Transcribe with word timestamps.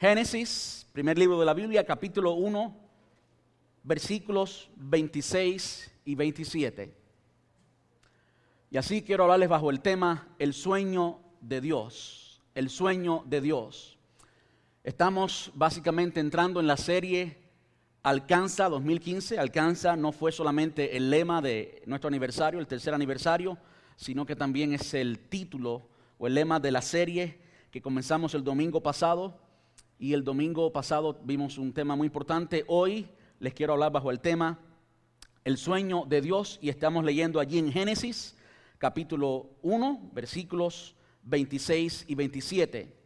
Génesis, 0.00 0.86
primer 0.94 1.18
libro 1.18 1.38
de 1.38 1.44
la 1.44 1.52
Biblia, 1.52 1.84
capítulo 1.84 2.32
1, 2.32 2.74
versículos 3.82 4.70
26 4.76 5.90
y 6.06 6.14
27. 6.14 6.94
Y 8.70 8.78
así 8.78 9.02
quiero 9.02 9.24
hablarles 9.24 9.50
bajo 9.50 9.68
el 9.68 9.82
tema 9.82 10.28
el 10.38 10.54
sueño 10.54 11.20
de 11.42 11.60
Dios, 11.60 12.40
el 12.54 12.70
sueño 12.70 13.24
de 13.26 13.42
Dios. 13.42 13.98
Estamos 14.84 15.52
básicamente 15.54 16.18
entrando 16.18 16.60
en 16.60 16.66
la 16.66 16.78
serie 16.78 17.36
Alcanza 18.02 18.70
2015. 18.70 19.38
Alcanza 19.38 19.96
no 19.96 20.12
fue 20.12 20.32
solamente 20.32 20.96
el 20.96 21.10
lema 21.10 21.42
de 21.42 21.82
nuestro 21.84 22.08
aniversario, 22.08 22.58
el 22.58 22.66
tercer 22.66 22.94
aniversario, 22.94 23.58
sino 23.96 24.24
que 24.24 24.34
también 24.34 24.72
es 24.72 24.94
el 24.94 25.18
título 25.18 25.90
o 26.16 26.26
el 26.26 26.32
lema 26.32 26.58
de 26.58 26.70
la 26.70 26.80
serie 26.80 27.38
que 27.70 27.82
comenzamos 27.82 28.32
el 28.32 28.42
domingo 28.42 28.82
pasado. 28.82 29.49
Y 30.00 30.14
el 30.14 30.24
domingo 30.24 30.72
pasado 30.72 31.20
vimos 31.24 31.58
un 31.58 31.74
tema 31.74 31.94
muy 31.94 32.06
importante. 32.06 32.64
Hoy 32.68 33.06
les 33.38 33.52
quiero 33.52 33.74
hablar 33.74 33.92
bajo 33.92 34.10
el 34.10 34.18
tema 34.18 34.58
el 35.44 35.58
sueño 35.58 36.06
de 36.06 36.22
Dios 36.22 36.58
y 36.62 36.70
estamos 36.70 37.04
leyendo 37.04 37.38
allí 37.38 37.58
en 37.58 37.70
Génesis 37.70 38.34
capítulo 38.78 39.50
1, 39.60 40.10
versículos 40.14 40.94
26 41.24 42.06
y 42.08 42.14
27. 42.14 42.96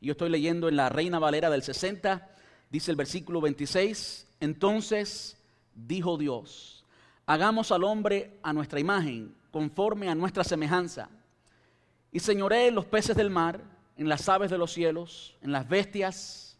Yo 0.00 0.12
estoy 0.12 0.30
leyendo 0.30 0.70
en 0.70 0.76
la 0.76 0.88
Reina 0.88 1.18
Valera 1.18 1.50
del 1.50 1.62
60, 1.62 2.34
dice 2.70 2.92
el 2.92 2.96
versículo 2.96 3.42
26, 3.42 4.26
entonces 4.40 5.36
dijo 5.74 6.16
Dios, 6.16 6.86
hagamos 7.26 7.72
al 7.72 7.84
hombre 7.84 8.38
a 8.42 8.54
nuestra 8.54 8.80
imagen, 8.80 9.34
conforme 9.50 10.08
a 10.08 10.14
nuestra 10.14 10.44
semejanza, 10.44 11.10
y 12.10 12.20
señoré 12.20 12.70
los 12.70 12.86
peces 12.86 13.14
del 13.14 13.28
mar, 13.28 13.77
en 13.98 14.08
las 14.08 14.28
aves 14.28 14.50
de 14.50 14.56
los 14.56 14.72
cielos, 14.72 15.36
en 15.42 15.52
las 15.52 15.68
bestias, 15.68 16.56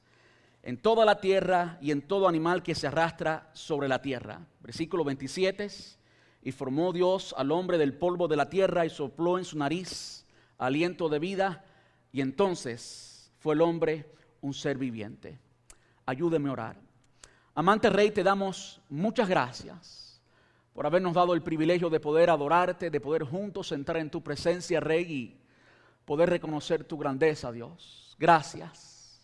en 0.62 0.76
toda 0.76 1.04
la 1.04 1.20
tierra 1.20 1.78
y 1.80 1.92
en 1.92 2.02
todo 2.02 2.28
animal 2.28 2.62
que 2.62 2.74
se 2.74 2.88
arrastra 2.88 3.48
sobre 3.54 3.88
la 3.88 4.02
tierra. 4.02 4.40
Versículo 4.60 5.04
27 5.04 5.68
y 6.42 6.52
formó 6.52 6.92
Dios 6.92 7.34
al 7.38 7.52
hombre 7.52 7.78
del 7.78 7.94
polvo 7.94 8.28
de 8.28 8.36
la 8.36 8.50
tierra 8.50 8.84
y 8.84 8.90
sopló 8.90 9.38
en 9.38 9.44
su 9.44 9.56
nariz 9.56 10.26
aliento 10.58 11.08
de 11.08 11.18
vida 11.18 11.64
y 12.12 12.20
entonces 12.20 13.30
fue 13.38 13.54
el 13.54 13.60
hombre 13.60 14.12
un 14.40 14.52
ser 14.52 14.76
viviente. 14.78 15.38
Ayúdeme 16.06 16.48
a 16.48 16.52
orar. 16.52 16.80
Amante 17.54 17.90
Rey, 17.90 18.10
te 18.10 18.22
damos 18.22 18.80
muchas 18.88 19.28
gracias 19.28 20.20
por 20.72 20.86
habernos 20.86 21.14
dado 21.14 21.34
el 21.34 21.42
privilegio 21.42 21.90
de 21.90 22.00
poder 22.00 22.30
adorarte, 22.30 22.90
de 22.90 23.00
poder 23.00 23.24
juntos 23.24 23.72
entrar 23.72 23.98
en 23.98 24.10
tu 24.10 24.22
presencia, 24.22 24.80
Rey, 24.80 25.40
poder 26.08 26.30
reconocer 26.30 26.84
tu 26.84 26.96
grandeza, 26.96 27.52
Dios. 27.52 28.16
Gracias. 28.18 29.20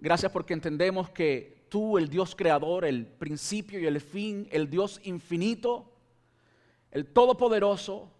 Gracias 0.00 0.32
porque 0.32 0.54
entendemos 0.54 1.10
que 1.10 1.66
tú, 1.68 1.98
el 1.98 2.08
Dios 2.08 2.34
creador, 2.34 2.86
el 2.86 3.06
principio 3.06 3.78
y 3.78 3.84
el 3.84 4.00
fin, 4.00 4.48
el 4.50 4.70
Dios 4.70 5.02
infinito, 5.04 5.92
el 6.90 7.04
Todopoderoso, 7.04 8.10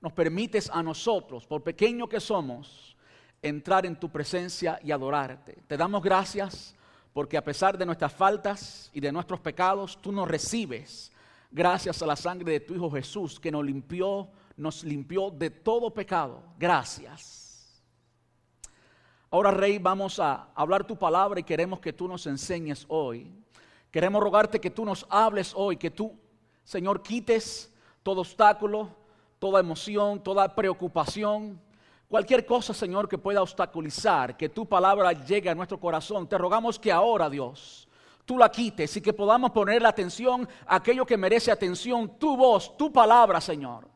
nos 0.00 0.12
permites 0.12 0.68
a 0.68 0.82
nosotros, 0.82 1.46
por 1.46 1.62
pequeño 1.62 2.08
que 2.08 2.18
somos, 2.18 2.96
entrar 3.40 3.86
en 3.86 4.00
tu 4.00 4.10
presencia 4.10 4.80
y 4.82 4.90
adorarte. 4.90 5.62
Te 5.68 5.76
damos 5.76 6.02
gracias 6.02 6.74
porque 7.12 7.36
a 7.36 7.44
pesar 7.44 7.78
de 7.78 7.86
nuestras 7.86 8.12
faltas 8.12 8.90
y 8.92 8.98
de 8.98 9.12
nuestros 9.12 9.38
pecados, 9.38 9.96
tú 10.02 10.10
nos 10.10 10.26
recibes 10.26 11.12
gracias 11.52 12.02
a 12.02 12.06
la 12.06 12.16
sangre 12.16 12.50
de 12.50 12.60
tu 12.60 12.74
Hijo 12.74 12.90
Jesús 12.90 13.38
que 13.38 13.52
nos 13.52 13.64
limpió, 13.64 14.28
nos 14.56 14.82
limpió 14.82 15.30
de 15.30 15.50
todo 15.50 15.94
pecado. 15.94 16.42
Gracias. 16.58 17.43
Ahora, 19.34 19.50
Rey, 19.50 19.78
vamos 19.78 20.20
a 20.20 20.46
hablar 20.54 20.86
tu 20.86 20.96
palabra 20.96 21.40
y 21.40 21.42
queremos 21.42 21.80
que 21.80 21.92
tú 21.92 22.06
nos 22.06 22.24
enseñes 22.28 22.86
hoy. 22.86 23.28
Queremos 23.90 24.22
rogarte 24.22 24.60
que 24.60 24.70
tú 24.70 24.84
nos 24.84 25.04
hables 25.10 25.52
hoy, 25.56 25.76
que 25.76 25.90
tú, 25.90 26.16
Señor, 26.62 27.02
quites 27.02 27.68
todo 28.04 28.20
obstáculo, 28.20 28.90
toda 29.40 29.58
emoción, 29.58 30.22
toda 30.22 30.54
preocupación, 30.54 31.60
cualquier 32.06 32.46
cosa, 32.46 32.72
Señor, 32.72 33.08
que 33.08 33.18
pueda 33.18 33.42
obstaculizar 33.42 34.36
que 34.36 34.50
tu 34.50 34.66
palabra 34.66 35.12
llegue 35.12 35.50
a 35.50 35.54
nuestro 35.56 35.80
corazón. 35.80 36.28
Te 36.28 36.38
rogamos 36.38 36.78
que 36.78 36.92
ahora, 36.92 37.28
Dios, 37.28 37.88
tú 38.24 38.38
la 38.38 38.48
quites 38.48 38.96
y 38.98 39.00
que 39.00 39.12
podamos 39.12 39.50
poner 39.50 39.82
la 39.82 39.88
atención 39.88 40.48
a 40.64 40.76
aquello 40.76 41.04
que 41.04 41.16
merece 41.16 41.50
atención, 41.50 42.20
tu 42.20 42.36
voz, 42.36 42.76
tu 42.76 42.92
palabra, 42.92 43.40
Señor. 43.40 43.88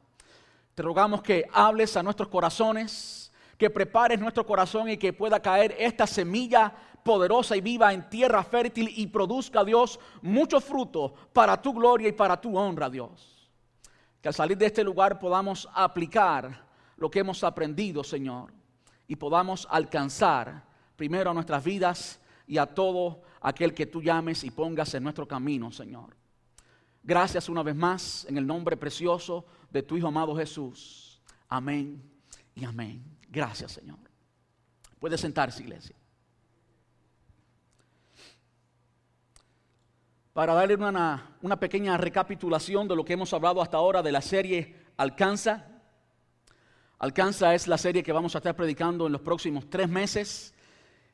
Te 0.74 0.82
rogamos 0.82 1.22
que 1.22 1.48
hables 1.52 1.96
a 1.96 2.02
nuestros 2.02 2.28
corazones, 2.28 3.17
que 3.58 3.68
prepares 3.68 4.20
nuestro 4.20 4.46
corazón 4.46 4.88
y 4.88 4.96
que 4.96 5.12
pueda 5.12 5.40
caer 5.40 5.74
esta 5.78 6.06
semilla 6.06 6.72
poderosa 7.02 7.56
y 7.56 7.60
viva 7.60 7.92
en 7.92 8.08
tierra 8.08 8.44
fértil 8.44 8.92
y 8.96 9.08
produzca, 9.08 9.64
Dios, 9.64 9.98
mucho 10.22 10.60
fruto 10.60 11.12
para 11.32 11.60
tu 11.60 11.72
gloria 11.72 12.08
y 12.08 12.12
para 12.12 12.40
tu 12.40 12.56
honra, 12.56 12.88
Dios. 12.88 13.50
Que 14.22 14.28
al 14.28 14.34
salir 14.34 14.56
de 14.56 14.66
este 14.66 14.84
lugar 14.84 15.18
podamos 15.18 15.68
aplicar 15.74 16.66
lo 16.96 17.10
que 17.10 17.18
hemos 17.18 17.42
aprendido, 17.42 18.04
Señor, 18.04 18.52
y 19.08 19.16
podamos 19.16 19.66
alcanzar 19.70 20.64
primero 20.96 21.30
a 21.30 21.34
nuestras 21.34 21.64
vidas 21.64 22.20
y 22.46 22.58
a 22.58 22.66
todo 22.66 23.22
aquel 23.40 23.74
que 23.74 23.86
tú 23.86 24.02
llames 24.02 24.44
y 24.44 24.50
pongas 24.50 24.94
en 24.94 25.02
nuestro 25.02 25.26
camino, 25.26 25.72
Señor. 25.72 26.16
Gracias 27.02 27.48
una 27.48 27.62
vez 27.62 27.74
más 27.74 28.24
en 28.28 28.38
el 28.38 28.46
nombre 28.46 28.76
precioso 28.76 29.46
de 29.70 29.82
tu 29.82 29.96
Hijo 29.96 30.08
amado 30.08 30.36
Jesús. 30.36 31.20
Amén 31.48 32.02
y 32.54 32.64
amén. 32.64 33.17
Gracias, 33.28 33.72
Señor. 33.72 33.98
Puede 34.98 35.18
sentarse, 35.18 35.62
iglesia. 35.62 35.96
para 40.38 40.54
darle 40.54 40.76
una, 40.76 41.36
una, 41.42 41.58
pequeña 41.58 41.96
recapitulación 41.96 42.86
de 42.86 42.94
lo 42.94 43.04
que 43.04 43.14
hemos 43.14 43.32
hablado 43.32 43.60
hasta 43.60 43.76
ahora 43.76 44.04
de 44.04 44.12
la 44.12 44.20
serie 44.20 44.76
Alcanza. 44.96 45.66
Alcanza 47.00 47.56
es 47.56 47.66
la 47.66 47.76
serie 47.76 48.04
que 48.04 48.12
vamos 48.12 48.36
a 48.36 48.38
estar 48.38 48.54
predicando 48.54 49.06
en 49.06 49.12
los 49.12 49.20
próximos 49.20 49.68
tres 49.68 49.88
meses. 49.88 50.54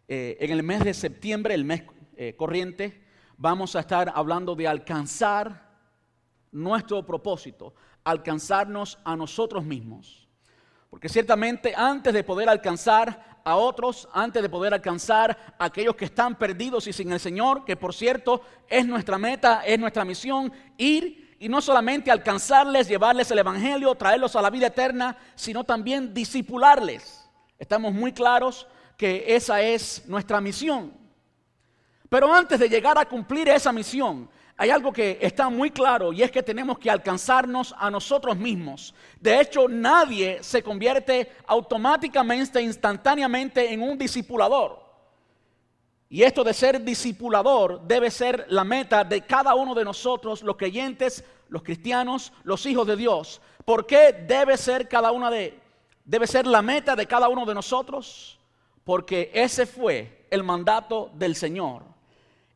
Eh, 0.08 0.36
en 0.40 0.50
el 0.50 0.62
mes 0.62 0.84
de 0.84 0.92
septiembre, 0.92 1.54
el 1.54 1.64
mes 1.64 1.84
eh, 2.18 2.34
corriente, 2.36 3.02
vamos 3.38 3.74
a 3.76 3.80
estar 3.80 4.12
hablando 4.14 4.54
de 4.54 4.68
alcanzar 4.68 5.70
nuestro 6.52 7.06
propósito, 7.06 7.74
alcanzarnos 8.04 8.98
a 9.04 9.16
nosotros 9.16 9.64
mismos. 9.64 10.23
Porque 10.94 11.08
ciertamente 11.08 11.74
antes 11.76 12.14
de 12.14 12.22
poder 12.22 12.48
alcanzar 12.48 13.40
a 13.42 13.56
otros 13.56 14.08
antes 14.12 14.40
de 14.40 14.48
poder 14.48 14.72
alcanzar 14.72 15.36
a 15.58 15.64
aquellos 15.64 15.96
que 15.96 16.04
están 16.04 16.36
perdidos 16.36 16.86
y 16.86 16.92
sin 16.92 17.10
el 17.10 17.18
Señor, 17.18 17.64
que 17.64 17.74
por 17.74 17.92
cierto 17.92 18.42
es 18.68 18.86
nuestra 18.86 19.18
meta, 19.18 19.64
es 19.66 19.76
nuestra 19.76 20.04
misión, 20.04 20.52
ir 20.78 21.36
y 21.40 21.48
no 21.48 21.60
solamente 21.60 22.12
alcanzarles, 22.12 22.86
llevarles 22.86 23.28
el 23.32 23.40
Evangelio, 23.40 23.92
traerlos 23.96 24.36
a 24.36 24.40
la 24.40 24.50
vida 24.50 24.68
eterna, 24.68 25.16
sino 25.34 25.64
también 25.64 26.14
disipularles. 26.14 27.28
Estamos 27.58 27.92
muy 27.92 28.12
claros 28.12 28.68
que 28.96 29.24
esa 29.34 29.62
es 29.62 30.06
nuestra 30.06 30.40
misión. 30.40 30.92
Pero 32.08 32.32
antes 32.32 32.60
de 32.60 32.68
llegar 32.68 32.96
a 32.98 33.04
cumplir 33.04 33.48
esa 33.48 33.72
misión, 33.72 34.30
hay 34.56 34.70
algo 34.70 34.92
que 34.92 35.18
está 35.20 35.48
muy 35.48 35.70
claro 35.70 36.12
y 36.12 36.22
es 36.22 36.30
que 36.30 36.42
tenemos 36.42 36.78
que 36.78 36.90
alcanzarnos 36.90 37.74
a 37.76 37.90
nosotros 37.90 38.36
mismos. 38.36 38.94
De 39.20 39.40
hecho, 39.40 39.68
nadie 39.68 40.42
se 40.42 40.62
convierte 40.62 41.32
automáticamente, 41.46 42.62
instantáneamente 42.62 43.72
en 43.72 43.82
un 43.82 43.98
discipulador. 43.98 44.84
Y 46.08 46.22
esto 46.22 46.44
de 46.44 46.54
ser 46.54 46.80
discipulador 46.84 47.80
debe 47.80 48.10
ser 48.12 48.46
la 48.48 48.62
meta 48.62 49.02
de 49.02 49.22
cada 49.22 49.56
uno 49.56 49.74
de 49.74 49.84
nosotros, 49.84 50.42
los 50.42 50.56
creyentes, 50.56 51.24
los 51.48 51.64
cristianos, 51.64 52.32
los 52.44 52.64
hijos 52.66 52.86
de 52.86 52.94
Dios. 52.94 53.40
¿Por 53.64 53.86
qué 53.86 54.12
debe 54.12 54.56
ser 54.56 54.88
cada 54.88 55.10
una 55.10 55.30
de 55.30 55.58
debe 56.04 56.28
ser 56.28 56.46
la 56.46 56.62
meta 56.62 56.94
de 56.94 57.06
cada 57.06 57.28
uno 57.28 57.44
de 57.44 57.54
nosotros? 57.54 58.38
Porque 58.84 59.32
ese 59.34 59.66
fue 59.66 60.26
el 60.30 60.44
mandato 60.44 61.10
del 61.14 61.34
Señor. 61.34 61.93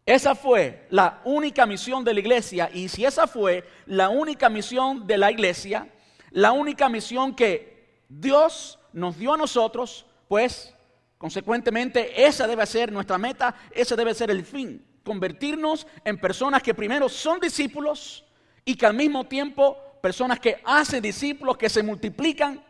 Esa 0.08 0.34
fue 0.34 0.86
la 0.88 1.20
única 1.24 1.66
misión 1.66 2.02
de 2.02 2.14
la 2.14 2.20
iglesia 2.20 2.70
y 2.72 2.88
si 2.88 3.04
esa 3.04 3.26
fue 3.26 3.68
la 3.84 4.08
única 4.08 4.48
misión 4.48 5.06
de 5.06 5.18
la 5.18 5.30
iglesia, 5.30 5.86
la 6.30 6.52
única 6.52 6.88
misión 6.88 7.34
que 7.34 8.04
Dios 8.08 8.78
nos 8.94 9.18
dio 9.18 9.34
a 9.34 9.36
nosotros, 9.36 10.06
pues 10.26 10.74
consecuentemente 11.18 12.24
esa 12.24 12.46
debe 12.46 12.64
ser 12.64 12.90
nuestra 12.90 13.18
meta, 13.18 13.54
ese 13.70 13.96
debe 13.96 14.14
ser 14.14 14.30
el 14.30 14.46
fin, 14.46 14.82
convertirnos 15.04 15.86
en 16.02 16.18
personas 16.18 16.62
que 16.62 16.72
primero 16.72 17.10
son 17.10 17.38
discípulos 17.38 18.24
y 18.64 18.76
que 18.76 18.86
al 18.86 18.94
mismo 18.94 19.26
tiempo 19.26 19.76
personas 20.00 20.40
que 20.40 20.58
hacen 20.64 21.02
discípulos, 21.02 21.58
que 21.58 21.68
se 21.68 21.82
multiplican, 21.82 22.64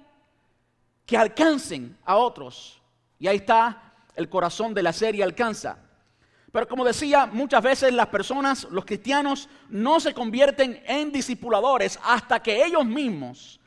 que 1.06 1.16
alcancen 1.16 1.96
a 2.04 2.16
otros. 2.16 2.82
Y 3.16 3.28
ahí 3.28 3.36
está 3.36 3.94
el 4.16 4.28
corazón 4.28 4.74
de 4.74 4.82
la 4.82 4.92
serie 4.92 5.22
Alcanza. 5.22 5.84
Pero 6.52 6.66
como 6.66 6.84
decía, 6.84 7.26
muchas 7.26 7.62
veces 7.62 7.92
las 7.92 8.08
personas, 8.08 8.66
los 8.70 8.84
cristianos, 8.84 9.48
no 9.68 10.00
se 10.00 10.14
convierten 10.14 10.82
en 10.86 11.12
discipuladores 11.12 11.98
hasta 12.02 12.40
que 12.40 12.64
ellos 12.64 12.86
mismos 12.86 13.60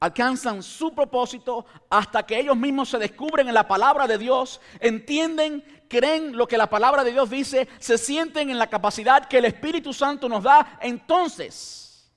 alcanzan 0.00 0.62
su 0.62 0.94
propósito 0.94 1.66
hasta 1.90 2.24
que 2.24 2.38
ellos 2.38 2.56
mismos 2.56 2.90
se 2.90 2.98
descubren 2.98 3.48
en 3.48 3.54
la 3.54 3.68
palabra 3.68 4.06
de 4.06 4.18
Dios, 4.18 4.60
entienden, 4.80 5.64
creen 5.88 6.36
lo 6.36 6.46
que 6.46 6.58
la 6.58 6.68
palabra 6.68 7.04
de 7.04 7.12
Dios 7.12 7.30
dice, 7.30 7.68
se 7.78 7.98
sienten 7.98 8.50
en 8.50 8.58
la 8.58 8.68
capacidad 8.68 9.26
que 9.26 9.38
el 9.38 9.46
Espíritu 9.46 9.92
Santo 9.92 10.28
nos 10.28 10.44
da, 10.44 10.78
entonces 10.80 12.12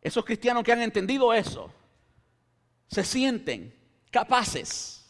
esos 0.00 0.24
cristianos 0.24 0.64
que 0.64 0.72
han 0.72 0.82
entendido 0.82 1.32
eso, 1.32 1.70
se 2.88 3.04
sienten 3.04 3.74
capaces 4.10 5.01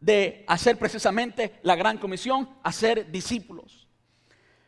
de 0.00 0.44
hacer 0.48 0.78
precisamente 0.78 1.60
la 1.62 1.76
gran 1.76 1.98
comisión, 1.98 2.48
hacer 2.62 3.10
discípulos. 3.10 3.86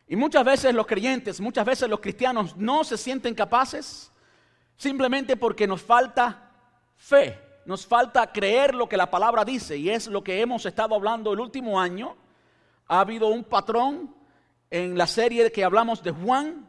Y 0.06 0.16
muchas 0.16 0.44
veces 0.44 0.74
los 0.74 0.86
creyentes, 0.86 1.40
muchas 1.40 1.64
veces 1.64 1.88
los 1.88 2.00
cristianos 2.00 2.56
no 2.56 2.84
se 2.84 2.98
sienten 2.98 3.34
capaces 3.34 4.12
simplemente 4.76 5.36
porque 5.36 5.66
nos 5.66 5.80
falta 5.80 6.50
fe, 6.96 7.38
nos 7.64 7.86
falta 7.86 8.30
creer 8.30 8.74
lo 8.74 8.88
que 8.88 8.96
la 8.96 9.10
palabra 9.10 9.44
dice 9.44 9.76
y 9.76 9.88
es 9.88 10.06
lo 10.08 10.22
que 10.22 10.40
hemos 10.40 10.66
estado 10.66 10.94
hablando 10.94 11.32
el 11.32 11.40
último 11.40 11.80
año. 11.80 12.16
Ha 12.88 13.00
habido 13.00 13.28
un 13.28 13.44
patrón 13.44 14.14
en 14.70 14.98
la 14.98 15.06
serie 15.06 15.50
que 15.50 15.64
hablamos 15.64 16.02
de 16.02 16.10
Juan 16.10 16.68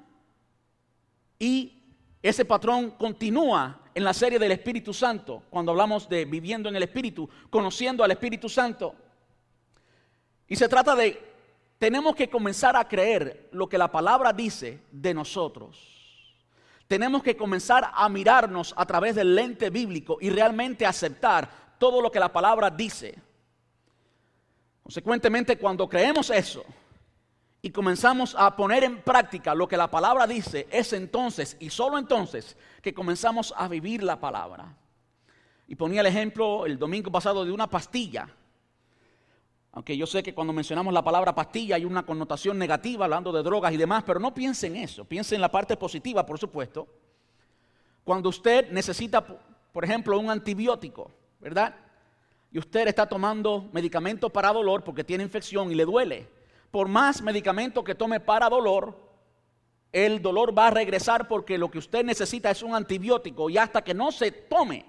y 1.37 1.82
ese 2.23 2.45
patrón 2.45 2.91
continúa 2.91 3.81
en 3.93 4.03
la 4.05 4.13
serie 4.13 4.39
del 4.39 4.53
Espíritu 4.53 4.93
Santo, 4.93 5.43
cuando 5.49 5.73
hablamos 5.73 6.07
de 6.07 6.23
viviendo 6.23 6.69
en 6.69 6.75
el 6.77 6.83
Espíritu, 6.83 7.29
conociendo 7.49 8.01
al 8.01 8.11
Espíritu 8.11 8.47
Santo. 8.47 8.95
Y 10.47 10.55
se 10.55 10.69
trata 10.69 10.95
de, 10.95 11.21
tenemos 11.77 12.15
que 12.15 12.29
comenzar 12.29 12.77
a 12.77 12.87
creer 12.87 13.49
lo 13.51 13.67
que 13.67 13.77
la 13.77 13.91
palabra 13.91 14.31
dice 14.31 14.79
de 14.89 15.13
nosotros. 15.13 15.93
Tenemos 16.87 17.23
que 17.23 17.35
comenzar 17.35 17.91
a 17.93 18.07
mirarnos 18.07 18.73
a 18.77 18.85
través 18.85 19.15
del 19.15 19.35
lente 19.35 19.69
bíblico 19.69 20.17
y 20.21 20.29
realmente 20.29 20.85
aceptar 20.85 21.75
todo 21.77 22.01
lo 22.01 22.09
que 22.09 22.21
la 22.21 22.31
palabra 22.31 22.69
dice. 22.69 23.15
Consecuentemente, 24.81 25.57
cuando 25.57 25.89
creemos 25.89 26.29
eso, 26.29 26.63
y 27.65 27.71
comenzamos 27.71 28.35
a 28.37 28.53
poner 28.57 28.83
en 28.83 29.01
práctica 29.01 29.55
lo 29.55 29.69
que 29.69 29.77
la 29.77 29.89
palabra 29.89 30.27
dice, 30.27 30.67
es 30.69 30.91
entonces 30.91 31.55
y 31.61 31.69
solo 31.69 31.97
entonces 31.97 32.57
que 32.81 32.93
comenzamos 32.93 33.53
a 33.55 33.69
vivir 33.69 34.03
la 34.03 34.19
palabra. 34.19 34.75
Y 35.69 35.75
ponía 35.75 36.01
el 36.01 36.07
ejemplo 36.07 36.65
el 36.65 36.77
domingo 36.77 37.09
pasado 37.09 37.45
de 37.45 37.53
una 37.53 37.67
pastilla. 37.67 38.27
Aunque 39.71 39.95
yo 39.95 40.05
sé 40.05 40.21
que 40.21 40.33
cuando 40.33 40.51
mencionamos 40.51 40.93
la 40.93 41.05
palabra 41.05 41.33
pastilla 41.33 41.77
hay 41.77 41.85
una 41.85 42.05
connotación 42.05 42.59
negativa 42.59 43.05
hablando 43.05 43.31
de 43.31 43.41
drogas 43.41 43.71
y 43.71 43.77
demás, 43.77 44.03
pero 44.05 44.19
no 44.19 44.33
piense 44.33 44.67
en 44.67 44.75
eso, 44.75 45.05
piense 45.05 45.33
en 45.33 45.41
la 45.41 45.49
parte 45.49 45.77
positiva, 45.77 46.25
por 46.25 46.37
supuesto. 46.37 46.85
Cuando 48.03 48.27
usted 48.27 48.71
necesita, 48.71 49.25
por 49.25 49.85
ejemplo, 49.85 50.19
un 50.19 50.29
antibiótico, 50.29 51.09
¿verdad? 51.39 51.73
Y 52.51 52.59
usted 52.59 52.89
está 52.89 53.07
tomando 53.07 53.69
medicamento 53.71 54.29
para 54.29 54.51
dolor 54.51 54.83
porque 54.83 55.05
tiene 55.05 55.23
infección 55.23 55.71
y 55.71 55.75
le 55.75 55.85
duele 55.85 56.42
por 56.73 56.87
más 56.87 57.21
medicamento 57.21 57.83
que 57.83 57.93
tome 57.93 58.19
para 58.19 58.49
dolor, 58.49 58.97
el 59.91 60.23
dolor 60.23 60.57
va 60.57 60.65
a 60.65 60.71
regresar 60.71 61.27
porque 61.27 61.55
lo 61.55 61.69
que 61.69 61.77
usted 61.77 62.03
necesita 62.03 62.49
es 62.49 62.63
un 62.63 62.73
antibiótico 62.73 63.47
y 63.47 63.59
hasta 63.59 63.83
que 63.83 63.93
no 63.93 64.11
se 64.11 64.31
tome 64.31 64.83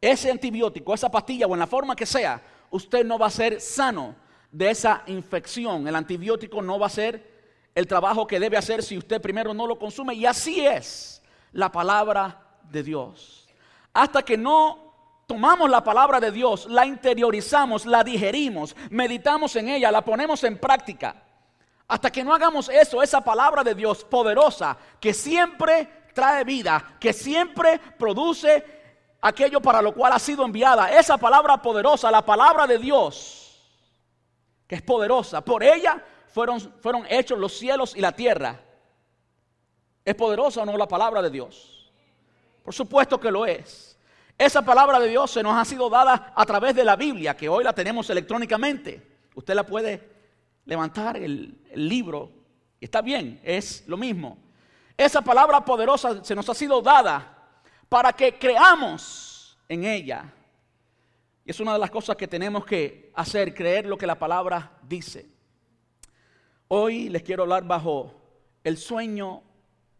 ese 0.00 0.30
antibiótico, 0.30 0.94
esa 0.94 1.10
pastilla 1.10 1.46
o 1.46 1.52
en 1.52 1.58
la 1.58 1.66
forma 1.66 1.94
que 1.94 2.06
sea, 2.06 2.42
usted 2.70 3.04
no 3.04 3.18
va 3.18 3.26
a 3.26 3.30
ser 3.30 3.60
sano 3.60 4.16
de 4.50 4.70
esa 4.70 5.02
infección. 5.08 5.86
El 5.86 5.96
antibiótico 5.96 6.62
no 6.62 6.78
va 6.78 6.86
a 6.86 6.88
ser 6.88 7.30
el 7.74 7.86
trabajo 7.86 8.26
que 8.26 8.40
debe 8.40 8.56
hacer 8.56 8.82
si 8.82 8.96
usted 8.96 9.20
primero 9.20 9.52
no 9.52 9.66
lo 9.66 9.78
consume. 9.78 10.14
Y 10.14 10.24
así 10.24 10.64
es 10.64 11.22
la 11.52 11.70
palabra 11.70 12.56
de 12.70 12.82
Dios. 12.82 13.50
Hasta 13.92 14.22
que 14.22 14.38
no 14.38 14.89
tomamos 15.30 15.70
la 15.70 15.84
palabra 15.84 16.18
de 16.18 16.32
Dios, 16.32 16.66
la 16.66 16.84
interiorizamos, 16.84 17.86
la 17.86 18.02
digerimos, 18.02 18.74
meditamos 18.90 19.54
en 19.54 19.68
ella, 19.68 19.92
la 19.92 20.04
ponemos 20.04 20.42
en 20.42 20.58
práctica. 20.58 21.22
Hasta 21.86 22.10
que 22.10 22.24
no 22.24 22.34
hagamos 22.34 22.68
eso, 22.68 23.00
esa 23.00 23.20
palabra 23.20 23.62
de 23.62 23.76
Dios 23.76 24.04
poderosa, 24.04 24.76
que 24.98 25.14
siempre 25.14 26.08
trae 26.12 26.42
vida, 26.42 26.96
que 26.98 27.12
siempre 27.12 27.78
produce 27.96 28.64
aquello 29.20 29.60
para 29.60 29.80
lo 29.80 29.94
cual 29.94 30.14
ha 30.14 30.18
sido 30.18 30.44
enviada. 30.44 30.98
Esa 30.98 31.16
palabra 31.16 31.62
poderosa, 31.62 32.10
la 32.10 32.26
palabra 32.26 32.66
de 32.66 32.78
Dios, 32.78 33.56
que 34.66 34.74
es 34.74 34.82
poderosa. 34.82 35.42
Por 35.42 35.62
ella 35.62 36.04
fueron, 36.26 36.58
fueron 36.80 37.06
hechos 37.08 37.38
los 37.38 37.56
cielos 37.56 37.94
y 37.94 38.00
la 38.00 38.10
tierra. 38.10 38.60
¿Es 40.04 40.16
poderosa 40.16 40.62
o 40.62 40.66
no 40.66 40.76
la 40.76 40.88
palabra 40.88 41.22
de 41.22 41.30
Dios? 41.30 41.88
Por 42.64 42.74
supuesto 42.74 43.20
que 43.20 43.30
lo 43.30 43.46
es. 43.46 43.89
Esa 44.40 44.62
palabra 44.62 44.98
de 44.98 45.10
Dios 45.10 45.30
se 45.30 45.42
nos 45.42 45.54
ha 45.54 45.66
sido 45.66 45.90
dada 45.90 46.32
a 46.34 46.46
través 46.46 46.74
de 46.74 46.82
la 46.82 46.96
Biblia, 46.96 47.36
que 47.36 47.46
hoy 47.46 47.62
la 47.62 47.74
tenemos 47.74 48.08
electrónicamente. 48.08 49.26
Usted 49.34 49.52
la 49.52 49.66
puede 49.66 50.08
levantar 50.64 51.18
el, 51.18 51.60
libro 51.74 52.32
y 52.80 52.86
está 52.86 53.02
bien, 53.02 53.38
es 53.44 53.84
lo 53.86 53.98
mismo. 53.98 54.38
Esa 54.96 55.20
palabra 55.20 55.62
poderosa 55.62 56.24
se 56.24 56.34
nos 56.34 56.48
ha 56.48 56.54
sido 56.54 56.80
dada 56.80 57.50
para 57.86 58.14
que 58.14 58.38
creamos 58.38 59.58
en 59.68 59.84
ella. 59.84 60.32
Y 61.44 61.50
es 61.50 61.60
una 61.60 61.74
de 61.74 61.78
las 61.78 61.90
cosas 61.90 62.16
que 62.16 62.26
tenemos 62.26 62.64
que 62.64 63.12
hacer, 63.16 63.54
creer 63.54 63.84
lo 63.84 63.98
que 63.98 64.06
la 64.06 64.18
palabra 64.18 64.72
dice. 64.80 65.28
Hoy 66.68 67.10
les 67.10 67.22
quiero 67.22 67.42
hablar 67.42 67.64
bajo 67.64 68.14
el 68.64 68.78
sueño 68.78 69.42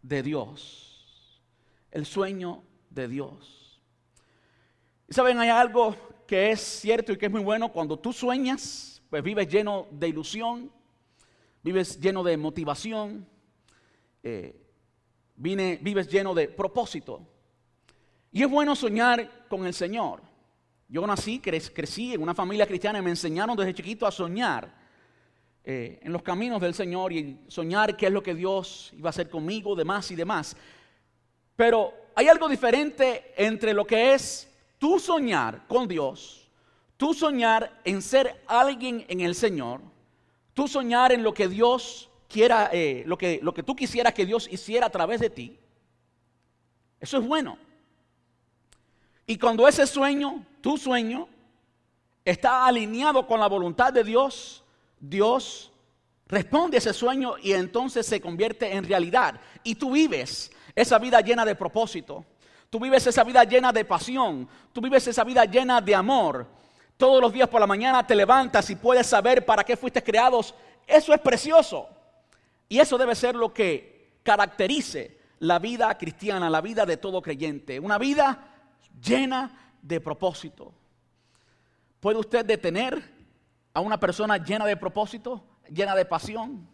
de 0.01 0.23
Dios. 0.23 1.43
El 1.91 2.07
sueño 2.07 2.63
de 2.89 3.07
Dios. 3.07 3.60
Y 5.11 5.13
saben, 5.13 5.37
hay 5.39 5.49
algo 5.49 5.93
que 6.25 6.51
es 6.51 6.61
cierto 6.61 7.11
y 7.11 7.17
que 7.17 7.25
es 7.25 7.31
muy 7.33 7.41
bueno. 7.41 7.67
Cuando 7.67 7.99
tú 7.99 8.13
sueñas, 8.13 9.01
pues 9.09 9.21
vives 9.21 9.45
lleno 9.49 9.87
de 9.91 10.07
ilusión, 10.07 10.71
vives 11.61 11.99
lleno 11.99 12.23
de 12.23 12.37
motivación, 12.37 13.27
eh, 14.23 14.55
vives 15.35 16.07
lleno 16.07 16.33
de 16.33 16.47
propósito. 16.47 17.27
Y 18.31 18.41
es 18.41 18.49
bueno 18.49 18.73
soñar 18.73 19.49
con 19.49 19.65
el 19.65 19.73
Señor. 19.73 20.21
Yo 20.87 21.05
nací, 21.05 21.39
crecí 21.39 22.13
en 22.13 22.21
una 22.21 22.33
familia 22.33 22.65
cristiana 22.65 22.99
y 22.99 23.01
me 23.01 23.09
enseñaron 23.09 23.57
desde 23.57 23.73
chiquito 23.73 24.07
a 24.07 24.11
soñar 24.13 24.73
eh, 25.65 25.99
en 26.03 26.13
los 26.13 26.23
caminos 26.23 26.61
del 26.61 26.73
Señor 26.73 27.11
y 27.11 27.37
soñar 27.49 27.97
qué 27.97 28.05
es 28.05 28.13
lo 28.13 28.23
que 28.23 28.33
Dios 28.33 28.93
iba 28.97 29.09
a 29.09 29.11
hacer 29.11 29.29
conmigo, 29.29 29.75
demás 29.75 30.09
y 30.09 30.15
demás. 30.15 30.55
Pero 31.57 31.93
hay 32.15 32.29
algo 32.29 32.47
diferente 32.47 33.33
entre 33.35 33.73
lo 33.73 33.85
que 33.85 34.13
es 34.13 34.47
tú 34.81 34.99
soñar 34.99 35.67
con 35.67 35.87
Dios, 35.87 36.49
tú 36.97 37.13
soñar 37.13 37.79
en 37.83 38.01
ser 38.01 38.43
alguien 38.47 39.05
en 39.09 39.19
el 39.19 39.35
Señor, 39.35 39.79
tú 40.55 40.67
soñar 40.67 41.11
en 41.11 41.21
lo 41.21 41.35
que 41.35 41.47
Dios 41.47 42.09
quiera, 42.27 42.67
eh, 42.73 43.03
lo, 43.05 43.15
que, 43.15 43.39
lo 43.43 43.53
que 43.53 43.61
tú 43.61 43.75
quisieras 43.75 44.15
que 44.15 44.25
Dios 44.25 44.47
hiciera 44.51 44.87
a 44.87 44.89
través 44.89 45.19
de 45.19 45.29
ti, 45.29 45.59
eso 46.99 47.19
es 47.19 47.27
bueno. 47.27 47.59
Y 49.27 49.37
cuando 49.37 49.67
ese 49.67 49.85
sueño, 49.85 50.43
tu 50.61 50.75
sueño, 50.77 51.29
está 52.25 52.65
alineado 52.65 53.27
con 53.27 53.39
la 53.39 53.47
voluntad 53.47 53.93
de 53.93 54.03
Dios, 54.03 54.63
Dios 54.99 55.71
responde 56.25 56.77
a 56.77 56.79
ese 56.79 56.93
sueño 56.93 57.35
y 57.39 57.51
entonces 57.51 58.07
se 58.07 58.19
convierte 58.19 58.73
en 58.73 58.83
realidad. 58.83 59.39
Y 59.63 59.75
tú 59.75 59.91
vives 59.91 60.51
esa 60.73 60.97
vida 60.97 61.21
llena 61.21 61.45
de 61.45 61.53
propósito, 61.53 62.25
Tú 62.71 62.79
vives 62.79 63.05
esa 63.05 63.25
vida 63.25 63.43
llena 63.43 63.73
de 63.73 63.83
pasión. 63.83 64.47
Tú 64.71 64.79
vives 64.79 65.05
esa 65.05 65.25
vida 65.25 65.43
llena 65.43 65.81
de 65.81 65.93
amor. 65.93 66.47
Todos 66.95 67.21
los 67.21 67.33
días 67.33 67.49
por 67.49 67.59
la 67.59 67.67
mañana 67.67 68.07
te 68.07 68.15
levantas 68.15 68.69
y 68.69 68.77
puedes 68.77 69.07
saber 69.07 69.45
para 69.45 69.65
qué 69.65 69.75
fuiste 69.75 70.01
creados. 70.01 70.55
Eso 70.87 71.13
es 71.13 71.19
precioso. 71.19 71.89
Y 72.69 72.79
eso 72.79 72.97
debe 72.97 73.13
ser 73.13 73.35
lo 73.35 73.53
que 73.53 74.19
caracterice 74.23 75.19
la 75.39 75.59
vida 75.59 75.97
cristiana, 75.97 76.49
la 76.49 76.61
vida 76.61 76.85
de 76.85 76.95
todo 76.95 77.21
creyente. 77.21 77.77
Una 77.77 77.97
vida 77.97 78.39
llena 79.03 79.73
de 79.81 79.99
propósito. 79.99 80.71
¿Puede 81.99 82.19
usted 82.19 82.45
detener 82.45 83.03
a 83.73 83.81
una 83.81 83.99
persona 83.99 84.37
llena 84.37 84.65
de 84.65 84.77
propósito, 84.77 85.43
llena 85.69 85.93
de 85.93 86.05
pasión? 86.05 86.65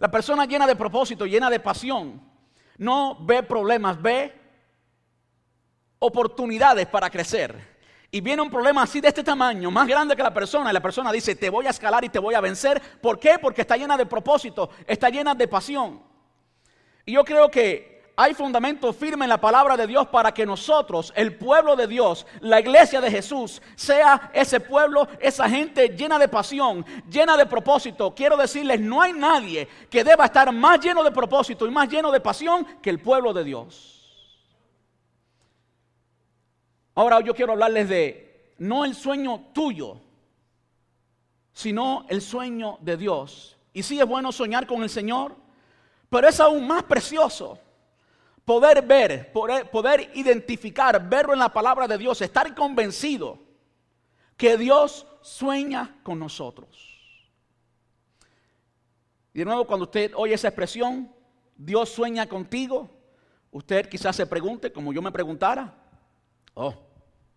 La 0.00 0.10
persona 0.10 0.44
llena 0.44 0.66
de 0.66 0.74
propósito, 0.74 1.24
llena 1.24 1.48
de 1.48 1.60
pasión, 1.60 2.20
no 2.78 3.16
ve 3.24 3.44
problemas, 3.44 4.02
ve 4.02 4.41
oportunidades 6.02 6.86
para 6.88 7.08
crecer. 7.08 7.72
Y 8.10 8.20
viene 8.20 8.42
un 8.42 8.50
problema 8.50 8.82
así 8.82 9.00
de 9.00 9.08
este 9.08 9.22
tamaño, 9.22 9.70
más 9.70 9.86
grande 9.86 10.16
que 10.16 10.22
la 10.22 10.34
persona, 10.34 10.70
y 10.70 10.74
la 10.74 10.82
persona 10.82 11.10
dice, 11.12 11.34
te 11.36 11.48
voy 11.48 11.66
a 11.66 11.70
escalar 11.70 12.04
y 12.04 12.08
te 12.08 12.18
voy 12.18 12.34
a 12.34 12.40
vencer. 12.40 12.82
¿Por 13.00 13.18
qué? 13.18 13.38
Porque 13.40 13.62
está 13.62 13.76
llena 13.76 13.96
de 13.96 14.04
propósito, 14.04 14.68
está 14.86 15.08
llena 15.08 15.34
de 15.34 15.48
pasión. 15.48 16.02
Y 17.06 17.12
yo 17.12 17.24
creo 17.24 17.50
que 17.50 18.02
hay 18.16 18.34
fundamento 18.34 18.92
firme 18.92 19.24
en 19.24 19.30
la 19.30 19.40
palabra 19.40 19.76
de 19.76 19.86
Dios 19.86 20.08
para 20.08 20.34
que 20.34 20.44
nosotros, 20.44 21.12
el 21.16 21.36
pueblo 21.36 21.76
de 21.76 21.86
Dios, 21.86 22.26
la 22.40 22.60
iglesia 22.60 23.00
de 23.00 23.10
Jesús, 23.10 23.62
sea 23.76 24.30
ese 24.34 24.60
pueblo, 24.60 25.08
esa 25.20 25.48
gente 25.48 25.88
llena 25.90 26.18
de 26.18 26.28
pasión, 26.28 26.84
llena 27.08 27.36
de 27.36 27.46
propósito. 27.46 28.12
Quiero 28.14 28.36
decirles, 28.36 28.80
no 28.80 29.00
hay 29.00 29.12
nadie 29.12 29.68
que 29.88 30.04
deba 30.04 30.26
estar 30.26 30.52
más 30.52 30.80
lleno 30.80 31.02
de 31.04 31.12
propósito 31.12 31.64
y 31.66 31.70
más 31.70 31.88
lleno 31.88 32.10
de 32.10 32.20
pasión 32.20 32.66
que 32.82 32.90
el 32.90 33.00
pueblo 33.00 33.32
de 33.32 33.44
Dios. 33.44 33.91
Ahora 36.94 37.20
yo 37.20 37.34
quiero 37.34 37.52
hablarles 37.52 37.88
de 37.88 38.54
no 38.58 38.84
el 38.84 38.94
sueño 38.94 39.46
tuyo, 39.52 40.00
sino 41.52 42.06
el 42.08 42.20
sueño 42.20 42.78
de 42.80 42.96
Dios. 42.96 43.56
Y 43.72 43.82
sí 43.82 43.98
es 43.98 44.06
bueno 44.06 44.32
soñar 44.32 44.66
con 44.66 44.82
el 44.82 44.90
Señor, 44.90 45.34
pero 46.08 46.28
es 46.28 46.38
aún 46.40 46.66
más 46.66 46.82
precioso 46.84 47.58
poder 48.44 48.82
ver, 48.82 49.32
poder, 49.32 50.10
identificar, 50.14 51.08
verlo 51.08 51.32
en 51.32 51.38
la 51.38 51.52
palabra 51.52 51.86
de 51.86 51.98
Dios, 51.98 52.20
estar 52.20 52.54
convencido 52.54 53.38
que 54.36 54.56
Dios 54.56 55.06
sueña 55.22 55.98
con 56.02 56.18
nosotros. 56.18 56.88
Y 59.32 59.38
de 59.38 59.44
nuevo, 59.44 59.66
cuando 59.66 59.84
usted 59.84 60.12
oye 60.14 60.34
esa 60.34 60.48
expresión, 60.48 61.10
Dios 61.56 61.88
sueña 61.88 62.26
contigo, 62.28 62.90
usted 63.50 63.88
quizás 63.88 64.16
se 64.16 64.26
pregunte, 64.26 64.72
como 64.72 64.92
yo 64.92 65.00
me 65.00 65.12
preguntara, 65.12 65.81
oh, 66.54 66.74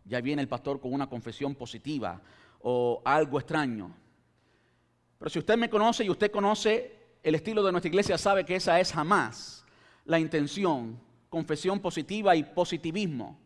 ya 0.06 0.22
viene 0.22 0.42
el 0.42 0.48
pastor 0.48 0.80
con 0.80 0.94
una 0.94 1.08
confesión 1.10 1.56
positiva 1.56 2.22
o 2.62 3.02
algo 3.04 3.40
extraño. 3.40 3.96
Pero 5.18 5.30
si 5.30 5.40
usted 5.40 5.58
me 5.58 5.70
conoce 5.70 6.04
y 6.04 6.10
usted 6.10 6.32
conoce 6.32 6.96
el 7.24 7.36
estilo 7.36 7.64
de 7.64 7.72
nuestra 7.72 7.90
iglesia, 7.90 8.18
sabe 8.18 8.46
que 8.46 8.56
esa 8.56 8.80
es 8.80 8.92
jamás 8.92 9.66
la 10.06 10.20
intención, 10.20 11.00
confesión 11.30 11.80
positiva 11.80 12.36
y 12.36 12.44
positivismo. 12.44 13.40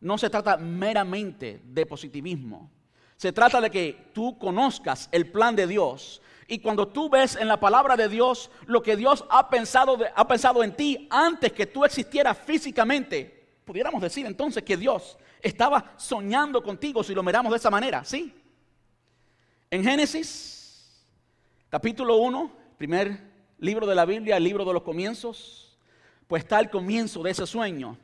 No 0.00 0.18
se 0.18 0.30
trata 0.30 0.56
meramente 0.56 1.60
de 1.64 1.86
positivismo. 1.86 2.70
Se 3.16 3.32
trata 3.32 3.60
de 3.60 3.70
que 3.70 4.10
tú 4.12 4.38
conozcas 4.38 5.08
el 5.10 5.30
plan 5.30 5.56
de 5.56 5.66
Dios. 5.66 6.20
Y 6.46 6.58
cuando 6.60 6.86
tú 6.86 7.08
ves 7.08 7.34
en 7.34 7.48
la 7.48 7.58
palabra 7.58 7.96
de 7.96 8.08
Dios 8.08 8.50
lo 8.66 8.82
que 8.82 8.96
Dios 8.96 9.24
ha 9.30 9.48
pensado, 9.48 9.98
ha 10.14 10.28
pensado 10.28 10.62
en 10.62 10.76
ti 10.76 11.08
antes 11.10 11.52
que 11.52 11.66
tú 11.66 11.84
existieras 11.84 12.38
físicamente, 12.38 13.35
pudiéramos 13.66 14.00
decir 14.00 14.24
entonces 14.24 14.62
que 14.62 14.76
Dios 14.76 15.18
estaba 15.42 15.92
soñando 15.96 16.62
contigo 16.62 17.02
si 17.02 17.14
lo 17.14 17.22
miramos 17.24 17.50
de 17.50 17.58
esa 17.58 17.68
manera, 17.68 18.04
¿sí? 18.04 18.32
En 19.68 19.82
Génesis, 19.82 21.04
capítulo 21.68 22.16
1, 22.18 22.52
primer 22.78 23.20
libro 23.58 23.84
de 23.84 23.96
la 23.96 24.04
Biblia, 24.04 24.36
el 24.36 24.44
libro 24.44 24.64
de 24.64 24.72
los 24.72 24.84
comienzos, 24.84 25.76
pues 26.28 26.44
está 26.44 26.60
el 26.60 26.70
comienzo 26.70 27.24
de 27.24 27.32
ese 27.32 27.44
sueño. 27.44 27.98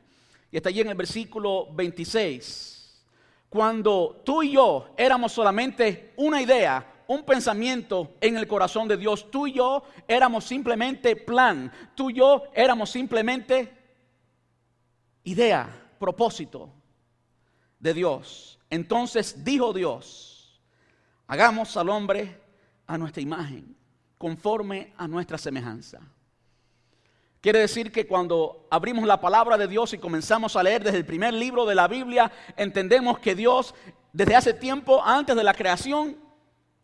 Y 0.50 0.57
está 0.57 0.69
allí 0.69 0.81
en 0.81 0.88
el 0.88 0.97
versículo 0.97 1.69
26. 1.73 3.00
Cuando 3.49 4.21
tú 4.25 4.42
y 4.42 4.52
yo 4.52 4.88
éramos 4.97 5.31
solamente 5.31 6.12
una 6.16 6.42
idea, 6.42 7.04
un 7.07 7.23
pensamiento 7.23 8.14
en 8.21 8.37
el 8.37 8.49
corazón 8.49 8.88
de 8.88 8.97
Dios, 8.97 9.31
tú 9.31 9.47
y 9.47 9.52
yo 9.52 9.85
éramos 10.09 10.45
simplemente 10.45 11.14
plan, 11.14 11.71
tú 11.95 12.11
y 12.11 12.14
yo 12.14 12.42
éramos 12.52 12.90
simplemente 12.90 13.81
idea, 15.25 15.69
propósito 15.99 16.71
de 17.79 17.95
Dios. 17.95 18.59
Entonces 18.71 19.45
dijo 19.45 19.73
Dios, 19.73 20.61
hagamos 21.26 21.76
al 21.76 21.88
hombre 21.88 22.41
a 22.87 22.97
nuestra 22.99 23.23
imagen, 23.23 23.76
conforme 24.19 24.93
a 24.97 25.07
nuestra 25.09 25.38
semejanza. 25.38 26.00
Quiere 27.41 27.59
decir 27.59 27.91
que 27.91 28.07
cuando 28.07 28.69
abrimos 28.71 29.05
la 29.05 29.21
palabra 29.21 29.59
de 29.59 29.67
Dios 29.67 29.93
y 29.93 29.99
comenzamos 29.99 30.55
a 30.55 30.62
leer 30.62 30.85
desde 30.85 30.99
el 30.99 31.05
primer 31.05 31.35
libro 31.35 31.67
de 31.67 31.75
la 31.75 31.88
Biblia, 31.88 32.31
entendemos 32.57 33.19
que 33.19 33.35
Dios, 33.35 33.75
desde 34.12 34.37
hace 34.37 34.55
tiempo, 34.55 35.02
antes 35.02 35.35
de 35.35 35.43
la 35.43 35.52
creación, 35.52 36.17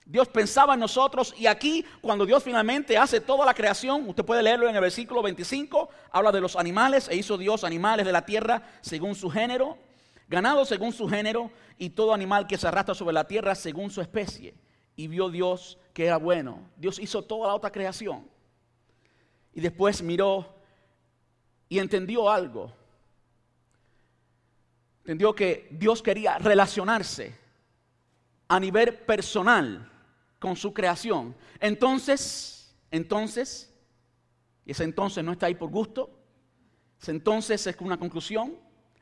Dios 0.08 0.26
pensaba 0.26 0.72
en 0.72 0.80
nosotros 0.80 1.34
y 1.36 1.46
aquí, 1.46 1.84
cuando 2.00 2.24
Dios 2.24 2.42
finalmente 2.42 2.96
hace 2.96 3.20
toda 3.20 3.44
la 3.44 3.52
creación, 3.52 4.08
usted 4.08 4.24
puede 4.24 4.42
leerlo 4.42 4.66
en 4.66 4.74
el 4.74 4.80
versículo 4.80 5.22
25, 5.22 5.90
habla 6.10 6.32
de 6.32 6.40
los 6.40 6.56
animales, 6.56 7.08
e 7.10 7.16
hizo 7.16 7.36
Dios 7.36 7.62
animales 7.62 8.06
de 8.06 8.12
la 8.12 8.24
tierra 8.24 8.62
según 8.80 9.14
su 9.14 9.28
género, 9.28 9.76
ganado 10.26 10.64
según 10.64 10.94
su 10.94 11.06
género 11.10 11.50
y 11.76 11.90
todo 11.90 12.14
animal 12.14 12.46
que 12.46 12.56
se 12.56 12.66
arrastra 12.66 12.94
sobre 12.94 13.12
la 13.12 13.28
tierra 13.28 13.54
según 13.54 13.90
su 13.90 14.00
especie. 14.00 14.54
Y 14.96 15.08
vio 15.08 15.28
Dios 15.28 15.76
que 15.92 16.06
era 16.06 16.16
bueno. 16.16 16.70
Dios 16.78 16.98
hizo 16.98 17.20
toda 17.20 17.48
la 17.48 17.54
otra 17.54 17.70
creación. 17.70 18.26
Y 19.52 19.60
después 19.60 20.00
miró 20.00 20.56
y 21.68 21.80
entendió 21.80 22.30
algo. 22.30 22.72
Entendió 25.00 25.34
que 25.34 25.68
Dios 25.70 26.02
quería 26.02 26.38
relacionarse 26.38 27.38
a 28.48 28.58
nivel 28.58 28.94
personal 28.94 29.92
con 30.38 30.56
su 30.56 30.72
creación. 30.72 31.34
Entonces, 31.60 32.74
entonces, 32.90 33.72
y 34.64 34.72
ese 34.72 34.84
entonces 34.84 35.24
no 35.24 35.32
está 35.32 35.46
ahí 35.46 35.54
por 35.54 35.70
gusto, 35.70 36.10
ese 37.00 37.12
entonces 37.12 37.66
es 37.66 37.76
una 37.80 37.98
conclusión. 37.98 38.56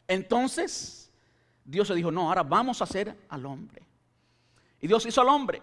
Entonces, 0.09 1.13
Dios 1.65 1.89
se 1.89 1.95
dijo, 1.95 2.11
no, 2.11 2.29
ahora 2.29 2.43
vamos 2.43 2.81
a 2.81 2.85
hacer 2.85 3.17
al 3.29 3.47
hombre. 3.47 3.83
Y 4.81 4.87
Dios 4.87 5.05
hizo 5.07 5.21
al 5.21 5.29
hombre. 5.29 5.63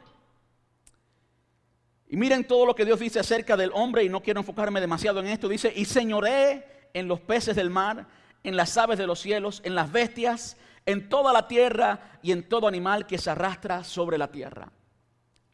Y 2.10 2.18
miren 2.18 2.46
todo 2.46 2.65
lo 2.65 2.75
que 2.75 2.86
Dios 2.86 3.00
dice 3.00 3.20
acerca 3.20 3.58
del 3.58 3.72
hombre, 3.74 4.03
y 4.03 4.10
no 4.10 4.22
quiero 4.22 4.39
enfocarme 4.39 4.82
demasiado 4.82 5.20
en 5.20 5.27
esto. 5.27 5.48
Dice, 5.48 5.72
y 5.75 5.86
señoré 5.86 6.89
en 6.94 7.08
los 7.08 7.20
peces 7.20 7.56
del 7.56 7.70
mar, 7.70 8.08
en 8.44 8.56
las 8.56 8.77
aves 8.77 8.98
de 8.98 9.08
los 9.08 9.20
cielos, 9.20 9.62
en 9.63 9.75
las 9.75 9.92
bestias, 9.92 10.58
en 10.86 11.10
toda 11.10 11.32
la 11.32 11.48
tierra 11.48 12.20
y 12.22 12.32
en 12.32 12.48
todo 12.48 12.68
animal 12.68 13.08
que 13.08 13.18
se 13.18 13.30
arrastra 13.30 13.84
sobre 13.84 14.18
la 14.18 14.30
tierra. 14.30 14.72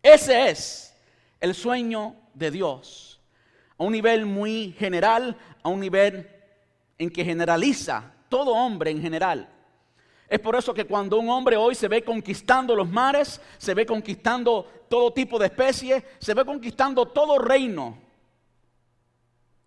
Ese 0.02 0.50
es 0.50 0.96
el 1.40 1.54
sueño 1.54 2.16
de 2.34 2.52
Dios. 2.52 3.20
A 3.78 3.84
un 3.84 3.92
nivel 3.92 4.26
muy 4.26 4.76
general, 4.78 5.38
a 5.64 5.70
un 5.70 5.80
nivel 5.80 6.30
en 6.98 7.10
que 7.10 7.24
generaliza 7.24 8.14
todo 8.28 8.52
hombre 8.52 8.92
en 8.92 9.02
general. 9.02 9.50
Es 10.28 10.40
por 10.40 10.56
eso 10.56 10.74
que 10.74 10.86
cuando 10.86 11.18
un 11.18 11.30
hombre 11.30 11.58
hoy 11.58 11.74
se 11.74 11.88
ve 11.88 12.04
conquistando 12.04 12.76
los 12.76 12.88
mares, 12.88 13.42
se 13.58 13.74
ve 13.74 13.86
conquistando 13.86 14.64
todo 14.88 15.12
tipo 15.12 15.40
de 15.40 15.48
especies, 15.48 16.04
se 16.20 16.34
ve 16.34 16.46
conquistando 16.46 17.08
todo 17.08 17.40
reino 17.40 17.98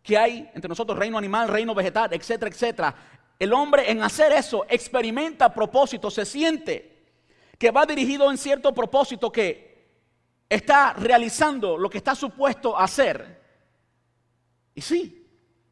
que 0.03 0.17
hay 0.17 0.51
entre 0.55 0.69
nosotros, 0.69 0.99
reino 0.99 1.19
animal, 1.19 1.49
reino 1.49 1.75
vegetal, 1.75 2.13
etcétera, 2.13 2.51
etcétera. 2.51 2.95
El 3.39 3.53
hombre 3.53 3.91
en 3.91 4.03
hacer 4.03 4.33
eso 4.33 4.65
experimenta 4.69 5.53
propósito, 5.53 6.11
se 6.11 6.25
siente 6.25 6.93
que 7.59 7.71
va 7.71 7.87
dirigido 7.87 8.31
en 8.31 8.39
cierto 8.39 8.73
propósito 8.73 9.31
que 9.31 9.72
está 10.55 10.93
realizando 10.95 11.77
lo 11.77 11.89
que 11.89 11.99
está 11.99 12.15
supuesto 12.15 12.77
a 12.79 12.85
hacer. 12.85 13.41
Y 14.75 14.81
sí, 14.81 15.27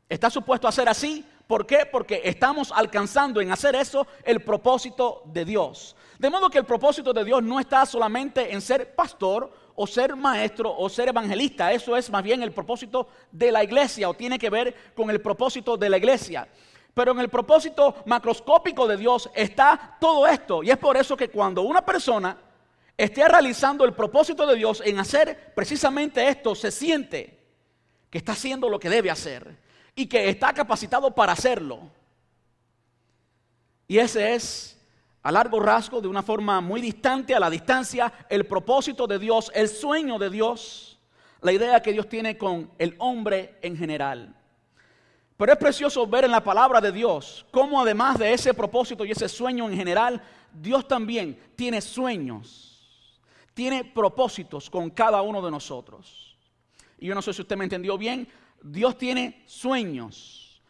está 0.08 0.30
supuesto 0.30 0.66
a 0.66 0.70
hacer 0.70 0.88
así 0.88 1.24
¿Por 1.50 1.66
qué? 1.66 1.84
Porque 1.84 2.20
estamos 2.22 2.70
alcanzando 2.70 3.40
en 3.40 3.50
hacer 3.50 3.74
eso 3.74 4.06
el 4.22 4.40
propósito 4.40 5.22
de 5.24 5.44
Dios. 5.44 5.96
De 6.16 6.30
modo 6.30 6.48
que 6.48 6.58
el 6.58 6.64
propósito 6.64 7.12
de 7.12 7.24
Dios 7.24 7.42
no 7.42 7.58
está 7.58 7.84
solamente 7.84 8.54
en 8.54 8.60
ser 8.60 8.94
pastor 8.94 9.52
o 9.74 9.84
ser 9.84 10.14
maestro 10.14 10.72
o 10.72 10.88
ser 10.88 11.08
evangelista. 11.08 11.72
Eso 11.72 11.96
es 11.96 12.08
más 12.08 12.22
bien 12.22 12.44
el 12.44 12.52
propósito 12.52 13.08
de 13.32 13.50
la 13.50 13.64
iglesia 13.64 14.08
o 14.08 14.14
tiene 14.14 14.38
que 14.38 14.48
ver 14.48 14.92
con 14.94 15.10
el 15.10 15.20
propósito 15.20 15.76
de 15.76 15.90
la 15.90 15.96
iglesia. 15.96 16.46
Pero 16.94 17.10
en 17.10 17.18
el 17.18 17.28
propósito 17.28 17.96
macroscópico 18.06 18.86
de 18.86 18.96
Dios 18.96 19.28
está 19.34 19.96
todo 20.00 20.28
esto. 20.28 20.62
Y 20.62 20.70
es 20.70 20.78
por 20.78 20.96
eso 20.96 21.16
que 21.16 21.30
cuando 21.30 21.62
una 21.62 21.84
persona 21.84 22.38
esté 23.04 23.26
realizando 23.26 23.84
el 23.84 23.94
propósito 23.94 24.46
de 24.46 24.56
Dios 24.56 24.82
en 24.84 24.98
hacer 24.98 25.52
precisamente 25.54 26.28
esto, 26.28 26.54
se 26.54 26.70
siente 26.70 27.38
que 28.10 28.18
está 28.18 28.32
haciendo 28.32 28.68
lo 28.68 28.78
que 28.78 28.90
debe 28.90 29.10
hacer 29.10 29.56
y 29.94 30.06
que 30.06 30.28
está 30.28 30.52
capacitado 30.52 31.14
para 31.14 31.32
hacerlo. 31.32 31.80
Y 33.88 33.98
ese 33.98 34.34
es, 34.34 34.78
a 35.22 35.32
largo 35.32 35.60
rasgo, 35.60 36.00
de 36.00 36.08
una 36.08 36.22
forma 36.22 36.60
muy 36.60 36.80
distante, 36.80 37.34
a 37.34 37.40
la 37.40 37.50
distancia, 37.50 38.12
el 38.28 38.46
propósito 38.46 39.06
de 39.06 39.18
Dios, 39.18 39.50
el 39.54 39.68
sueño 39.68 40.18
de 40.18 40.30
Dios, 40.30 40.98
la 41.40 41.52
idea 41.52 41.80
que 41.80 41.92
Dios 41.92 42.08
tiene 42.08 42.36
con 42.36 42.70
el 42.78 42.94
hombre 42.98 43.56
en 43.62 43.76
general. 43.76 44.34
Pero 45.36 45.52
es 45.52 45.58
precioso 45.58 46.06
ver 46.06 46.24
en 46.24 46.32
la 46.32 46.44
palabra 46.44 46.82
de 46.82 46.92
Dios 46.92 47.46
cómo 47.50 47.80
además 47.80 48.18
de 48.18 48.32
ese 48.32 48.52
propósito 48.52 49.06
y 49.06 49.12
ese 49.12 49.26
sueño 49.26 49.68
en 49.70 49.76
general, 49.76 50.22
Dios 50.52 50.86
también 50.86 51.38
tiene 51.56 51.80
sueños, 51.80 52.69
tiene 53.54 53.84
propósitos 53.84 54.70
con 54.70 54.90
cada 54.90 55.22
uno 55.22 55.42
de 55.42 55.50
nosotros. 55.50 56.36
Y 56.98 57.06
yo 57.06 57.14
no 57.14 57.22
sé 57.22 57.32
si 57.32 57.42
usted 57.42 57.56
me 57.56 57.64
entendió 57.64 57.96
bien, 57.96 58.28
Dios 58.62 58.96
tiene 58.98 59.42
sueños, 59.46 60.62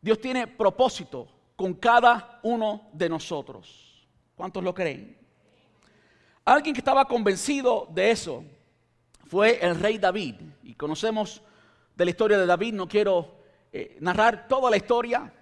Dios 0.00 0.20
tiene 0.20 0.46
propósito 0.46 1.28
con 1.56 1.74
cada 1.74 2.40
uno 2.42 2.88
de 2.92 3.08
nosotros. 3.08 4.06
¿Cuántos 4.34 4.62
lo 4.62 4.74
creen? 4.74 5.16
Alguien 6.44 6.74
que 6.74 6.80
estaba 6.80 7.04
convencido 7.04 7.86
de 7.90 8.10
eso 8.10 8.44
fue 9.26 9.58
el 9.64 9.78
rey 9.78 9.98
David. 9.98 10.36
Y 10.62 10.74
conocemos 10.74 11.42
de 11.94 12.04
la 12.04 12.10
historia 12.10 12.38
de 12.38 12.46
David, 12.46 12.74
no 12.74 12.88
quiero 12.88 13.36
eh, 13.72 13.96
narrar 14.00 14.48
toda 14.48 14.70
la 14.70 14.76
historia. 14.76 15.32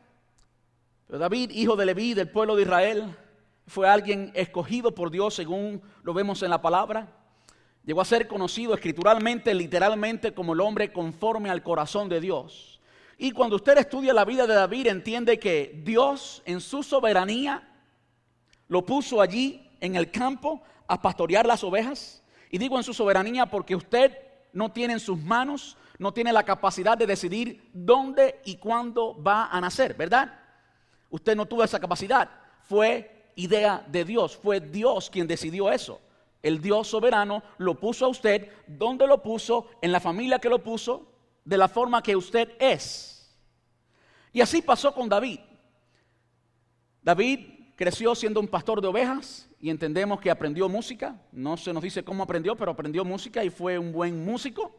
Pero 1.07 1.19
David, 1.19 1.51
hijo 1.53 1.77
de 1.77 1.87
Leví, 1.87 2.15
del 2.15 2.31
pueblo 2.31 2.57
de 2.57 2.63
Israel, 2.63 3.17
fue 3.69 3.89
alguien 3.89 4.33
escogido 4.35 4.95
por 4.95 5.11
Dios 5.11 5.35
según 5.35 5.83
lo 6.03 6.15
vemos 6.15 6.43
en 6.43 6.51
la 6.51 6.61
palabra. 6.61 7.07
Llegó 7.85 8.01
a 8.01 8.07
ser 8.07 8.27
conocido 8.27 8.75
escrituralmente, 8.75 9.55
literalmente, 9.55 10.33
como 10.35 10.55
el 10.55 10.61
hombre 10.61 10.93
conforme 10.93 11.51
al 11.51 11.63
corazón 11.63 12.09
de 12.09 12.21
Dios. 12.21 12.81
Y 13.19 13.31
cuando 13.33 13.57
usted 13.57 13.79
estudia 13.79 14.15
la 14.15 14.25
vida 14.25 14.47
de 14.47 14.55
David, 14.55 14.87
entiende 14.87 15.39
que 15.39 15.81
Dios 15.85 16.43
en 16.47 16.61
su 16.61 16.83
soberanía 16.83 17.69
lo 18.69 18.85
puso 18.85 19.21
allí 19.21 19.71
en 19.81 19.97
el 19.97 20.11
campo 20.11 20.63
a 20.87 21.01
pastorear 21.01 21.47
las 21.47 21.63
ovejas. 21.63 22.23
Y 22.51 22.59
digo 22.59 22.77
en 22.77 22.85
su 22.85 22.95
soberanía 22.95 23.47
porque 23.47 23.77
usted 23.77 24.17
no 24.53 24.71
tiene 24.71 24.95
en 24.95 25.01
sus 25.01 25.19
manos, 25.19 25.77
no 25.99 26.13
tiene 26.13 26.33
la 26.33 26.45
capacidad 26.45 26.97
de 26.97 27.07
decidir 27.07 27.71
dónde 27.75 28.41
y 28.45 28.57
cuándo 28.57 29.21
va 29.23 29.47
a 29.47 29.61
nacer, 29.61 29.95
¿verdad? 29.95 30.39
Usted 31.11 31.37
no 31.37 31.47
tuvo 31.47 31.65
esa 31.65 31.81
capacidad. 31.81 32.31
Fue 32.63 33.18
idea 33.39 33.85
de 33.87 34.05
Dios, 34.05 34.37
fue 34.37 34.61
Dios 34.61 35.09
quien 35.11 35.27
decidió 35.27 35.71
eso. 35.71 36.01
El 36.43 36.61
Dios 36.61 36.89
soberano 36.89 37.43
lo 37.59 37.79
puso 37.79 38.05
a 38.05 38.09
usted, 38.09 38.51
donde 38.67 39.07
lo 39.07 39.23
puso, 39.23 39.69
en 39.81 39.93
la 39.93 40.01
familia 40.01 40.39
que 40.39 40.49
lo 40.49 40.63
puso, 40.63 41.11
de 41.45 41.57
la 41.57 41.69
forma 41.69 42.03
que 42.03 42.17
usted 42.17 42.51
es. 42.59 43.35
Y 44.33 44.41
así 44.41 44.61
pasó 44.61 44.93
con 44.93 45.09
David. 45.09 45.41
David 47.03 47.73
creció 47.77 48.15
siendo 48.15 48.41
un 48.41 48.49
pastor 48.49 48.81
de 48.81 48.89
ovejas 48.89 49.49
y 49.61 49.71
entendemos 49.71 50.21
que 50.21 50.31
aprendió 50.31 50.69
música. 50.69 51.17
No 51.33 51.57
se 51.57 51.73
nos 51.73 51.83
dice 51.83 52.05
cómo 52.05 52.25
aprendió, 52.25 52.57
pero 52.57 52.73
aprendió 52.73 53.05
música 53.05 53.45
y 53.45 53.51
fue 53.51 53.79
un 53.79 53.93
buen 53.93 54.25
músico. 54.25 54.75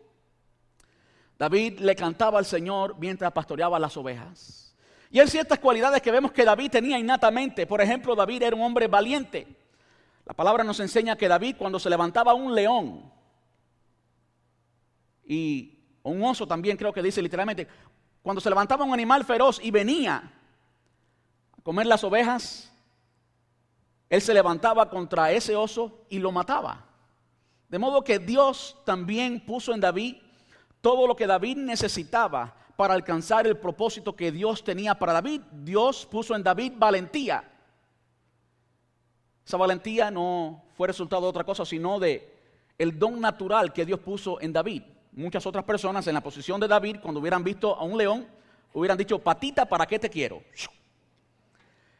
David 1.37 1.79
le 1.79 1.95
cantaba 1.95 2.39
al 2.39 2.45
Señor 2.45 2.97
mientras 2.99 3.31
pastoreaba 3.31 3.79
las 3.79 3.95
ovejas. 3.95 4.68
Y 5.09 5.19
hay 5.19 5.27
ciertas 5.27 5.59
cualidades 5.59 6.01
que 6.01 6.11
vemos 6.11 6.31
que 6.31 6.45
David 6.45 6.71
tenía 6.71 6.99
innatamente. 6.99 7.65
Por 7.65 7.81
ejemplo, 7.81 8.15
David 8.15 8.43
era 8.43 8.55
un 8.55 8.61
hombre 8.61 8.87
valiente. 8.87 9.47
La 10.25 10.33
palabra 10.33 10.63
nos 10.63 10.79
enseña 10.79 11.15
que 11.15 11.27
David 11.27 11.55
cuando 11.57 11.79
se 11.79 11.89
levantaba 11.89 12.35
un 12.35 12.53
león 12.53 13.11
y 15.29 15.79
un 16.01 16.23
oso 16.23 16.47
también 16.47 16.75
creo 16.75 16.91
que 16.91 17.03
dice 17.03 17.21
literalmente, 17.21 17.67
cuando 18.23 18.41
se 18.41 18.49
levantaba 18.49 18.83
un 18.83 18.93
animal 18.93 19.23
feroz 19.23 19.59
y 19.63 19.69
venía 19.69 20.31
a 21.57 21.61
comer 21.61 21.85
las 21.85 22.03
ovejas, 22.03 22.71
él 24.09 24.21
se 24.21 24.33
levantaba 24.33 24.89
contra 24.89 25.31
ese 25.31 25.55
oso 25.55 26.05
y 26.09 26.17
lo 26.17 26.31
mataba. 26.31 26.85
De 27.67 27.77
modo 27.77 28.03
que 28.03 28.17
Dios 28.17 28.75
también 28.85 29.45
puso 29.45 29.71
en 29.73 29.79
David 29.79 30.17
todo 30.81 31.05
lo 31.05 31.15
que 31.15 31.27
David 31.27 31.57
necesitaba 31.57 32.55
para 32.79 32.93
alcanzar 32.93 33.45
el 33.45 33.57
propósito 33.57 34.15
que 34.15 34.31
Dios 34.31 34.63
tenía 34.63 34.95
para 34.95 35.12
David. 35.12 35.41
Dios 35.51 36.05
puso 36.09 36.33
en 36.33 36.41
David 36.41 36.71
valentía. 36.77 37.43
Esa 39.45 39.57
valentía 39.57 40.09
no 40.09 40.63
fue 40.77 40.88
resultado 40.88 41.24
de 41.24 41.27
otra 41.27 41.43
cosa, 41.43 41.65
sino 41.65 42.00
de 42.00 42.39
el 42.77 42.98
don 42.98 43.19
natural 43.19 43.74
que 43.74 43.86
Dios 43.86 44.00
puso 44.00 44.39
en 44.39 44.53
David. 44.53 44.83
Muchas 45.12 45.45
otras 45.45 45.65
personas 45.65 46.07
en 46.07 46.13
la 46.13 46.21
posición 46.21 46.57
de 46.62 46.69
David, 46.69 47.00
cuando 47.01 47.19
hubieran 47.19 47.43
visto 47.43 47.75
a 47.75 47.83
un 47.83 47.98
león, 47.98 48.25
hubieran 48.74 48.98
dicho, 48.98 49.19
patita, 49.19 49.65
¿para 49.65 49.86
qué 49.86 50.00
te 50.00 50.09
quiero? 50.09 50.41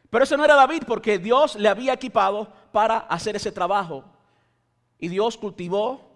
Pero 0.09 0.24
ese 0.24 0.38
no 0.38 0.45
era 0.45 0.55
David 0.55 0.83
porque 0.88 1.19
Dios 1.19 1.55
le 1.55 1.67
había 1.67 1.91
equipado 1.91 2.48
para 2.71 3.00
hacer 3.00 3.36
ese 3.36 3.51
trabajo. 3.51 4.05
Y 4.98 5.09
Dios 5.09 5.36
cultivó 5.36 6.09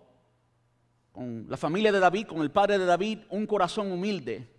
con 1.12 1.48
la 1.50 1.58
familia 1.58 1.92
de 1.92 2.00
David, 2.00 2.28
con 2.28 2.40
el 2.42 2.50
padre 2.50 2.80
de 2.80 2.86
David, 2.86 3.20
un 3.30 3.46
corazón 3.46 3.92
humilde, 3.92 4.53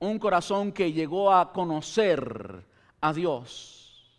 un 0.00 0.18
corazón 0.18 0.72
que 0.72 0.92
llegó 0.92 1.32
a 1.32 1.52
conocer 1.52 2.64
a 3.00 3.12
Dios. 3.12 4.18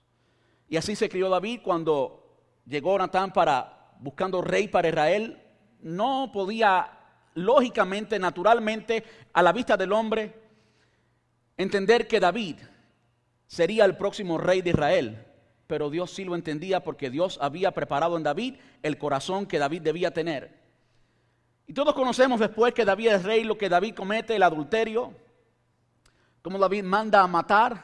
Y 0.67 0.77
así 0.77 0.95
se 0.95 1.09
crió 1.09 1.29
David 1.29 1.61
cuando 1.63 2.37
llegó 2.65 2.97
Natán 2.97 3.33
para 3.33 3.79
buscando 3.99 4.41
rey 4.41 4.67
para 4.67 4.89
Israel, 4.89 5.41
no 5.81 6.31
podía 6.31 6.91
lógicamente, 7.35 8.19
naturalmente, 8.19 9.03
a 9.33 9.41
la 9.41 9.51
vista 9.51 9.77
del 9.77 9.91
hombre, 9.91 10.33
entender 11.57 12.07
que 12.07 12.19
David 12.19 12.57
sería 13.47 13.85
el 13.85 13.97
próximo 13.97 14.37
rey 14.37 14.61
de 14.61 14.71
Israel. 14.71 15.25
Pero 15.67 15.89
Dios 15.89 16.11
sí 16.11 16.23
lo 16.23 16.35
entendía 16.35 16.83
porque 16.83 17.09
Dios 17.09 17.37
había 17.41 17.71
preparado 17.71 18.17
en 18.17 18.23
David 18.23 18.55
el 18.81 18.97
corazón 18.97 19.45
que 19.45 19.59
David 19.59 19.81
debía 19.81 20.11
tener. 20.11 20.57
Y 21.67 21.73
todos 21.73 21.93
conocemos 21.93 22.39
después 22.39 22.73
que 22.73 22.85
David 22.85 23.09
es 23.09 23.23
rey, 23.23 23.43
lo 23.43 23.57
que 23.57 23.69
David 23.69 23.93
comete, 23.93 24.35
el 24.35 24.43
adulterio, 24.43 25.13
como 26.41 26.57
David 26.57 26.83
manda 26.83 27.21
a 27.21 27.27
matar 27.27 27.83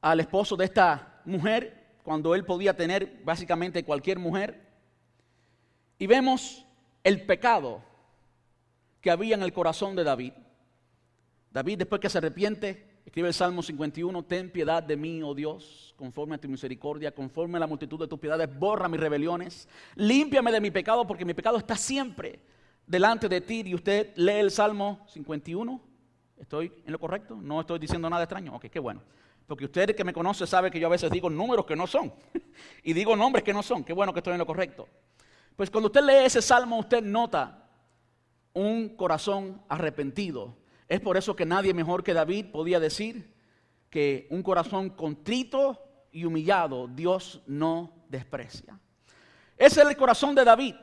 al 0.00 0.20
esposo 0.20 0.56
de 0.56 0.64
esta 0.64 1.20
mujer, 1.24 1.98
cuando 2.02 2.34
él 2.34 2.44
podía 2.44 2.76
tener 2.76 3.20
básicamente 3.24 3.84
cualquier 3.84 4.18
mujer. 4.18 4.68
Y 5.98 6.06
vemos 6.06 6.66
el 7.04 7.24
pecado 7.24 7.82
que 9.00 9.10
había 9.10 9.34
en 9.34 9.42
el 9.42 9.52
corazón 9.52 9.94
de 9.94 10.04
David. 10.04 10.32
David, 11.50 11.78
después 11.78 12.00
que 12.00 12.08
se 12.08 12.18
arrepiente, 12.18 12.92
Escribe 13.04 13.28
el 13.28 13.34
Salmo 13.34 13.62
51, 13.62 14.22
ten 14.24 14.50
piedad 14.50 14.82
de 14.82 14.96
mí, 14.96 15.22
oh 15.22 15.34
Dios, 15.34 15.92
conforme 15.96 16.36
a 16.36 16.38
tu 16.38 16.48
misericordia, 16.48 17.12
conforme 17.12 17.56
a 17.56 17.60
la 17.60 17.66
multitud 17.66 17.98
de 17.98 18.06
tus 18.06 18.18
piedades, 18.18 18.48
borra 18.58 18.88
mis 18.88 19.00
rebeliones, 19.00 19.68
límpiame 19.96 20.52
de 20.52 20.60
mi 20.60 20.70
pecado, 20.70 21.06
porque 21.06 21.24
mi 21.24 21.34
pecado 21.34 21.58
está 21.58 21.76
siempre 21.76 22.38
delante 22.86 23.28
de 23.28 23.40
ti. 23.40 23.64
Y 23.66 23.74
usted 23.74 24.12
lee 24.14 24.38
el 24.38 24.50
Salmo 24.50 25.04
51, 25.08 25.80
¿estoy 26.36 26.72
en 26.84 26.92
lo 26.92 26.98
correcto? 26.98 27.36
No 27.36 27.60
estoy 27.60 27.78
diciendo 27.78 28.08
nada 28.08 28.24
extraño, 28.24 28.54
ok, 28.54 28.66
qué 28.66 28.78
bueno. 28.78 29.02
Porque 29.46 29.64
usted 29.64 29.94
que 29.94 30.04
me 30.04 30.12
conoce 30.12 30.46
sabe 30.46 30.70
que 30.70 30.78
yo 30.78 30.86
a 30.86 30.90
veces 30.90 31.10
digo 31.10 31.28
números 31.28 31.66
que 31.66 31.76
no 31.76 31.86
son, 31.86 32.12
y 32.82 32.92
digo 32.92 33.16
nombres 33.16 33.44
que 33.44 33.52
no 33.52 33.62
son, 33.62 33.84
qué 33.84 33.92
bueno 33.92 34.12
que 34.12 34.20
estoy 34.20 34.32
en 34.32 34.38
lo 34.38 34.46
correcto. 34.46 34.88
Pues 35.56 35.70
cuando 35.70 35.86
usted 35.86 36.02
lee 36.02 36.24
ese 36.24 36.40
Salmo, 36.40 36.78
usted 36.78 37.02
nota 37.02 37.68
un 38.54 38.90
corazón 38.96 39.62
arrepentido, 39.68 40.56
es 40.88 41.00
por 41.00 41.16
eso 41.16 41.34
que 41.34 41.46
nadie 41.46 41.74
mejor 41.74 42.02
que 42.02 42.14
David 42.14 42.46
podía 42.52 42.78
decir 42.80 43.32
que 43.88 44.26
un 44.30 44.42
corazón 44.42 44.90
contrito 44.90 45.82
y 46.10 46.24
humillado 46.24 46.88
Dios 46.88 47.42
no 47.46 47.92
desprecia. 48.08 48.78
Ese 49.56 49.82
es 49.82 49.88
el 49.88 49.96
corazón 49.96 50.34
de 50.34 50.44
David. 50.44 50.74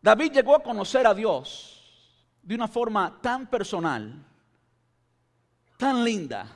David 0.00 0.32
llegó 0.32 0.54
a 0.54 0.62
conocer 0.62 1.06
a 1.06 1.14
Dios 1.14 1.73
de 2.44 2.54
una 2.54 2.68
forma 2.68 3.18
tan 3.22 3.46
personal, 3.46 4.22
tan 5.78 6.04
linda, 6.04 6.46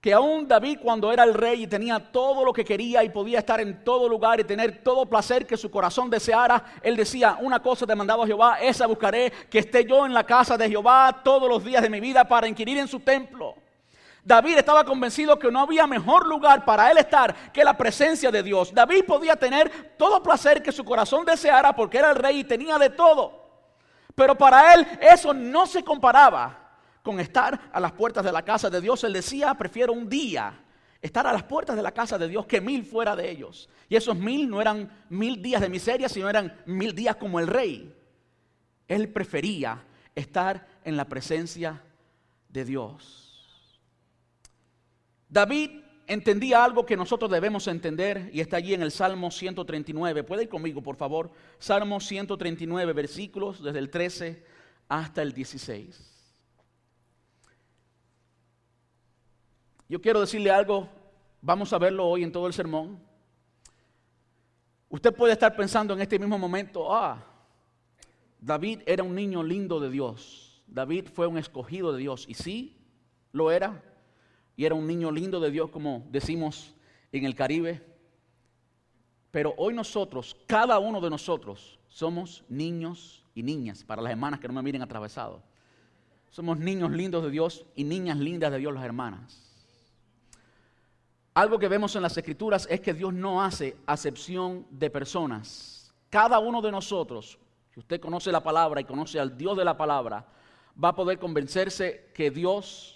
que 0.00 0.12
aún 0.12 0.48
David 0.48 0.78
cuando 0.82 1.12
era 1.12 1.22
el 1.22 1.32
rey 1.34 1.62
y 1.62 1.66
tenía 1.68 2.00
todo 2.10 2.44
lo 2.44 2.52
que 2.52 2.64
quería 2.64 3.04
y 3.04 3.08
podía 3.08 3.38
estar 3.38 3.60
en 3.60 3.84
todo 3.84 4.08
lugar 4.08 4.40
y 4.40 4.44
tener 4.44 4.82
todo 4.82 5.06
placer 5.06 5.46
que 5.46 5.56
su 5.56 5.70
corazón 5.70 6.10
deseara, 6.10 6.64
él 6.82 6.96
decía, 6.96 7.36
una 7.40 7.60
cosa 7.60 7.86
te 7.86 7.94
mandaba 7.94 8.26
Jehová, 8.26 8.58
esa 8.60 8.86
buscaré, 8.86 9.32
que 9.48 9.60
esté 9.60 9.84
yo 9.84 10.04
en 10.04 10.12
la 10.12 10.24
casa 10.24 10.56
de 10.56 10.68
Jehová 10.68 11.20
todos 11.22 11.48
los 11.48 11.64
días 11.64 11.82
de 11.82 11.90
mi 11.90 12.00
vida 12.00 12.24
para 12.24 12.48
inquirir 12.48 12.78
en 12.78 12.88
su 12.88 13.00
templo. 13.00 13.54
David 14.24 14.58
estaba 14.58 14.84
convencido 14.84 15.38
que 15.38 15.50
no 15.50 15.60
había 15.60 15.86
mejor 15.86 16.26
lugar 16.26 16.64
para 16.64 16.90
él 16.90 16.98
estar 16.98 17.52
que 17.52 17.64
la 17.64 17.76
presencia 17.76 18.30
de 18.30 18.42
Dios. 18.42 18.72
David 18.72 19.04
podía 19.04 19.34
tener 19.34 19.94
todo 19.96 20.22
placer 20.22 20.62
que 20.62 20.70
su 20.70 20.84
corazón 20.84 21.24
deseara 21.24 21.74
porque 21.74 21.98
era 21.98 22.10
el 22.10 22.16
rey 22.16 22.40
y 22.40 22.44
tenía 22.44 22.78
de 22.78 22.90
todo. 22.90 23.41
Pero 24.14 24.36
para 24.36 24.74
él 24.74 24.86
eso 25.00 25.32
no 25.32 25.66
se 25.66 25.82
comparaba 25.82 26.58
con 27.02 27.18
estar 27.18 27.70
a 27.72 27.80
las 27.80 27.92
puertas 27.92 28.24
de 28.24 28.32
la 28.32 28.42
casa 28.42 28.70
de 28.70 28.80
Dios. 28.80 29.02
Él 29.04 29.12
decía, 29.12 29.54
prefiero 29.54 29.92
un 29.92 30.08
día 30.08 30.60
estar 31.00 31.26
a 31.26 31.32
las 31.32 31.42
puertas 31.42 31.74
de 31.74 31.82
la 31.82 31.92
casa 31.92 32.16
de 32.16 32.28
Dios 32.28 32.46
que 32.46 32.60
mil 32.60 32.84
fuera 32.84 33.16
de 33.16 33.30
ellos. 33.30 33.68
Y 33.88 33.96
esos 33.96 34.16
mil 34.16 34.48
no 34.48 34.60
eran 34.60 35.04
mil 35.08 35.42
días 35.42 35.60
de 35.60 35.68
miseria, 35.68 36.08
sino 36.08 36.28
eran 36.28 36.56
mil 36.64 36.94
días 36.94 37.16
como 37.16 37.40
el 37.40 37.48
rey. 37.48 37.94
Él 38.86 39.08
prefería 39.08 39.82
estar 40.14 40.66
en 40.84 40.96
la 40.96 41.06
presencia 41.06 41.82
de 42.48 42.64
Dios. 42.64 43.80
David 45.28 45.81
entendía 46.12 46.62
algo 46.62 46.84
que 46.84 46.96
nosotros 46.96 47.30
debemos 47.30 47.66
entender 47.66 48.30
y 48.32 48.40
está 48.40 48.58
allí 48.58 48.74
en 48.74 48.82
el 48.82 48.90
Salmo 48.90 49.30
139. 49.30 50.24
Puede 50.24 50.44
ir 50.44 50.48
conmigo, 50.48 50.82
por 50.82 50.96
favor. 50.96 51.30
Salmo 51.58 52.00
139, 52.00 52.92
versículos 52.92 53.62
desde 53.62 53.78
el 53.78 53.90
13 53.90 54.44
hasta 54.88 55.22
el 55.22 55.32
16. 55.32 56.10
Yo 59.88 60.00
quiero 60.00 60.20
decirle 60.20 60.50
algo, 60.50 60.88
vamos 61.40 61.72
a 61.72 61.78
verlo 61.78 62.06
hoy 62.06 62.22
en 62.22 62.32
todo 62.32 62.46
el 62.46 62.52
sermón. 62.52 63.00
Usted 64.90 65.14
puede 65.14 65.32
estar 65.32 65.56
pensando 65.56 65.94
en 65.94 66.02
este 66.02 66.18
mismo 66.18 66.38
momento, 66.38 66.94
ah, 66.94 67.24
David 68.38 68.80
era 68.84 69.02
un 69.02 69.14
niño 69.14 69.42
lindo 69.42 69.80
de 69.80 69.88
Dios. 69.88 70.62
David 70.66 71.06
fue 71.12 71.26
un 71.26 71.38
escogido 71.38 71.92
de 71.92 72.00
Dios. 72.00 72.26
Y 72.28 72.34
sí, 72.34 72.76
lo 73.32 73.50
era. 73.50 73.82
Y 74.56 74.64
era 74.64 74.74
un 74.74 74.86
niño 74.86 75.10
lindo 75.10 75.40
de 75.40 75.50
Dios, 75.50 75.70
como 75.70 76.06
decimos 76.10 76.74
en 77.10 77.24
el 77.24 77.34
Caribe. 77.34 77.82
Pero 79.30 79.54
hoy 79.56 79.74
nosotros, 79.74 80.36
cada 80.46 80.78
uno 80.78 81.00
de 81.00 81.10
nosotros, 81.10 81.78
somos 81.88 82.44
niños 82.48 83.24
y 83.34 83.42
niñas, 83.42 83.84
para 83.84 84.02
las 84.02 84.12
hermanas 84.12 84.40
que 84.40 84.48
no 84.48 84.54
me 84.54 84.62
miren 84.62 84.82
atravesado. 84.82 85.42
Somos 86.30 86.58
niños 86.58 86.90
lindos 86.90 87.22
de 87.22 87.30
Dios 87.30 87.64
y 87.74 87.84
niñas 87.84 88.18
lindas 88.18 88.50
de 88.50 88.58
Dios 88.58 88.72
las 88.72 88.84
hermanas. 88.84 89.52
Algo 91.34 91.58
que 91.58 91.68
vemos 91.68 91.96
en 91.96 92.02
las 92.02 92.16
escrituras 92.16 92.66
es 92.70 92.80
que 92.80 92.92
Dios 92.92 93.12
no 93.12 93.42
hace 93.42 93.76
acepción 93.86 94.66
de 94.70 94.90
personas. 94.90 95.94
Cada 96.10 96.38
uno 96.38 96.60
de 96.60 96.70
nosotros, 96.70 97.38
si 97.72 97.80
usted 97.80 98.00
conoce 98.00 98.30
la 98.30 98.42
palabra 98.42 98.82
y 98.82 98.84
conoce 98.84 99.18
al 99.18 99.36
Dios 99.36 99.56
de 99.56 99.64
la 99.64 99.76
palabra, 99.76 100.26
va 100.82 100.90
a 100.90 100.94
poder 100.94 101.18
convencerse 101.18 102.10
que 102.14 102.30
Dios 102.30 102.91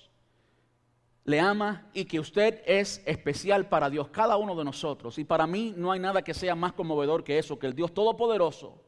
le 1.26 1.40
ama 1.40 1.84
y 1.92 2.04
que 2.04 2.20
usted 2.20 2.62
es 2.66 3.02
especial 3.04 3.68
para 3.68 3.90
Dios, 3.90 4.08
cada 4.08 4.36
uno 4.36 4.54
de 4.54 4.64
nosotros. 4.64 5.18
Y 5.18 5.24
para 5.24 5.46
mí 5.46 5.74
no 5.76 5.90
hay 5.90 5.98
nada 5.98 6.22
que 6.22 6.32
sea 6.32 6.54
más 6.54 6.72
conmovedor 6.72 7.24
que 7.24 7.38
eso, 7.38 7.58
que 7.58 7.66
el 7.66 7.74
Dios 7.74 7.92
Todopoderoso 7.92 8.80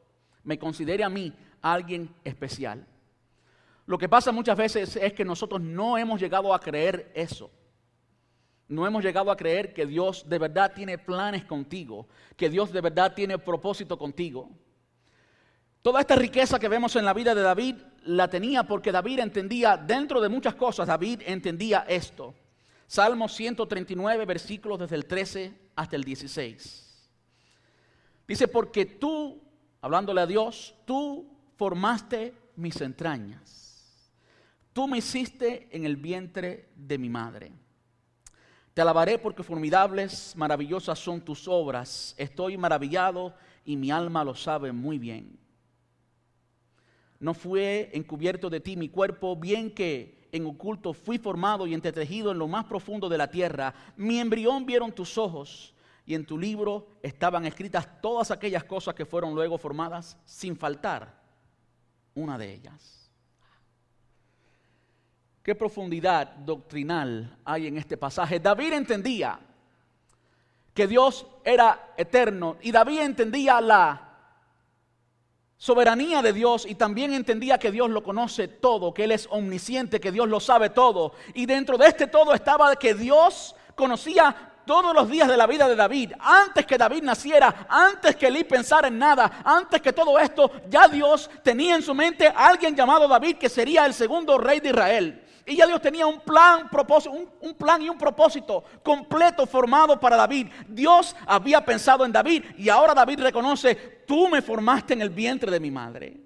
me 0.45 0.57
considere 0.57 1.03
a 1.03 1.09
mí 1.09 1.33
alguien 1.61 2.15
especial. 2.23 2.87
Lo 3.85 3.97
que 3.97 4.07
pasa 4.07 4.31
muchas 4.31 4.57
veces 4.57 4.95
es 4.95 5.11
que 5.13 5.25
nosotros 5.25 5.59
no 5.59 5.97
hemos 5.97 6.21
llegado 6.21 6.53
a 6.53 6.59
creer 6.59 7.11
eso. 7.13 7.51
No 8.69 8.87
hemos 8.87 9.03
llegado 9.03 9.31
a 9.31 9.35
creer 9.35 9.73
que 9.73 9.85
Dios 9.85 10.29
de 10.29 10.39
verdad 10.39 10.71
tiene 10.73 10.97
planes 10.97 11.43
contigo, 11.43 12.07
que 12.37 12.49
Dios 12.49 12.71
de 12.71 12.79
verdad 12.79 13.13
tiene 13.15 13.37
propósito 13.37 13.97
contigo. 13.97 14.49
Toda 15.81 16.01
esta 16.01 16.15
riqueza 16.15 16.59
que 16.59 16.67
vemos 16.67 16.95
en 16.95 17.05
la 17.05 17.13
vida 17.13 17.33
de 17.33 17.41
David 17.41 17.75
la 18.03 18.27
tenía 18.27 18.63
porque 18.63 18.91
David 18.91 19.19
entendía, 19.19 19.77
dentro 19.77 20.19
de 20.19 20.27
muchas 20.27 20.55
cosas, 20.55 20.87
David 20.87 21.21
entendía 21.25 21.85
esto. 21.87 22.35
Salmo 22.85 23.29
139, 23.29 24.25
versículos 24.25 24.79
desde 24.79 24.95
el 24.95 25.05
13 25.05 25.53
hasta 25.75 25.95
el 25.95 26.03
16. 26.03 26.85
Dice, 28.27 28.47
porque 28.47 28.85
tú, 28.85 29.41
hablándole 29.81 30.21
a 30.21 30.27
Dios, 30.27 30.75
tú 30.85 31.31
formaste 31.55 32.33
mis 32.55 32.79
entrañas. 32.81 34.03
Tú 34.73 34.87
me 34.87 34.97
hiciste 34.97 35.69
en 35.71 35.85
el 35.85 35.97
vientre 35.97 36.69
de 36.75 36.97
mi 36.97 37.09
madre. 37.09 37.51
Te 38.73 38.81
alabaré 38.81 39.17
porque 39.17 39.43
formidables, 39.43 40.35
maravillosas 40.35 40.99
son 40.99 41.21
tus 41.21 41.47
obras. 41.47 42.15
Estoy 42.17 42.57
maravillado 42.57 43.33
y 43.65 43.77
mi 43.77 43.91
alma 43.91 44.23
lo 44.23 44.35
sabe 44.35 44.71
muy 44.71 44.97
bien. 44.99 45.39
No 47.19 47.33
fue 47.33 47.89
encubierto 47.93 48.49
de 48.49 48.59
ti 48.59 48.77
mi 48.77 48.89
cuerpo, 48.89 49.35
bien 49.35 49.71
que 49.71 50.27
en 50.31 50.45
oculto 50.45 50.93
fui 50.93 51.17
formado 51.17 51.67
y 51.67 51.73
entretejido 51.73 52.31
en 52.31 52.39
lo 52.39 52.47
más 52.47 52.65
profundo 52.65 53.09
de 53.09 53.17
la 53.17 53.29
tierra. 53.29 53.73
Mi 53.97 54.19
embrión 54.19 54.65
vieron 54.65 54.91
tus 54.91 55.17
ojos 55.17 55.73
y 56.05 56.15
en 56.15 56.25
tu 56.25 56.37
libro 56.37 56.87
estaban 57.03 57.45
escritas 57.45 58.01
todas 58.01 58.31
aquellas 58.31 58.63
cosas 58.63 58.95
que 58.95 59.05
fueron 59.05 59.35
luego 59.35 59.57
formadas 59.57 60.17
sin 60.25 60.55
faltar 60.55 61.19
una 62.15 62.37
de 62.37 62.53
ellas. 62.53 63.11
Qué 65.43 65.55
profundidad 65.55 66.27
doctrinal 66.37 67.37
hay 67.43 67.67
en 67.67 67.77
este 67.77 67.97
pasaje. 67.97 68.39
David 68.39 68.73
entendía 68.73 69.39
que 70.73 70.87
Dios 70.87 71.25
era 71.43 71.93
eterno 71.97 72.57
y 72.61 72.71
David 72.71 72.99
entendía 73.01 73.59
la 73.59 74.08
soberanía 75.59 76.21
de 76.21 76.31
Dios 76.31 76.65
y 76.65 76.75
también 76.75 77.13
entendía 77.13 77.59
que 77.59 77.69
Dios 77.69 77.89
lo 77.89 78.01
conoce 78.01 78.47
todo, 78.47 78.93
que 78.93 79.03
Él 79.03 79.11
es 79.11 79.27
omnisciente, 79.29 79.99
que 79.99 80.11
Dios 80.11 80.27
lo 80.27 80.39
sabe 80.39 80.69
todo. 80.69 81.13
Y 81.33 81.45
dentro 81.45 81.77
de 81.77 81.85
este 81.87 82.07
todo 82.07 82.33
estaba 82.33 82.75
que 82.77 82.93
Dios 82.93 83.55
conocía 83.75 84.53
todos 84.65 84.93
los 84.95 85.09
días 85.09 85.27
de 85.27 85.35
la 85.35 85.47
vida 85.47 85.67
de 85.67 85.75
David, 85.75 86.13
antes 86.19 86.65
que 86.65 86.77
David 86.77 87.03
naciera, 87.03 87.67
antes 87.67 88.15
que 88.15 88.27
él 88.27 88.45
pensara 88.45 88.87
en 88.87 88.97
nada, 88.97 89.41
antes 89.43 89.81
que 89.81 89.91
todo 89.91 90.17
esto, 90.17 90.49
ya 90.69 90.87
Dios 90.87 91.29
tenía 91.43 91.75
en 91.75 91.81
su 91.81 91.93
mente 91.93 92.27
a 92.27 92.47
alguien 92.47 92.75
llamado 92.75 93.07
David 93.07 93.37
que 93.37 93.49
sería 93.49 93.85
el 93.85 93.93
segundo 93.93 94.37
rey 94.37 94.61
de 94.61 94.69
Israel. 94.69 95.25
Y 95.49 95.55
ya 95.55 95.65
Dios 95.65 95.81
tenía 95.81 96.05
un 96.05 96.19
plan, 96.19 96.69
propósito, 96.69 97.15
un, 97.41 97.55
plan 97.55 97.81
y 97.81 97.89
un 97.89 97.97
propósito 97.97 98.63
completo 98.83 99.47
formado 99.47 99.99
para 99.99 100.15
David. 100.15 100.47
Dios 100.67 101.15
había 101.25 101.65
pensado 101.65 102.05
en 102.05 102.11
David 102.11 102.43
y 102.55 102.69
ahora 102.69 102.93
David 102.93 103.21
reconoce, 103.21 104.03
tú 104.05 104.27
me 104.27 104.43
formaste 104.43 104.93
en 104.93 105.01
el 105.01 105.09
vientre 105.09 105.49
de 105.49 105.59
mi 105.59 105.71
madre. 105.71 106.17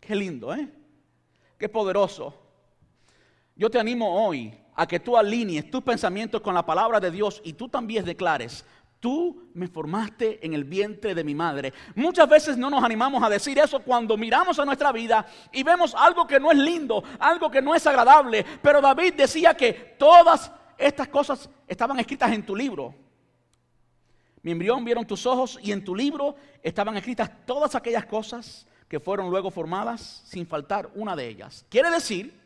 Qué 0.00 0.16
lindo, 0.16 0.54
¿eh? 0.54 0.66
Qué 1.58 1.68
poderoso. 1.68 2.34
Yo 3.54 3.70
te 3.70 3.78
animo 3.78 4.26
hoy 4.26 4.58
a 4.74 4.86
que 4.86 4.98
tú 4.98 5.14
alinees 5.14 5.70
tus 5.70 5.82
pensamientos 5.82 6.40
con 6.40 6.54
la 6.54 6.64
palabra 6.64 6.98
de 6.98 7.10
Dios 7.10 7.42
y 7.44 7.52
tú 7.52 7.68
también 7.68 8.06
declares, 8.06 8.64
Tú 9.06 9.50
me 9.54 9.68
formaste 9.68 10.44
en 10.44 10.52
el 10.52 10.64
vientre 10.64 11.14
de 11.14 11.22
mi 11.22 11.32
madre. 11.32 11.72
Muchas 11.94 12.28
veces 12.28 12.58
no 12.58 12.68
nos 12.68 12.82
animamos 12.82 13.22
a 13.22 13.28
decir 13.28 13.56
eso 13.56 13.78
cuando 13.78 14.16
miramos 14.16 14.58
a 14.58 14.64
nuestra 14.64 14.90
vida 14.90 15.24
y 15.52 15.62
vemos 15.62 15.94
algo 15.94 16.26
que 16.26 16.40
no 16.40 16.50
es 16.50 16.58
lindo, 16.58 17.04
algo 17.20 17.48
que 17.48 17.62
no 17.62 17.72
es 17.72 17.86
agradable. 17.86 18.44
Pero 18.60 18.80
David 18.80 19.14
decía 19.14 19.54
que 19.54 19.94
todas 19.96 20.50
estas 20.76 21.06
cosas 21.06 21.48
estaban 21.68 22.00
escritas 22.00 22.32
en 22.32 22.44
tu 22.44 22.56
libro. 22.56 22.96
Mi 24.42 24.50
embrión 24.50 24.84
vieron 24.84 25.06
tus 25.06 25.24
ojos 25.24 25.56
y 25.62 25.70
en 25.70 25.84
tu 25.84 25.94
libro 25.94 26.34
estaban 26.60 26.96
escritas 26.96 27.30
todas 27.46 27.76
aquellas 27.76 28.06
cosas 28.06 28.66
que 28.88 28.98
fueron 28.98 29.30
luego 29.30 29.52
formadas 29.52 30.24
sin 30.26 30.48
faltar 30.48 30.90
una 30.96 31.14
de 31.14 31.28
ellas. 31.28 31.64
Quiere 31.68 31.92
decir 31.92 32.36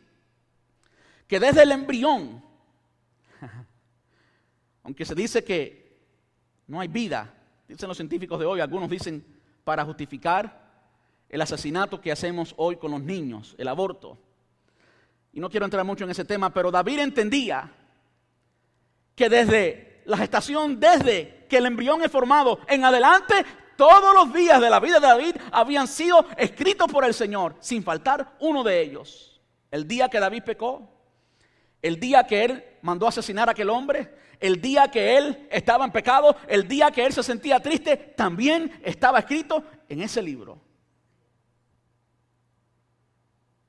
que 1.27 1.39
desde 1.39 1.63
el 1.63 1.71
embrión, 1.71 2.45
aunque 4.83 5.05
se 5.05 5.15
dice 5.15 5.43
que 5.43 5.80
no 6.71 6.79
hay 6.79 6.87
vida, 6.87 7.33
dicen 7.67 7.89
los 7.89 7.97
científicos 7.97 8.39
de 8.39 8.45
hoy, 8.45 8.61
algunos 8.61 8.89
dicen 8.89 9.25
para 9.65 9.83
justificar 9.83 10.71
el 11.27 11.41
asesinato 11.41 11.99
que 11.99 12.13
hacemos 12.13 12.53
hoy 12.55 12.77
con 12.77 12.91
los 12.91 13.01
niños, 13.01 13.55
el 13.57 13.67
aborto. 13.67 14.17
Y 15.33 15.41
no 15.41 15.49
quiero 15.49 15.65
entrar 15.65 15.83
mucho 15.83 16.05
en 16.05 16.11
ese 16.11 16.23
tema, 16.23 16.49
pero 16.53 16.71
David 16.71 16.99
entendía 16.99 17.69
que 19.13 19.27
desde 19.27 20.01
la 20.05 20.15
gestación, 20.15 20.79
desde 20.79 21.45
que 21.49 21.57
el 21.57 21.65
embrión 21.65 22.03
es 22.03 22.11
formado 22.11 22.59
en 22.69 22.85
adelante, 22.85 23.45
todos 23.75 24.15
los 24.15 24.33
días 24.33 24.61
de 24.61 24.69
la 24.69 24.79
vida 24.79 25.01
de 25.01 25.07
David 25.07 25.35
habían 25.51 25.89
sido 25.89 26.25
escritos 26.37 26.89
por 26.89 27.03
el 27.03 27.13
Señor, 27.13 27.57
sin 27.59 27.83
faltar 27.83 28.37
uno 28.39 28.63
de 28.63 28.81
ellos. 28.81 29.41
El 29.71 29.89
día 29.89 30.07
que 30.07 30.21
David 30.21 30.43
pecó, 30.45 30.89
el 31.81 31.99
día 31.99 32.25
que 32.25 32.45
él 32.45 32.63
mandó 32.81 33.09
asesinar 33.09 33.49
a 33.49 33.51
aquel 33.51 33.69
hombre, 33.69 34.21
el 34.41 34.59
día 34.59 34.89
que 34.89 35.17
él 35.17 35.47
estaba 35.51 35.85
en 35.85 35.91
pecado, 35.91 36.35
el 36.47 36.67
día 36.67 36.91
que 36.91 37.05
él 37.05 37.13
se 37.13 37.23
sentía 37.23 37.59
triste, 37.59 37.95
también 37.95 38.71
estaba 38.83 39.19
escrito 39.19 39.63
en 39.87 40.01
ese 40.01 40.21
libro. 40.21 40.59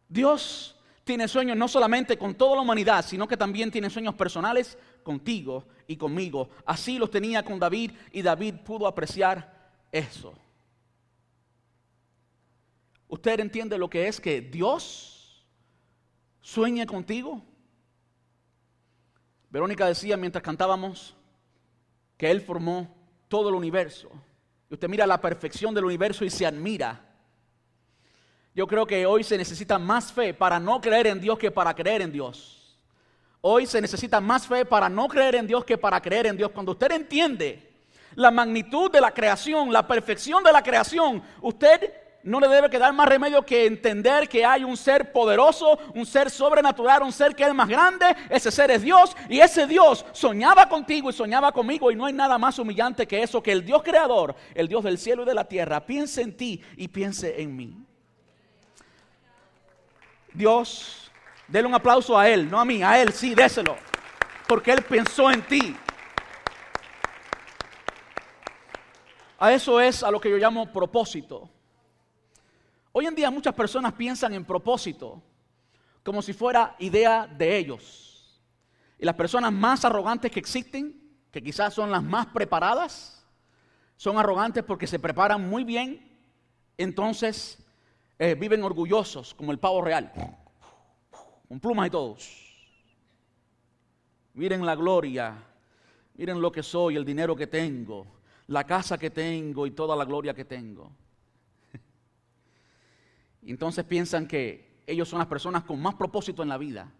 Dios 0.08 0.76
tiene 1.04 1.28
sueños 1.28 1.56
no 1.56 1.68
solamente 1.68 2.16
con 2.16 2.34
toda 2.34 2.56
la 2.56 2.62
humanidad, 2.62 3.04
sino 3.04 3.28
que 3.28 3.36
también 3.36 3.70
tiene 3.70 3.90
sueños 3.90 4.14
personales 4.14 4.78
contigo 5.02 5.66
y 5.86 5.96
conmigo. 5.96 6.48
Así 6.64 6.98
los 6.98 7.10
tenía 7.10 7.44
con 7.44 7.58
David 7.58 7.92
y 8.10 8.22
David 8.22 8.54
pudo 8.64 8.86
apreciar 8.86 9.70
eso. 9.90 10.32
¿Usted 13.08 13.40
entiende 13.40 13.76
lo 13.76 13.90
que 13.90 14.08
es 14.08 14.18
que 14.20 14.40
Dios 14.40 15.44
sueña 16.40 16.86
contigo? 16.86 17.44
Verónica 19.52 19.86
decía 19.86 20.16
mientras 20.16 20.42
cantábamos 20.42 21.14
que 22.16 22.30
Él 22.30 22.40
formó 22.40 22.88
todo 23.28 23.50
el 23.50 23.54
universo. 23.54 24.10
Y 24.70 24.74
usted 24.74 24.88
mira 24.88 25.06
la 25.06 25.20
perfección 25.20 25.74
del 25.74 25.84
universo 25.84 26.24
y 26.24 26.30
se 26.30 26.46
admira. 26.46 27.04
Yo 28.54 28.66
creo 28.66 28.86
que 28.86 29.04
hoy 29.04 29.22
se 29.22 29.36
necesita 29.36 29.78
más 29.78 30.10
fe 30.10 30.32
para 30.32 30.58
no 30.58 30.80
creer 30.80 31.06
en 31.06 31.20
Dios 31.20 31.38
que 31.38 31.50
para 31.50 31.74
creer 31.74 32.00
en 32.00 32.12
Dios. 32.12 32.78
Hoy 33.42 33.66
se 33.66 33.82
necesita 33.82 34.22
más 34.22 34.46
fe 34.46 34.64
para 34.64 34.88
no 34.88 35.06
creer 35.06 35.34
en 35.34 35.46
Dios 35.46 35.66
que 35.66 35.76
para 35.76 36.00
creer 36.00 36.28
en 36.28 36.36
Dios. 36.38 36.50
Cuando 36.50 36.72
usted 36.72 36.90
entiende 36.92 37.74
la 38.14 38.30
magnitud 38.30 38.90
de 38.90 39.02
la 39.02 39.12
creación, 39.12 39.70
la 39.70 39.86
perfección 39.86 40.42
de 40.42 40.52
la 40.52 40.62
creación, 40.62 41.22
usted 41.42 41.92
no 42.24 42.38
le 42.38 42.48
debe 42.48 42.70
quedar 42.70 42.92
más 42.92 43.08
remedio 43.08 43.42
que 43.42 43.66
entender 43.66 44.28
que 44.28 44.44
hay 44.44 44.62
un 44.62 44.76
ser 44.76 45.12
poderoso, 45.12 45.78
un 45.94 46.06
ser 46.06 46.30
sobrenatural, 46.30 47.02
un 47.02 47.12
ser 47.12 47.34
que 47.34 47.44
es 47.44 47.54
más 47.54 47.68
grande. 47.68 48.06
Ese 48.30 48.50
ser 48.50 48.70
es 48.70 48.82
Dios 48.82 49.16
y 49.28 49.40
ese 49.40 49.66
Dios 49.66 50.04
soñaba 50.12 50.68
contigo 50.68 51.10
y 51.10 51.12
soñaba 51.12 51.52
conmigo 51.52 51.90
y 51.90 51.96
no 51.96 52.06
hay 52.06 52.12
nada 52.12 52.38
más 52.38 52.58
humillante 52.58 53.06
que 53.06 53.22
eso, 53.22 53.42
que 53.42 53.52
el 53.52 53.64
Dios 53.64 53.82
creador, 53.82 54.36
el 54.54 54.68
Dios 54.68 54.84
del 54.84 54.98
cielo 54.98 55.22
y 55.22 55.26
de 55.26 55.34
la 55.34 55.44
tierra, 55.48 55.84
piense 55.84 56.22
en 56.22 56.36
ti 56.36 56.62
y 56.76 56.88
piense 56.88 57.40
en 57.42 57.56
mí. 57.56 57.76
Dios, 60.32 61.10
déle 61.48 61.66
un 61.66 61.74
aplauso 61.74 62.18
a 62.18 62.28
Él, 62.28 62.48
no 62.48 62.60
a 62.60 62.64
mí, 62.64 62.82
a 62.82 63.00
Él 63.02 63.12
sí, 63.12 63.34
déselo, 63.34 63.76
porque 64.46 64.72
Él 64.72 64.82
pensó 64.82 65.30
en 65.30 65.42
ti. 65.42 65.76
A 69.38 69.52
eso 69.52 69.80
es 69.80 70.04
a 70.04 70.10
lo 70.12 70.20
que 70.20 70.30
yo 70.30 70.36
llamo 70.36 70.72
propósito. 70.72 71.50
Hoy 72.92 73.06
en 73.06 73.14
día 73.14 73.30
muchas 73.30 73.54
personas 73.54 73.94
piensan 73.94 74.34
en 74.34 74.44
propósito 74.44 75.22
como 76.02 76.20
si 76.20 76.32
fuera 76.32 76.76
idea 76.78 77.26
de 77.26 77.56
ellos. 77.56 78.40
Y 78.98 79.04
las 79.04 79.14
personas 79.14 79.52
más 79.52 79.84
arrogantes 79.84 80.30
que 80.30 80.40
existen, 80.40 81.00
que 81.30 81.42
quizás 81.42 81.74
son 81.74 81.90
las 81.90 82.02
más 82.02 82.26
preparadas, 82.26 83.24
son 83.96 84.18
arrogantes 84.18 84.62
porque 84.64 84.86
se 84.86 84.98
preparan 84.98 85.48
muy 85.48 85.64
bien, 85.64 86.20
entonces 86.76 87.64
eh, 88.18 88.34
viven 88.34 88.62
orgullosos 88.62 89.32
como 89.34 89.52
el 89.52 89.58
pavo 89.58 89.80
real, 89.82 90.12
con 91.48 91.60
plumas 91.60 91.86
y 91.86 91.90
todos. 91.90 92.42
Miren 94.34 94.64
la 94.66 94.74
gloria, 94.74 95.36
miren 96.14 96.40
lo 96.40 96.50
que 96.52 96.62
soy, 96.62 96.96
el 96.96 97.04
dinero 97.04 97.36
que 97.36 97.46
tengo, 97.46 98.06
la 98.48 98.64
casa 98.64 98.98
que 98.98 99.10
tengo 99.10 99.66
y 99.66 99.70
toda 99.70 99.96
la 99.96 100.04
gloria 100.04 100.34
que 100.34 100.44
tengo. 100.44 100.92
Entonces 103.50 103.84
piensan 103.84 104.26
que 104.26 104.82
ellos 104.86 105.08
son 105.08 105.18
las 105.18 105.28
personas 105.28 105.64
con 105.64 105.80
más 105.80 105.94
propósito 105.94 106.42
en 106.42 106.48
la 106.48 106.58
vida. 106.58 106.92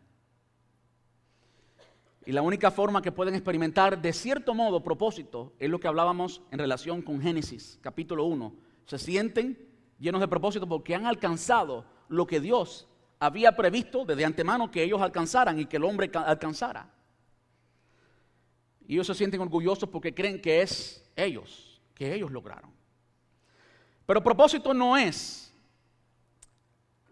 Y 2.25 2.33
la 2.33 2.43
única 2.43 2.71
forma 2.71 3.03
que 3.03 3.13
pueden 3.13 3.35
experimentar 3.35 4.01
de 4.01 4.13
cierto 4.13 4.55
modo 4.55 4.83
propósito 4.83 5.55
es 5.59 5.69
lo 5.69 5.81
que 5.81 5.89
hablábamos 5.89 6.41
en 6.51 6.59
relación 6.59 7.03
con 7.03 7.21
Génesis, 7.21 7.79
capítulo 7.83 8.25
1. 8.25 8.55
Se 8.87 8.99
sienten 8.99 9.59
llenos 9.99 10.21
de 10.21 10.29
propósito 10.29 10.69
porque 10.69 10.95
han 10.95 11.07
alcanzado 11.07 11.85
lo 12.09 12.27
que 12.27 12.41
Dios 12.41 12.89
había 13.19 13.57
previsto 13.57 14.05
desde 14.05 14.25
antemano 14.25 14.71
que 14.71 14.83
ellos 14.83 15.01
alcanzaran 15.01 15.59
y 15.59 15.67
que 15.67 15.77
el 15.77 15.85
hombre 15.85 16.11
alcanzara. 16.15 16.93
Y 18.87 18.95
ellos 18.95 19.07
se 19.07 19.15
sienten 19.15 19.41
orgullosos 19.41 19.89
porque 19.89 20.15
creen 20.15 20.41
que 20.41 20.61
es 20.63 21.09
ellos, 21.17 21.81
que 21.95 22.15
ellos 22.15 22.31
lograron. 22.31 22.71
Pero 24.07 24.23
propósito 24.23 24.75
no 24.75 24.97
es 24.97 25.52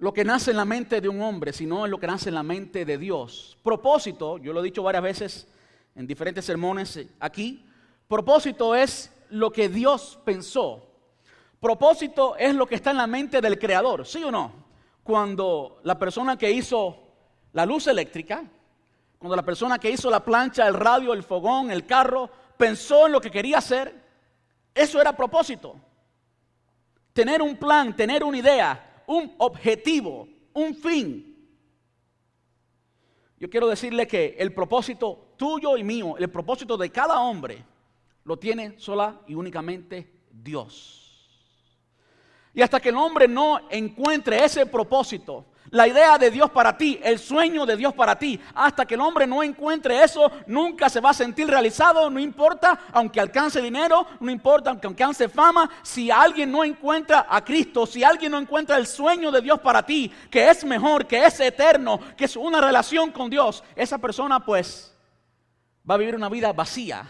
lo 0.00 0.14
que 0.14 0.24
nace 0.24 0.50
en 0.50 0.56
la 0.56 0.64
mente 0.64 1.00
de 1.02 1.10
un 1.10 1.20
hombre, 1.20 1.52
sino 1.52 1.84
es 1.84 1.90
lo 1.90 2.00
que 2.00 2.06
nace 2.06 2.30
en 2.30 2.34
la 2.34 2.42
mente 2.42 2.86
de 2.86 2.96
Dios. 2.96 3.58
Propósito, 3.62 4.38
yo 4.38 4.54
lo 4.54 4.60
he 4.60 4.64
dicho 4.64 4.82
varias 4.82 5.02
veces 5.02 5.46
en 5.94 6.06
diferentes 6.06 6.46
sermones 6.46 6.98
aquí, 7.20 7.66
propósito 8.08 8.74
es 8.74 9.12
lo 9.28 9.52
que 9.52 9.68
Dios 9.68 10.18
pensó. 10.24 10.86
Propósito 11.60 12.34
es 12.36 12.54
lo 12.54 12.66
que 12.66 12.76
está 12.76 12.92
en 12.92 12.96
la 12.96 13.06
mente 13.06 13.42
del 13.42 13.58
creador, 13.58 14.06
¿sí 14.06 14.24
o 14.24 14.30
no? 14.30 14.52
Cuando 15.02 15.80
la 15.84 15.98
persona 15.98 16.38
que 16.38 16.50
hizo 16.50 16.96
la 17.52 17.66
luz 17.66 17.86
eléctrica, 17.86 18.42
cuando 19.18 19.36
la 19.36 19.44
persona 19.44 19.78
que 19.78 19.90
hizo 19.90 20.08
la 20.08 20.24
plancha, 20.24 20.66
el 20.66 20.74
radio, 20.74 21.12
el 21.12 21.22
fogón, 21.22 21.70
el 21.70 21.84
carro, 21.84 22.30
pensó 22.56 23.04
en 23.04 23.12
lo 23.12 23.20
que 23.20 23.30
quería 23.30 23.58
hacer, 23.58 23.94
eso 24.74 24.98
era 24.98 25.14
propósito. 25.14 25.76
Tener 27.12 27.42
un 27.42 27.56
plan, 27.56 27.94
tener 27.94 28.24
una 28.24 28.38
idea, 28.38 28.89
un 29.10 29.34
objetivo, 29.38 30.28
un 30.52 30.72
fin. 30.72 31.36
Yo 33.38 33.50
quiero 33.50 33.66
decirle 33.66 34.06
que 34.06 34.36
el 34.38 34.54
propósito 34.54 35.34
tuyo 35.36 35.76
y 35.76 35.82
mío, 35.82 36.16
el 36.16 36.30
propósito 36.30 36.76
de 36.76 36.90
cada 36.90 37.20
hombre, 37.20 37.64
lo 38.22 38.38
tiene 38.38 38.78
sola 38.78 39.20
y 39.26 39.34
únicamente 39.34 40.12
Dios. 40.30 41.28
Y 42.54 42.62
hasta 42.62 42.78
que 42.78 42.90
el 42.90 42.96
hombre 42.96 43.26
no 43.26 43.68
encuentre 43.70 44.44
ese 44.44 44.64
propósito, 44.66 45.46
la 45.70 45.86
idea 45.86 46.18
de 46.18 46.30
Dios 46.30 46.50
para 46.50 46.76
ti, 46.76 46.98
el 47.02 47.18
sueño 47.18 47.64
de 47.64 47.76
Dios 47.76 47.94
para 47.94 48.18
ti. 48.18 48.40
Hasta 48.54 48.86
que 48.86 48.94
el 48.94 49.00
hombre 49.00 49.26
no 49.26 49.42
encuentre 49.42 50.02
eso, 50.02 50.30
nunca 50.46 50.88
se 50.88 51.00
va 51.00 51.10
a 51.10 51.14
sentir 51.14 51.48
realizado, 51.48 52.10
no 52.10 52.18
importa, 52.18 52.78
aunque 52.92 53.20
alcance 53.20 53.60
dinero, 53.60 54.06
no 54.18 54.30
importa, 54.30 54.70
aunque 54.70 54.86
alcance 54.86 55.28
fama. 55.28 55.70
Si 55.82 56.10
alguien 56.10 56.50
no 56.50 56.64
encuentra 56.64 57.26
a 57.28 57.44
Cristo, 57.44 57.86
si 57.86 58.02
alguien 58.02 58.32
no 58.32 58.38
encuentra 58.38 58.76
el 58.76 58.86
sueño 58.86 59.30
de 59.30 59.40
Dios 59.40 59.60
para 59.60 59.84
ti, 59.84 60.12
que 60.30 60.50
es 60.50 60.64
mejor, 60.64 61.06
que 61.06 61.24
es 61.24 61.38
eterno, 61.40 62.00
que 62.16 62.24
es 62.24 62.36
una 62.36 62.60
relación 62.60 63.12
con 63.12 63.30
Dios, 63.30 63.62
esa 63.76 63.98
persona 63.98 64.40
pues 64.44 64.94
va 65.88 65.94
a 65.94 65.98
vivir 65.98 66.16
una 66.16 66.28
vida 66.28 66.52
vacía. 66.52 67.08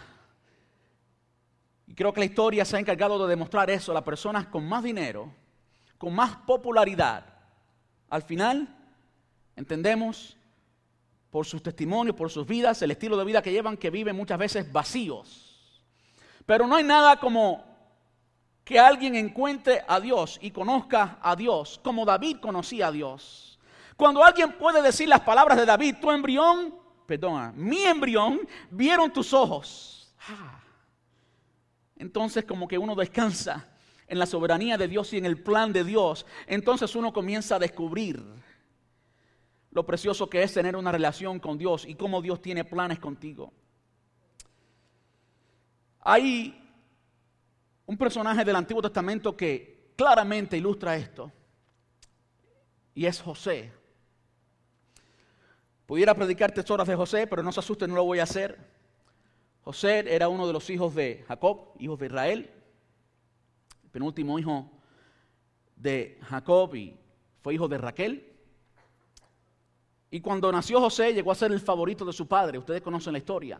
Y 1.87 1.95
creo 1.95 2.13
que 2.13 2.21
la 2.21 2.25
historia 2.25 2.63
se 2.63 2.77
ha 2.77 2.79
encargado 2.79 3.21
de 3.25 3.31
demostrar 3.31 3.69
eso. 3.69 3.93
Las 3.93 4.03
personas 4.03 4.45
con 4.47 4.67
más 4.67 4.83
dinero, 4.83 5.29
con 5.97 6.13
más 6.15 6.37
popularidad, 6.37 7.30
al 8.11 8.23
final, 8.23 8.67
entendemos 9.55 10.35
por 11.29 11.45
sus 11.45 11.63
testimonios, 11.63 12.13
por 12.13 12.29
sus 12.29 12.45
vidas, 12.45 12.81
el 12.81 12.91
estilo 12.91 13.15
de 13.15 13.23
vida 13.23 13.41
que 13.41 13.53
llevan, 13.53 13.77
que 13.77 13.89
viven 13.89 14.17
muchas 14.17 14.37
veces 14.37 14.69
vacíos. 14.69 15.81
Pero 16.45 16.67
no 16.67 16.75
hay 16.75 16.83
nada 16.83 17.15
como 17.21 17.63
que 18.65 18.77
alguien 18.77 19.15
encuentre 19.15 19.85
a 19.87 20.01
Dios 20.01 20.37
y 20.41 20.51
conozca 20.51 21.19
a 21.21 21.37
Dios, 21.37 21.79
como 21.81 22.03
David 22.03 22.39
conocía 22.41 22.87
a 22.87 22.91
Dios. 22.91 23.57
Cuando 23.95 24.21
alguien 24.25 24.57
puede 24.57 24.81
decir 24.81 25.07
las 25.07 25.21
palabras 25.21 25.57
de 25.57 25.65
David, 25.65 25.95
tu 26.01 26.11
embrión, 26.11 26.75
perdona, 27.05 27.53
mi 27.55 27.81
embrión, 27.83 28.41
vieron 28.69 29.13
tus 29.13 29.31
ojos. 29.31 30.13
Ah. 30.27 30.59
Entonces 31.95 32.43
como 32.43 32.67
que 32.67 32.77
uno 32.77 32.93
descansa 32.93 33.70
en 34.11 34.19
la 34.19 34.25
soberanía 34.25 34.77
de 34.77 34.89
Dios 34.89 35.13
y 35.13 35.17
en 35.17 35.25
el 35.25 35.41
plan 35.41 35.71
de 35.71 35.85
Dios, 35.85 36.25
entonces 36.45 36.93
uno 36.97 37.13
comienza 37.13 37.55
a 37.55 37.59
descubrir 37.59 38.21
lo 39.71 39.85
precioso 39.85 40.29
que 40.29 40.43
es 40.43 40.53
tener 40.53 40.75
una 40.75 40.91
relación 40.91 41.39
con 41.39 41.57
Dios 41.57 41.85
y 41.87 41.95
cómo 41.95 42.21
Dios 42.21 42.41
tiene 42.41 42.65
planes 42.65 42.99
contigo. 42.99 43.53
Hay 46.01 46.61
un 47.85 47.97
personaje 47.97 48.43
del 48.43 48.57
Antiguo 48.57 48.81
Testamento 48.81 49.37
que 49.37 49.93
claramente 49.95 50.57
ilustra 50.57 50.97
esto, 50.97 51.31
y 52.93 53.05
es 53.05 53.21
José. 53.21 53.71
Pudiera 55.85 56.13
predicar 56.13 56.53
horas 56.69 56.87
de 56.87 56.95
José, 56.97 57.27
pero 57.27 57.43
no 57.43 57.53
se 57.53 57.61
asusten, 57.61 57.89
no 57.89 57.95
lo 57.95 58.03
voy 58.03 58.19
a 58.19 58.23
hacer. 58.23 58.59
José 59.61 60.03
era 60.13 60.27
uno 60.27 60.47
de 60.47 60.53
los 60.53 60.69
hijos 60.69 60.93
de 60.95 61.23
Jacob, 61.29 61.75
hijos 61.79 61.97
de 61.97 62.07
Israel 62.07 62.60
penúltimo 63.91 64.39
hijo 64.39 64.71
de 65.75 66.19
Jacob 66.23 66.75
y 66.75 66.97
fue 67.41 67.53
hijo 67.53 67.67
de 67.67 67.77
Raquel. 67.77 68.27
Y 70.09 70.19
cuando 70.19 70.51
nació 70.51 70.79
José 70.79 71.13
llegó 71.13 71.31
a 71.31 71.35
ser 71.35 71.51
el 71.51 71.59
favorito 71.59 72.05
de 72.05 72.13
su 72.13 72.27
padre. 72.27 72.57
Ustedes 72.57 72.81
conocen 72.81 73.13
la 73.13 73.19
historia. 73.19 73.59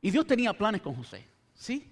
Y 0.00 0.10
Dios 0.10 0.26
tenía 0.26 0.52
planes 0.52 0.82
con 0.82 0.94
José. 0.94 1.26
¿Sí? 1.54 1.90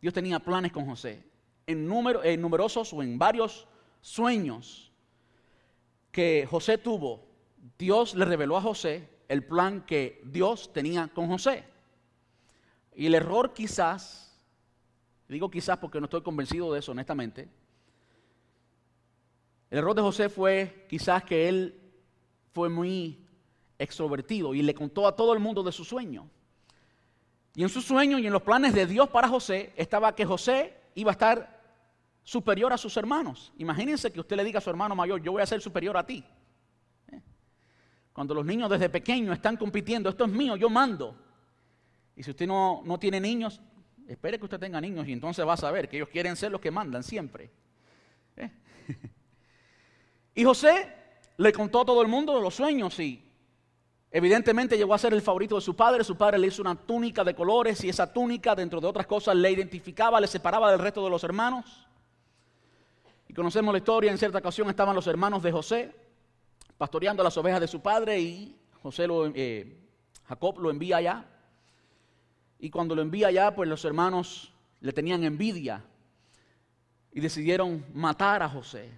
Dios 0.00 0.12
tenía 0.12 0.38
planes 0.38 0.72
con 0.72 0.86
José. 0.86 1.24
En, 1.66 1.86
número, 1.86 2.22
en 2.24 2.40
numerosos 2.40 2.92
o 2.92 3.02
en 3.02 3.18
varios 3.18 3.66
sueños 4.00 4.92
que 6.10 6.46
José 6.50 6.78
tuvo, 6.78 7.26
Dios 7.78 8.14
le 8.14 8.24
reveló 8.24 8.56
a 8.56 8.62
José 8.62 9.08
el 9.28 9.44
plan 9.44 9.82
que 9.86 10.20
Dios 10.24 10.72
tenía 10.72 11.08
con 11.08 11.28
José. 11.28 11.64
Y 12.94 13.06
el 13.06 13.14
error 13.14 13.54
quizás 13.54 14.29
Digo 15.30 15.48
quizás 15.48 15.78
porque 15.78 16.00
no 16.00 16.06
estoy 16.06 16.22
convencido 16.22 16.72
de 16.72 16.80
eso, 16.80 16.90
honestamente. 16.90 17.48
El 19.70 19.78
error 19.78 19.94
de 19.94 20.02
José 20.02 20.28
fue 20.28 20.86
quizás 20.88 21.22
que 21.22 21.48
él 21.48 21.80
fue 22.52 22.68
muy 22.68 23.24
extrovertido 23.78 24.54
y 24.54 24.62
le 24.62 24.74
contó 24.74 25.06
a 25.06 25.14
todo 25.14 25.32
el 25.32 25.38
mundo 25.38 25.62
de 25.62 25.70
su 25.70 25.84
sueño. 25.84 26.28
Y 27.54 27.62
en 27.62 27.68
su 27.68 27.80
sueño 27.80 28.18
y 28.18 28.26
en 28.26 28.32
los 28.32 28.42
planes 28.42 28.74
de 28.74 28.86
Dios 28.86 29.08
para 29.08 29.28
José 29.28 29.72
estaba 29.76 30.16
que 30.16 30.24
José 30.24 30.76
iba 30.96 31.12
a 31.12 31.12
estar 31.12 31.60
superior 32.24 32.72
a 32.72 32.78
sus 32.78 32.96
hermanos. 32.96 33.52
Imagínense 33.56 34.12
que 34.12 34.18
usted 34.18 34.36
le 34.36 34.42
diga 34.42 34.58
a 34.58 34.60
su 34.60 34.70
hermano 34.70 34.96
mayor, 34.96 35.22
yo 35.22 35.30
voy 35.30 35.42
a 35.42 35.46
ser 35.46 35.60
superior 35.60 35.96
a 35.96 36.04
ti. 36.04 36.24
¿Eh? 37.12 37.20
Cuando 38.12 38.34
los 38.34 38.44
niños 38.44 38.68
desde 38.68 38.88
pequeños 38.88 39.36
están 39.36 39.56
compitiendo, 39.56 40.10
esto 40.10 40.24
es 40.24 40.32
mío, 40.32 40.56
yo 40.56 40.68
mando. 40.68 41.16
Y 42.16 42.24
si 42.24 42.30
usted 42.30 42.48
no, 42.48 42.82
no 42.84 42.98
tiene 42.98 43.20
niños, 43.20 43.60
Espere 44.10 44.38
que 44.40 44.44
usted 44.44 44.58
tenga 44.58 44.80
niños 44.80 45.06
y 45.06 45.12
entonces 45.12 45.46
va 45.46 45.52
a 45.52 45.56
saber 45.56 45.88
que 45.88 45.96
ellos 45.96 46.08
quieren 46.08 46.34
ser 46.34 46.50
los 46.50 46.60
que 46.60 46.72
mandan 46.72 47.04
siempre. 47.04 47.48
¿Eh? 48.36 48.50
y 50.34 50.42
José 50.42 50.92
le 51.36 51.52
contó 51.52 51.82
a 51.82 51.84
todo 51.84 52.02
el 52.02 52.08
mundo 52.08 52.40
los 52.40 52.56
sueños 52.56 52.98
y 52.98 53.24
evidentemente 54.10 54.76
llegó 54.76 54.94
a 54.94 54.98
ser 54.98 55.14
el 55.14 55.22
favorito 55.22 55.54
de 55.54 55.60
su 55.60 55.76
padre. 55.76 56.02
Su 56.02 56.16
padre 56.16 56.40
le 56.40 56.48
hizo 56.48 56.60
una 56.60 56.74
túnica 56.74 57.22
de 57.22 57.36
colores 57.36 57.84
y 57.84 57.88
esa 57.88 58.12
túnica, 58.12 58.56
dentro 58.56 58.80
de 58.80 58.88
otras 58.88 59.06
cosas, 59.06 59.36
le 59.36 59.48
identificaba, 59.48 60.20
le 60.20 60.26
separaba 60.26 60.72
del 60.72 60.80
resto 60.80 61.04
de 61.04 61.10
los 61.10 61.22
hermanos. 61.22 61.86
Y 63.28 63.32
conocemos 63.32 63.72
la 63.72 63.78
historia, 63.78 64.10
en 64.10 64.18
cierta 64.18 64.38
ocasión 64.38 64.68
estaban 64.68 64.96
los 64.96 65.06
hermanos 65.06 65.40
de 65.40 65.52
José 65.52 65.94
pastoreando 66.76 67.22
las 67.22 67.36
ovejas 67.36 67.60
de 67.60 67.68
su 67.68 67.80
padre 67.80 68.20
y 68.20 68.58
José 68.82 69.06
lo, 69.06 69.28
eh, 69.28 69.78
Jacob 70.26 70.58
lo 70.58 70.68
envía 70.68 70.96
allá 70.96 71.29
y 72.60 72.70
cuando 72.70 72.94
lo 72.94 73.00
envía 73.00 73.28
allá, 73.28 73.54
pues 73.54 73.68
los 73.68 73.84
hermanos 73.86 74.52
le 74.80 74.92
tenían 74.92 75.24
envidia 75.24 75.82
y 77.10 77.20
decidieron 77.20 77.84
matar 77.94 78.42
a 78.42 78.48
José. 78.48 78.90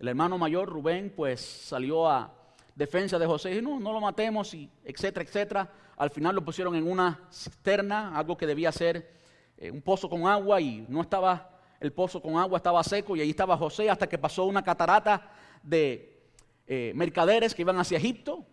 El 0.00 0.08
hermano 0.08 0.36
mayor, 0.36 0.68
Rubén, 0.68 1.12
pues 1.14 1.40
salió 1.40 2.08
a 2.08 2.34
defensa 2.74 3.18
de 3.18 3.26
José 3.26 3.50
y 3.50 3.54
dijo, 3.54 3.70
no, 3.70 3.80
no 3.80 3.92
lo 3.92 4.00
matemos, 4.00 4.52
y 4.54 4.68
etcétera, 4.84 5.24
etcétera. 5.24 5.72
Al 5.96 6.10
final 6.10 6.34
lo 6.34 6.44
pusieron 6.44 6.74
en 6.74 6.90
una 6.90 7.20
cisterna, 7.32 8.16
algo 8.16 8.36
que 8.36 8.46
debía 8.46 8.72
ser 8.72 9.08
eh, 9.56 9.70
un 9.70 9.80
pozo 9.80 10.10
con 10.10 10.26
agua 10.26 10.60
y 10.60 10.84
no 10.88 11.00
estaba 11.00 11.50
el 11.80 11.92
pozo 11.92 12.20
con 12.20 12.36
agua, 12.36 12.56
estaba 12.56 12.82
seco 12.82 13.14
y 13.14 13.20
ahí 13.20 13.30
estaba 13.30 13.56
José 13.56 13.88
hasta 13.88 14.08
que 14.08 14.18
pasó 14.18 14.44
una 14.44 14.62
catarata 14.62 15.30
de 15.62 16.20
eh, 16.66 16.92
mercaderes 16.96 17.54
que 17.54 17.62
iban 17.62 17.78
hacia 17.78 17.98
Egipto 17.98 18.44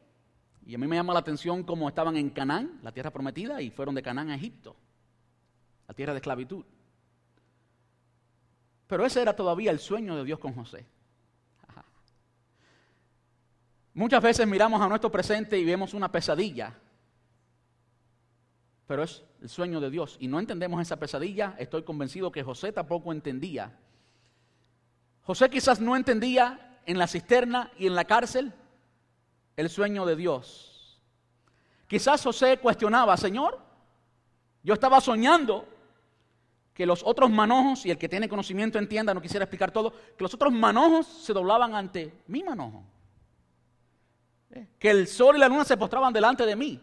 y 0.66 0.74
a 0.74 0.78
mí 0.80 0.88
me 0.88 0.96
llama 0.96 1.14
la 1.14 1.20
atención 1.20 1.64
cómo 1.64 1.88
estaban 1.88 2.18
en 2.18 2.32
Canaán, 2.32 2.80
la 2.82 2.92
tierra 2.92 3.12
prometida, 3.12 3.62
y 3.62 3.70
fueron 3.70 3.94
de 3.94 4.02
Canaán 4.02 4.32
a 4.32 4.36
Egipto, 4.36 4.76
la 5.88 5.94
tierra 5.94 6.14
de 6.14 6.18
esclavitud. 6.18 6.66
Pero 8.88 9.06
ese 9.06 9.22
era 9.22 9.36
todavía 9.36 9.70
el 9.70 9.80
sueño 9.80 10.16
de 10.16 10.24
Dios 10.24 10.40
con 10.40 10.54
José. 10.54 10.86
Muchas 13.94 14.22
veces 14.22 14.46
miramos 14.48 14.82
a 14.82 14.88
nuestro 14.88 15.12
presente 15.12 15.58
y 15.58 15.64
vemos 15.64 15.94
una 15.94 16.12
pesadilla, 16.12 16.76
pero 18.88 19.04
es 19.04 19.24
el 19.42 19.50
sueño 19.50 19.80
de 19.80 19.90
Dios. 19.90 20.18
Y 20.20 20.28
no 20.28 20.40
entendemos 20.40 20.82
esa 20.82 20.98
pesadilla, 20.98 21.56
estoy 21.60 21.84
convencido 21.84 22.32
que 22.32 22.44
José 22.44 22.72
tampoco 22.72 23.14
entendía. 23.14 23.80
José 25.22 25.50
quizás 25.50 25.80
no 25.80 25.96
entendía 25.96 26.82
en 26.86 26.98
la 26.98 27.08
cisterna 27.08 27.72
y 27.78 27.88
en 27.88 27.96
la 27.96 28.06
cárcel 28.06 28.54
el 29.56 29.70
sueño 29.70 30.06
de 30.06 30.16
Dios. 30.16 31.02
Quizás 31.88 32.24
José 32.24 32.58
cuestionaba, 32.58 33.16
Señor, 33.18 33.60
yo 34.64 34.74
estaba 34.74 35.00
soñando 35.00 35.68
que 36.74 36.86
los 36.86 37.04
otros 37.06 37.30
manojos, 37.30 37.86
y 37.86 37.92
el 37.92 37.98
que 37.98 38.10
tiene 38.10 38.28
conocimiento 38.28 38.78
entienda, 38.78 39.14
no 39.14 39.22
quisiera 39.22 39.46
explicar 39.46 39.72
todo, 39.72 39.92
que 39.92 40.24
los 40.24 40.34
otros 40.34 40.52
manojos 40.52 41.08
se 41.08 41.32
doblaban 41.32 41.74
ante 41.74 42.14
mi 42.28 42.44
manojo. 42.44 42.84
¿Eh? 44.52 44.68
Que 44.78 44.90
el 44.90 45.08
sol 45.08 45.38
y 45.38 45.40
la 45.40 45.48
luna 45.48 45.64
se 45.64 45.78
postraban 45.78 46.12
delante 46.12 46.46
de 46.46 46.56
mí. 46.56 46.82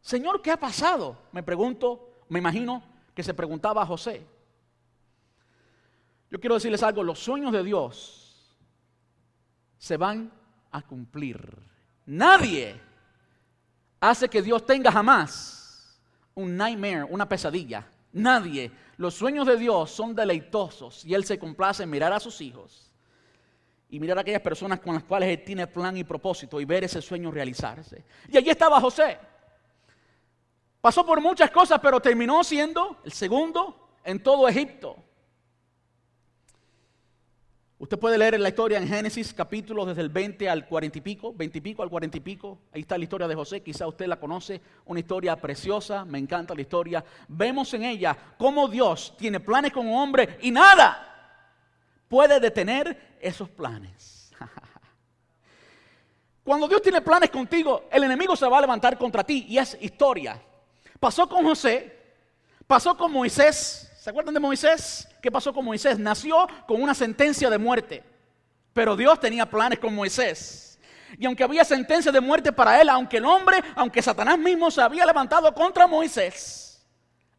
Señor, 0.00 0.40
¿qué 0.40 0.52
ha 0.52 0.56
pasado? 0.56 1.18
Me 1.32 1.42
pregunto, 1.42 2.22
me 2.28 2.38
imagino 2.38 2.82
que 3.12 3.24
se 3.24 3.34
preguntaba 3.34 3.82
a 3.82 3.86
José. 3.86 4.24
Yo 6.30 6.38
quiero 6.38 6.54
decirles 6.54 6.82
algo, 6.82 7.02
los 7.02 7.18
sueños 7.18 7.52
de 7.52 7.64
Dios 7.64 8.56
se 9.78 9.96
van 9.96 10.30
a 10.70 10.82
cumplir. 10.82 11.58
Nadie 12.08 12.80
hace 14.00 14.30
que 14.30 14.40
Dios 14.40 14.64
tenga 14.64 14.90
jamás 14.90 16.00
un 16.34 16.56
nightmare, 16.56 17.04
una 17.04 17.28
pesadilla. 17.28 17.86
Nadie. 18.12 18.72
Los 18.96 19.12
sueños 19.12 19.46
de 19.46 19.58
Dios 19.58 19.90
son 19.90 20.14
deleitosos 20.14 21.04
y 21.04 21.12
Él 21.12 21.26
se 21.26 21.38
complace 21.38 21.82
en 21.82 21.90
mirar 21.90 22.10
a 22.14 22.18
sus 22.18 22.40
hijos 22.40 22.90
y 23.90 24.00
mirar 24.00 24.16
a 24.16 24.20
aquellas 24.22 24.40
personas 24.40 24.80
con 24.80 24.94
las 24.94 25.04
cuales 25.04 25.28
Él 25.28 25.44
tiene 25.44 25.66
plan 25.66 25.98
y 25.98 26.04
propósito 26.04 26.58
y 26.58 26.64
ver 26.64 26.84
ese 26.84 27.02
sueño 27.02 27.30
realizarse. 27.30 28.02
Y 28.28 28.38
allí 28.38 28.48
estaba 28.48 28.80
José. 28.80 29.18
Pasó 30.80 31.04
por 31.04 31.20
muchas 31.20 31.50
cosas, 31.50 31.78
pero 31.78 32.00
terminó 32.00 32.42
siendo 32.42 33.02
el 33.04 33.12
segundo 33.12 33.90
en 34.02 34.22
todo 34.22 34.48
Egipto. 34.48 34.96
Usted 37.80 37.96
puede 37.96 38.18
leer 38.18 38.40
la 38.40 38.48
historia 38.48 38.78
en 38.78 38.88
Génesis 38.88 39.32
capítulo 39.32 39.86
desde 39.86 40.00
el 40.00 40.08
20 40.08 40.50
al 40.50 40.66
40 40.66 40.98
y 40.98 41.00
pico, 41.00 41.32
20 41.32 41.58
y 41.58 41.60
pico 41.60 41.82
al 41.84 41.88
40 41.88 42.16
y 42.16 42.20
pico. 42.20 42.58
Ahí 42.72 42.80
está 42.80 42.98
la 42.98 43.04
historia 43.04 43.28
de 43.28 43.36
José, 43.36 43.62
quizá 43.62 43.86
usted 43.86 44.08
la 44.08 44.18
conoce, 44.18 44.60
una 44.86 44.98
historia 44.98 45.36
preciosa, 45.36 46.04
me 46.04 46.18
encanta 46.18 46.56
la 46.56 46.60
historia. 46.60 47.04
Vemos 47.28 47.72
en 47.74 47.84
ella 47.84 48.18
cómo 48.36 48.66
Dios 48.66 49.14
tiene 49.16 49.38
planes 49.38 49.72
con 49.72 49.86
un 49.86 49.96
hombre 49.96 50.38
y 50.42 50.50
nada 50.50 51.04
puede 52.08 52.40
detener 52.40 53.16
esos 53.20 53.48
planes. 53.48 54.32
Cuando 56.42 56.66
Dios 56.66 56.82
tiene 56.82 57.00
planes 57.00 57.30
contigo, 57.30 57.84
el 57.92 58.02
enemigo 58.02 58.34
se 58.34 58.48
va 58.48 58.58
a 58.58 58.62
levantar 58.62 58.98
contra 58.98 59.22
ti 59.22 59.46
y 59.48 59.56
es 59.56 59.78
historia. 59.80 60.42
Pasó 60.98 61.28
con 61.28 61.44
José, 61.44 61.96
pasó 62.66 62.96
con 62.96 63.12
Moisés, 63.12 63.87
¿Se 64.08 64.10
acuerdan 64.10 64.32
de 64.32 64.40
Moisés? 64.40 65.06
¿Qué 65.20 65.30
pasó 65.30 65.52
con 65.52 65.66
Moisés? 65.66 65.98
Nació 65.98 66.48
con 66.66 66.80
una 66.80 66.94
sentencia 66.94 67.50
de 67.50 67.58
muerte. 67.58 68.02
Pero 68.72 68.96
Dios 68.96 69.20
tenía 69.20 69.44
planes 69.44 69.78
con 69.78 69.94
Moisés. 69.94 70.80
Y 71.18 71.26
aunque 71.26 71.44
había 71.44 71.62
sentencia 71.62 72.10
de 72.10 72.18
muerte 72.18 72.50
para 72.50 72.80
él, 72.80 72.88
aunque 72.88 73.18
el 73.18 73.26
hombre, 73.26 73.62
aunque 73.76 74.00
Satanás 74.00 74.38
mismo 74.38 74.70
se 74.70 74.80
había 74.80 75.04
levantado 75.04 75.52
contra 75.52 75.86
Moisés, 75.86 76.82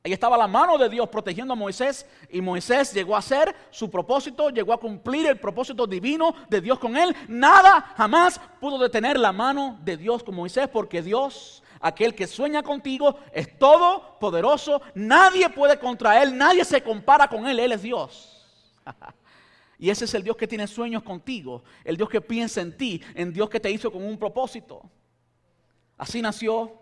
ahí 0.04 0.14
estaba 0.14 0.38
la 0.38 0.46
mano 0.46 0.78
de 0.78 0.90
Dios 0.90 1.10
protegiendo 1.10 1.54
a 1.54 1.56
Moisés 1.56 2.06
y 2.30 2.40
Moisés 2.40 2.94
llegó 2.94 3.18
a 3.18 3.22
ser 3.24 3.56
su 3.72 3.90
propósito, 3.90 4.52
llegó 4.52 4.72
a 4.72 4.80
cumplir 4.80 5.26
el 5.26 5.40
propósito 5.40 5.88
divino 5.88 6.36
de 6.50 6.62
Dios 6.62 6.78
con 6.78 6.96
él. 6.96 7.16
Nada 7.28 7.96
jamás 7.98 8.40
pudo 8.60 8.78
detener 8.78 9.18
la 9.18 9.32
mano 9.32 9.80
de 9.82 9.98
Dios 9.98 10.24
con 10.24 10.36
Moisés 10.36 10.68
porque 10.68 11.02
Dios 11.02 11.64
Aquel 11.82 12.14
que 12.14 12.28
sueña 12.28 12.62
contigo 12.62 13.20
es 13.32 13.58
todopoderoso. 13.58 14.82
Nadie 14.96 15.50
puede 15.50 15.80
contra 15.80 16.22
Él, 16.22 16.38
nadie 16.38 16.66
se 16.66 16.84
compara 16.84 17.28
con 17.28 17.48
Él. 17.48 17.60
Él 17.60 17.72
es 17.72 17.82
Dios. 17.82 18.46
y 19.80 19.90
ese 19.90 20.06
es 20.06 20.14
el 20.14 20.24
Dios 20.24 20.36
que 20.36 20.48
tiene 20.48 20.68
sueños 20.68 21.04
contigo. 21.04 21.64
El 21.84 21.96
Dios 21.96 22.10
que 22.10 22.20
piensa 22.20 22.62
en 22.62 22.76
ti. 22.76 23.02
En 23.16 23.32
Dios 23.32 23.50
que 23.50 23.60
te 23.60 23.72
hizo 23.72 23.92
con 23.92 24.04
un 24.04 24.18
propósito. 24.18 24.82
Así 25.98 26.22
nació 26.22 26.74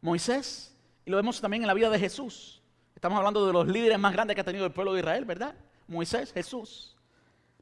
Moisés. 0.00 0.74
Y 1.04 1.10
lo 1.10 1.16
vemos 1.16 1.40
también 1.40 1.62
en 1.62 1.66
la 1.66 1.74
vida 1.74 1.90
de 1.90 1.98
Jesús. 1.98 2.62
Estamos 2.94 3.18
hablando 3.18 3.46
de 3.46 3.52
los 3.52 3.66
líderes 3.66 3.98
más 3.98 4.12
grandes 4.12 4.34
que 4.34 4.40
ha 4.40 4.44
tenido 4.44 4.64
el 4.64 4.72
pueblo 4.72 4.94
de 4.94 5.00
Israel, 5.00 5.24
¿verdad? 5.24 5.54
Moisés, 5.88 6.32
Jesús. 6.32 6.96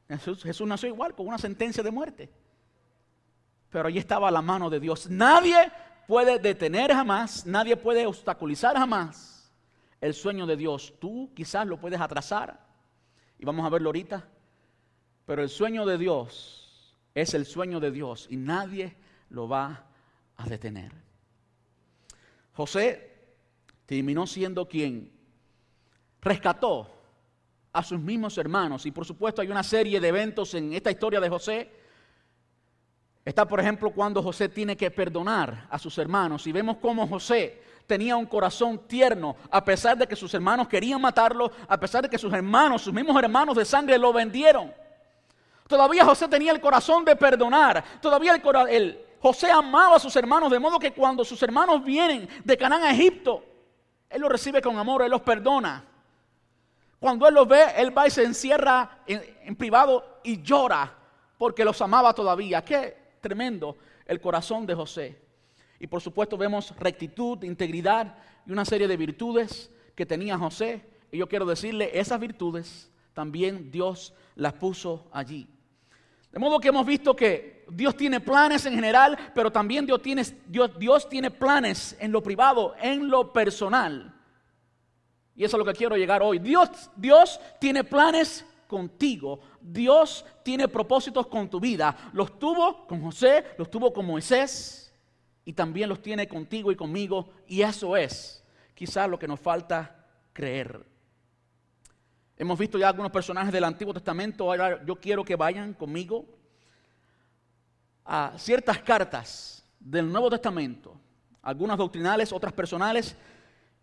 Jesús, 0.07 0.43
Jesús 0.43 0.67
nació 0.67 0.89
igual, 0.89 1.15
con 1.15 1.27
una 1.27 1.37
sentencia 1.37 1.81
de 1.81 1.91
muerte. 1.91 2.29
Pero 3.69 3.87
allí 3.87 3.97
estaba 3.97 4.29
la 4.29 4.41
mano 4.41 4.69
de 4.69 4.79
Dios. 4.79 5.09
Nadie 5.09 5.71
puede 6.11 6.39
detener 6.39 6.91
jamás, 6.91 7.45
nadie 7.45 7.77
puede 7.77 8.05
obstaculizar 8.05 8.75
jamás 8.75 9.49
el 10.01 10.13
sueño 10.13 10.45
de 10.45 10.57
Dios. 10.57 10.93
Tú 10.99 11.31
quizás 11.33 11.65
lo 11.65 11.79
puedes 11.79 12.01
atrasar, 12.01 12.59
y 13.39 13.45
vamos 13.45 13.65
a 13.65 13.69
verlo 13.69 13.87
ahorita, 13.87 14.27
pero 15.25 15.41
el 15.41 15.47
sueño 15.47 15.85
de 15.85 15.97
Dios 15.97 16.97
es 17.15 17.33
el 17.33 17.45
sueño 17.45 17.79
de 17.79 17.91
Dios 17.91 18.27
y 18.29 18.35
nadie 18.35 18.97
lo 19.29 19.47
va 19.47 19.85
a 20.35 20.49
detener. 20.49 20.91
José 22.55 23.15
terminó 23.85 24.27
siendo 24.27 24.67
quien 24.67 25.13
rescató 26.19 26.89
a 27.71 27.83
sus 27.83 28.01
mismos 28.01 28.37
hermanos. 28.37 28.85
Y 28.85 28.91
por 28.91 29.05
supuesto 29.05 29.41
hay 29.41 29.47
una 29.47 29.63
serie 29.63 30.01
de 30.01 30.09
eventos 30.09 30.55
en 30.55 30.73
esta 30.73 30.91
historia 30.91 31.21
de 31.21 31.29
José 31.29 31.80
Está, 33.31 33.45
por 33.45 33.61
ejemplo, 33.61 33.91
cuando 33.91 34.21
José 34.21 34.49
tiene 34.49 34.75
que 34.75 34.91
perdonar 34.91 35.65
a 35.69 35.79
sus 35.79 35.97
hermanos 35.97 36.45
y 36.47 36.51
vemos 36.51 36.75
cómo 36.81 37.07
José 37.07 37.63
tenía 37.87 38.17
un 38.17 38.25
corazón 38.25 38.79
tierno, 38.89 39.37
a 39.49 39.63
pesar 39.63 39.97
de 39.97 40.05
que 40.05 40.17
sus 40.17 40.33
hermanos 40.33 40.67
querían 40.67 40.99
matarlo, 40.99 41.49
a 41.65 41.79
pesar 41.79 42.03
de 42.03 42.09
que 42.09 42.17
sus 42.17 42.33
hermanos, 42.33 42.81
sus 42.81 42.93
mismos 42.93 43.15
hermanos 43.23 43.55
de 43.55 43.63
sangre 43.63 43.97
lo 43.97 44.11
vendieron. 44.11 44.73
Todavía 45.65 46.03
José 46.03 46.27
tenía 46.27 46.51
el 46.51 46.59
corazón 46.59 47.05
de 47.05 47.15
perdonar, 47.15 47.81
todavía 48.01 48.35
el, 48.69 49.05
José 49.21 49.49
amaba 49.49 49.95
a 49.95 49.99
sus 49.99 50.13
hermanos, 50.17 50.51
de 50.51 50.59
modo 50.59 50.77
que 50.77 50.91
cuando 50.91 51.23
sus 51.23 51.41
hermanos 51.41 51.85
vienen 51.85 52.27
de 52.43 52.57
Canaán 52.57 52.83
a 52.83 52.91
Egipto, 52.91 53.45
él 54.09 54.19
los 54.19 54.29
recibe 54.29 54.61
con 54.61 54.77
amor, 54.77 55.03
él 55.03 55.11
los 55.11 55.21
perdona. 55.21 55.85
Cuando 56.99 57.29
él 57.29 57.33
los 57.33 57.47
ve, 57.47 57.63
él 57.77 57.97
va 57.97 58.07
y 58.07 58.11
se 58.11 58.25
encierra 58.25 59.03
en, 59.07 59.23
en 59.45 59.55
privado 59.55 60.19
y 60.21 60.41
llora 60.41 60.97
porque 61.37 61.63
los 61.63 61.81
amaba 61.81 62.13
todavía. 62.13 62.61
¿Qué? 62.65 63.00
Tremendo 63.21 63.77
el 64.05 64.19
corazón 64.19 64.65
de 64.65 64.75
José. 64.75 65.21
Y 65.79 65.87
por 65.87 66.01
supuesto 66.01 66.37
vemos 66.37 66.75
rectitud, 66.77 67.41
integridad 67.43 68.15
y 68.45 68.51
una 68.51 68.65
serie 68.65 68.87
de 68.87 68.97
virtudes 68.97 69.71
que 69.95 70.05
tenía 70.05 70.37
José. 70.37 70.85
Y 71.11 71.17
yo 71.17 71.27
quiero 71.27 71.45
decirle, 71.45 71.91
esas 71.97 72.19
virtudes 72.19 72.91
también 73.13 73.71
Dios 73.71 74.13
las 74.35 74.53
puso 74.53 75.09
allí. 75.11 75.47
De 76.31 76.39
modo 76.39 76.59
que 76.59 76.69
hemos 76.69 76.85
visto 76.85 77.15
que 77.15 77.65
Dios 77.69 77.95
tiene 77.95 78.19
planes 78.19 78.65
en 78.65 78.73
general, 78.73 79.17
pero 79.35 79.51
también 79.51 79.85
Dios 79.85 80.01
tiene, 80.01 80.23
Dios, 80.47 80.77
Dios 80.77 81.09
tiene 81.09 81.29
planes 81.29 81.95
en 81.99 82.11
lo 82.11 82.23
privado, 82.23 82.73
en 82.81 83.09
lo 83.09 83.33
personal. 83.33 84.13
Y 85.35 85.43
eso 85.43 85.57
es 85.57 85.59
lo 85.59 85.65
que 85.65 85.77
quiero 85.77 85.97
llegar 85.97 86.21
hoy. 86.21 86.39
Dios, 86.39 86.69
Dios 86.95 87.39
tiene 87.59 87.83
planes 87.83 88.45
contigo. 88.71 89.41
Dios 89.59 90.25
tiene 90.43 90.69
propósitos 90.69 91.27
con 91.27 91.49
tu 91.49 91.59
vida. 91.59 92.09
Los 92.13 92.39
tuvo 92.39 92.87
con 92.87 93.01
José, 93.01 93.43
los 93.57 93.69
tuvo 93.69 93.91
con 93.91 94.05
Moisés 94.05 94.93
y 95.43 95.51
también 95.51 95.89
los 95.89 96.01
tiene 96.01 96.25
contigo 96.25 96.71
y 96.71 96.77
conmigo. 96.77 97.31
Y 97.47 97.63
eso 97.63 97.97
es 97.97 98.45
quizás 98.73 99.09
lo 99.09 99.19
que 99.19 99.27
nos 99.27 99.41
falta 99.41 100.07
creer. 100.31 100.85
Hemos 102.37 102.57
visto 102.57 102.77
ya 102.77 102.87
algunos 102.87 103.11
personajes 103.11 103.51
del 103.51 103.65
Antiguo 103.65 103.93
Testamento. 103.93 104.45
Ahora 104.45 104.81
yo 104.85 104.95
quiero 104.95 105.25
que 105.25 105.35
vayan 105.35 105.73
conmigo 105.73 106.25
a 108.05 108.33
ciertas 108.37 108.79
cartas 108.79 109.65
del 109.81 110.09
Nuevo 110.09 110.29
Testamento. 110.29 110.95
Algunas 111.41 111.77
doctrinales, 111.77 112.31
otras 112.31 112.53
personales, 112.53 113.17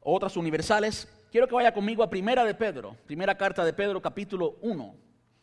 otras 0.01 0.35
universales 0.38 1.07
quiero 1.31 1.49
que 1.49 1.55
vaya 1.55 1.73
conmigo 1.73 2.03
a 2.03 2.11
Primera 2.11 2.45
de 2.45 2.55
Pedro, 2.55 2.97
primera 3.07 3.37
carta 3.37 3.64
de 3.64 3.73
Pedro, 3.73 4.01
capítulo 4.01 4.57
1, 4.62 4.95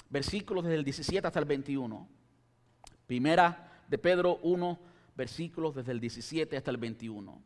versículos 0.10 0.64
desde 0.64 0.78
el 0.78 0.84
17 0.84 1.28
hasta 1.28 1.40
el 1.40 1.46
21. 1.46 2.08
Primera 3.08 3.84
de 3.88 3.98
Pedro 3.98 4.40
1, 4.42 4.80
versículos 5.16 5.76
desde 5.76 5.92
el 5.92 6.00
17 6.00 6.58
hasta 6.58 6.72
el 6.72 6.78
21. 6.78 7.42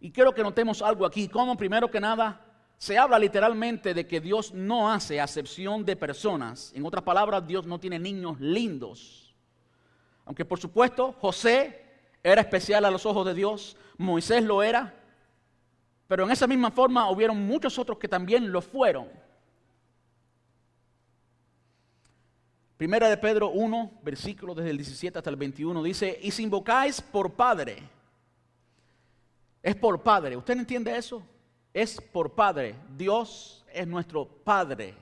Y 0.00 0.10
quiero 0.10 0.32
que 0.32 0.42
notemos 0.42 0.82
algo 0.82 1.06
aquí, 1.06 1.28
como 1.28 1.56
primero 1.56 1.90
que 1.90 2.00
nada 2.00 2.40
se 2.76 2.98
habla 2.98 3.18
literalmente 3.18 3.94
de 3.94 4.06
que 4.06 4.20
Dios 4.20 4.52
no 4.52 4.92
hace 4.92 5.20
acepción 5.20 5.84
de 5.84 5.96
personas. 5.96 6.72
En 6.74 6.84
otras 6.84 7.02
palabras, 7.02 7.46
Dios 7.46 7.66
no 7.66 7.78
tiene 7.80 7.98
niños 7.98 8.38
lindos. 8.40 9.34
Aunque 10.26 10.44
por 10.44 10.58
supuesto 10.58 11.12
José 11.12 11.82
era 12.22 12.40
especial 12.40 12.84
a 12.84 12.90
los 12.90 13.06
ojos 13.06 13.26
de 13.26 13.34
Dios, 13.34 13.76
Moisés 13.98 14.42
lo 14.42 14.62
era, 14.62 14.94
pero 16.06 16.24
en 16.24 16.30
esa 16.30 16.46
misma 16.46 16.70
forma 16.70 17.10
hubieron 17.10 17.46
muchos 17.46 17.78
otros 17.78 17.98
que 17.98 18.08
también 18.08 18.52
lo 18.52 18.60
fueron. 18.60 19.08
Primera 22.76 23.08
de 23.08 23.16
Pedro 23.16 23.50
1, 23.50 24.00
versículo 24.02 24.54
desde 24.54 24.70
el 24.70 24.76
17 24.76 25.18
hasta 25.18 25.30
el 25.30 25.36
21, 25.36 25.82
dice, 25.82 26.18
y 26.22 26.30
si 26.30 26.42
invocáis 26.42 27.00
por 27.00 27.32
Padre, 27.32 27.78
es 29.62 29.76
por 29.76 30.02
Padre, 30.02 30.36
¿usted 30.36 30.58
entiende 30.58 30.96
eso? 30.96 31.22
Es 31.72 32.00
por 32.00 32.32
Padre, 32.32 32.74
Dios 32.96 33.64
es 33.72 33.86
nuestro 33.86 34.26
Padre. 34.26 34.94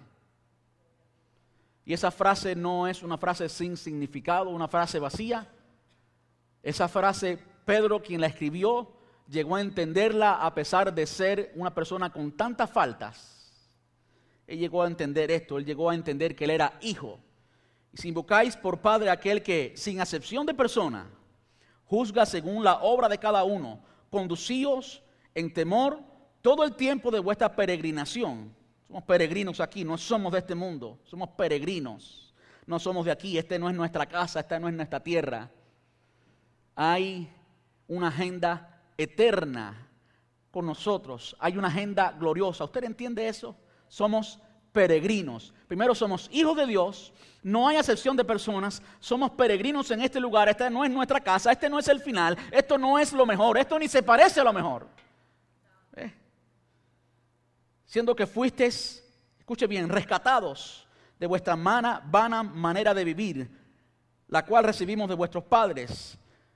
Y 1.85 1.93
esa 1.93 2.11
frase 2.11 2.55
no 2.55 2.87
es 2.87 3.03
una 3.03 3.19
frase 3.19 3.49
sin 3.49 3.77
significado, 3.77 4.51
una 4.51 4.69
frase 4.69 4.99
vacía. 4.99 5.49
Esa 6.63 6.87
frase, 6.89 7.39
Pedro 7.65 8.01
quien 8.01 8.21
la 8.21 8.29
escribió, 8.29 8.89
llegó 9.33 9.57
a 9.57 9.63
entenderla 9.63 10.35
a 10.35 10.55
pesar 10.55 10.95
de 10.95 11.07
ser 11.07 11.53
una 11.57 11.75
persona 11.75 12.13
con 12.13 12.31
tantas 12.33 12.71
faltas. 12.71 13.51
Él 14.47 14.59
llegó 14.59 14.83
a 14.83 14.87
entender 14.87 15.31
esto, 15.31 15.57
él 15.57 15.65
llegó 15.65 15.89
a 15.89 15.95
entender 15.95 16.37
que 16.37 16.45
él 16.45 16.51
era 16.51 16.79
hijo. 16.83 17.19
Y 17.93 17.97
si 17.97 18.09
invocáis 18.09 18.57
por 18.57 18.81
Padre 18.81 19.11
aquel 19.11 19.43
que, 19.43 19.73
sin 19.75 20.01
acepción 20.01 20.45
de 20.45 20.55
persona, 20.55 21.11
juzga 21.87 22.27
según 22.27 22.63
la 22.63 22.83
obra 22.83 23.09
de 23.09 23.19
cada 23.19 23.43
uno, 23.45 23.83
conducíos 24.11 25.03
en 25.35 25.53
temor 25.53 26.01
todo 26.43 26.65
el 26.65 26.75
tiempo 26.75 27.11
de 27.11 27.21
vuestra 27.21 27.57
peregrinación. 27.57 28.55
Somos 28.87 29.05
peregrinos 29.05 29.61
aquí, 29.61 29.85
no 29.85 29.97
somos 29.97 30.33
de 30.33 30.41
este 30.41 30.55
mundo, 30.55 30.99
somos 31.05 31.31
peregrinos. 31.31 32.35
No 32.67 32.79
somos 32.79 33.05
de 33.05 33.11
aquí, 33.11 33.39
esta 33.39 33.59
no 33.59 33.69
es 33.69 33.75
nuestra 33.75 34.07
casa, 34.07 34.41
esta 34.41 34.61
no 34.61 34.69
es 34.69 34.75
nuestra 34.75 35.01
tierra. 35.01 35.51
Hay 36.77 37.29
una 37.89 38.09
agenda 38.09 38.82
eterna 38.97 39.89
con 40.51 40.67
nosotros, 40.67 41.35
hay 41.39 41.57
una 41.57 41.69
agenda 41.69 42.13
gloriosa. 42.13 42.65
¿Usted 42.65 42.85
entiende 42.85 43.27
eso? 43.27 43.57
Somos 43.89 44.39
peregrinos. 44.73 45.53
Primero 45.69 45.95
somos 45.95 46.29
hijos 46.33 46.57
de 46.57 46.67
Dios, 46.67 47.13
no 47.43 47.69
hay 47.69 47.77
acepción 47.77 48.17
de 48.17 48.25
personas, 48.25 48.83
somos 49.01 49.31
peregrinos 49.33 49.91
en 49.91 50.01
este 50.01 50.21
lugar, 50.21 50.49
esta 50.49 50.69
no 50.71 50.85
es 50.85 50.91
nuestra 50.91 51.21
casa, 51.21 51.53
este 51.53 51.69
no 51.69 51.79
es 51.79 51.89
el 51.89 52.01
final, 52.01 52.37
esto 52.51 52.79
no 52.79 52.99
es 52.99 53.13
lo 53.13 53.27
mejor, 53.27 53.59
esto 53.59 53.79
ni 53.79 53.89
se 53.89 54.03
parece 54.03 54.41
a 54.41 54.45
lo 54.45 54.53
mejor. 54.53 54.87
¿Eh? 55.97 56.13
Siendo 57.85 58.15
que 58.15 58.27
fuisteis, 58.27 59.05
escuche 59.39 59.67
bien, 59.67 59.89
rescatados 59.89 60.87
de 61.19 61.27
vuestra 61.27 61.55
vana 61.57 62.43
manera 62.43 62.95
de 62.95 63.05
vivir, 63.05 63.51
la 64.29 64.45
cual 64.45 64.65
recibimos 64.65 65.09
de 65.09 65.15
vuestros 65.15 65.45
padres 65.45 66.19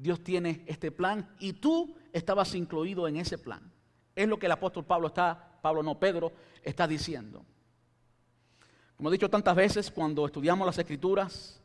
Dios 0.00 0.24
tiene 0.24 0.64
este 0.66 0.90
plan 0.90 1.28
y 1.38 1.52
tú 1.52 1.94
estabas 2.10 2.54
incluido 2.54 3.06
en 3.06 3.16
ese 3.16 3.36
plan. 3.36 3.70
Es 4.16 4.26
lo 4.26 4.38
que 4.38 4.46
el 4.46 4.52
apóstol 4.52 4.86
Pablo 4.86 5.08
está, 5.08 5.58
Pablo 5.60 5.82
no, 5.82 5.98
Pedro, 5.98 6.32
está 6.62 6.88
diciendo. 6.88 7.44
Como 8.96 9.10
he 9.10 9.12
dicho 9.12 9.28
tantas 9.28 9.54
veces, 9.54 9.90
cuando 9.90 10.24
estudiamos 10.24 10.66
las 10.66 10.78
escrituras, 10.78 11.60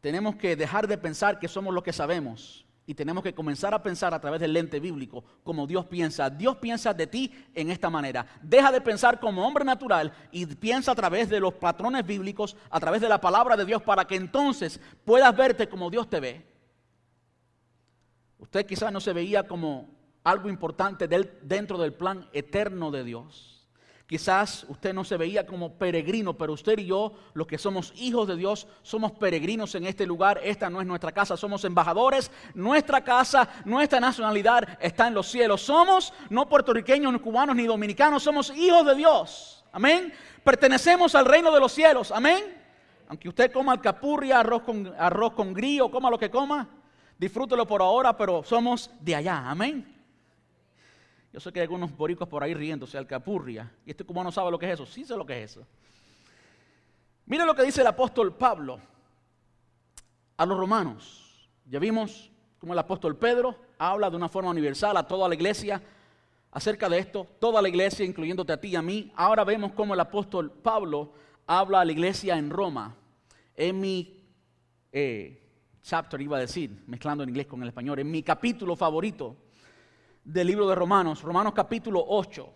tenemos 0.00 0.36
que 0.36 0.56
dejar 0.56 0.88
de 0.88 0.96
pensar 0.96 1.38
que 1.38 1.46
somos 1.46 1.74
lo 1.74 1.82
que 1.82 1.92
sabemos 1.92 2.64
y 2.86 2.94
tenemos 2.94 3.22
que 3.22 3.34
comenzar 3.34 3.74
a 3.74 3.82
pensar 3.82 4.14
a 4.14 4.20
través 4.20 4.40
del 4.40 4.54
lente 4.54 4.80
bíblico 4.80 5.22
como 5.42 5.66
Dios 5.66 5.84
piensa. 5.84 6.30
Dios 6.30 6.56
piensa 6.56 6.94
de 6.94 7.06
ti 7.06 7.32
en 7.54 7.70
esta 7.70 7.90
manera. 7.90 8.26
Deja 8.42 8.72
de 8.72 8.80
pensar 8.80 9.20
como 9.20 9.46
hombre 9.46 9.64
natural 9.64 10.10
y 10.32 10.46
piensa 10.46 10.92
a 10.92 10.94
través 10.94 11.28
de 11.28 11.40
los 11.40 11.52
patrones 11.52 12.06
bíblicos, 12.06 12.56
a 12.70 12.80
través 12.80 13.02
de 13.02 13.10
la 13.10 13.20
palabra 13.20 13.58
de 13.58 13.66
Dios, 13.66 13.82
para 13.82 14.06
que 14.06 14.16
entonces 14.16 14.80
puedas 15.04 15.36
verte 15.36 15.68
como 15.68 15.90
Dios 15.90 16.08
te 16.08 16.20
ve 16.20 16.53
Usted 18.44 18.66
quizás 18.66 18.92
no 18.92 19.00
se 19.00 19.14
veía 19.14 19.48
como 19.48 19.88
algo 20.22 20.50
importante 20.50 21.08
dentro 21.08 21.78
del 21.78 21.94
plan 21.94 22.28
eterno 22.34 22.90
de 22.90 23.02
Dios. 23.02 23.66
Quizás 24.06 24.66
usted 24.68 24.92
no 24.92 25.02
se 25.02 25.16
veía 25.16 25.46
como 25.46 25.78
peregrino, 25.78 26.34
pero 26.34 26.52
usted 26.52 26.78
y 26.78 26.84
yo, 26.84 27.14
los 27.32 27.46
que 27.46 27.56
somos 27.56 27.94
hijos 27.96 28.28
de 28.28 28.36
Dios, 28.36 28.68
somos 28.82 29.12
peregrinos 29.12 29.74
en 29.76 29.86
este 29.86 30.04
lugar. 30.04 30.38
Esta 30.44 30.68
no 30.68 30.82
es 30.82 30.86
nuestra 30.86 31.10
casa, 31.10 31.38
somos 31.38 31.64
embajadores. 31.64 32.30
Nuestra 32.52 33.02
casa, 33.02 33.48
nuestra 33.64 33.98
nacionalidad 33.98 34.76
está 34.78 35.08
en 35.08 35.14
los 35.14 35.28
cielos. 35.28 35.62
Somos 35.62 36.12
no 36.28 36.46
puertorriqueños, 36.46 37.14
ni 37.14 37.20
cubanos, 37.20 37.56
ni 37.56 37.64
dominicanos, 37.64 38.22
somos 38.22 38.54
hijos 38.54 38.84
de 38.84 38.94
Dios. 38.94 39.64
Amén. 39.72 40.12
Pertenecemos 40.44 41.14
al 41.14 41.24
reino 41.24 41.50
de 41.50 41.60
los 41.60 41.72
cielos. 41.72 42.12
Amén. 42.12 42.62
Aunque 43.08 43.30
usted 43.30 43.50
coma 43.50 43.72
alcapurria, 43.72 44.40
arroz 44.40 44.64
con, 44.64 44.94
arroz 44.98 45.32
con 45.32 45.54
grillo, 45.54 45.90
coma 45.90 46.10
lo 46.10 46.18
que 46.18 46.30
coma, 46.30 46.68
disfrútelo 47.24 47.66
por 47.66 47.80
ahora, 47.80 48.16
pero 48.16 48.42
somos 48.44 48.90
de 49.00 49.14
allá, 49.14 49.50
amén. 49.50 49.90
Yo 51.32 51.40
sé 51.40 51.50
que 51.52 51.60
hay 51.60 51.64
algunos 51.64 51.96
boricos 51.96 52.28
por 52.28 52.44
ahí 52.44 52.52
riéndose, 52.52 52.98
alcapurria. 52.98 53.72
Y 53.86 53.90
este 53.90 54.04
cubano 54.04 54.30
sabe 54.30 54.50
lo 54.50 54.58
que 54.58 54.66
es 54.66 54.74
eso. 54.74 54.86
Sí 54.86 55.04
sé 55.04 55.16
lo 55.16 55.24
que 55.24 55.42
es 55.42 55.52
eso. 55.52 55.66
Mire 57.26 57.46
lo 57.46 57.54
que 57.54 57.62
dice 57.62 57.80
el 57.80 57.86
apóstol 57.86 58.36
Pablo 58.36 58.78
a 60.36 60.46
los 60.46 60.58
romanos. 60.58 61.48
Ya 61.64 61.78
vimos 61.78 62.30
cómo 62.58 62.74
el 62.74 62.78
apóstol 62.78 63.16
Pedro 63.16 63.56
habla 63.78 64.10
de 64.10 64.16
una 64.16 64.28
forma 64.28 64.50
universal 64.50 64.96
a 64.96 65.08
toda 65.08 65.26
la 65.26 65.34
iglesia 65.34 65.82
acerca 66.52 66.90
de 66.90 66.98
esto. 66.98 67.26
Toda 67.40 67.62
la 67.62 67.70
iglesia, 67.70 68.04
incluyéndote 68.04 68.52
a 68.52 68.60
ti 68.60 68.68
y 68.68 68.76
a 68.76 68.82
mí. 68.82 69.10
Ahora 69.16 69.44
vemos 69.44 69.72
cómo 69.72 69.94
el 69.94 70.00
apóstol 70.00 70.52
Pablo 70.52 71.14
habla 71.46 71.80
a 71.80 71.84
la 71.84 71.92
iglesia 71.92 72.36
en 72.36 72.50
Roma. 72.50 72.94
En 73.56 73.80
mi 73.80 74.22
eh, 74.92 75.43
chapter, 75.84 76.20
iba 76.20 76.38
a 76.38 76.40
decir, 76.40 76.82
mezclando 76.86 77.22
en 77.22 77.28
inglés 77.28 77.46
con 77.46 77.60
el 77.62 77.68
español, 77.68 77.98
en 77.98 78.10
mi 78.10 78.22
capítulo 78.22 78.74
favorito 78.74 79.36
del 80.24 80.46
libro 80.46 80.66
de 80.66 80.74
Romanos, 80.74 81.20
Romanos 81.20 81.52
capítulo 81.54 82.02
8. 82.08 82.52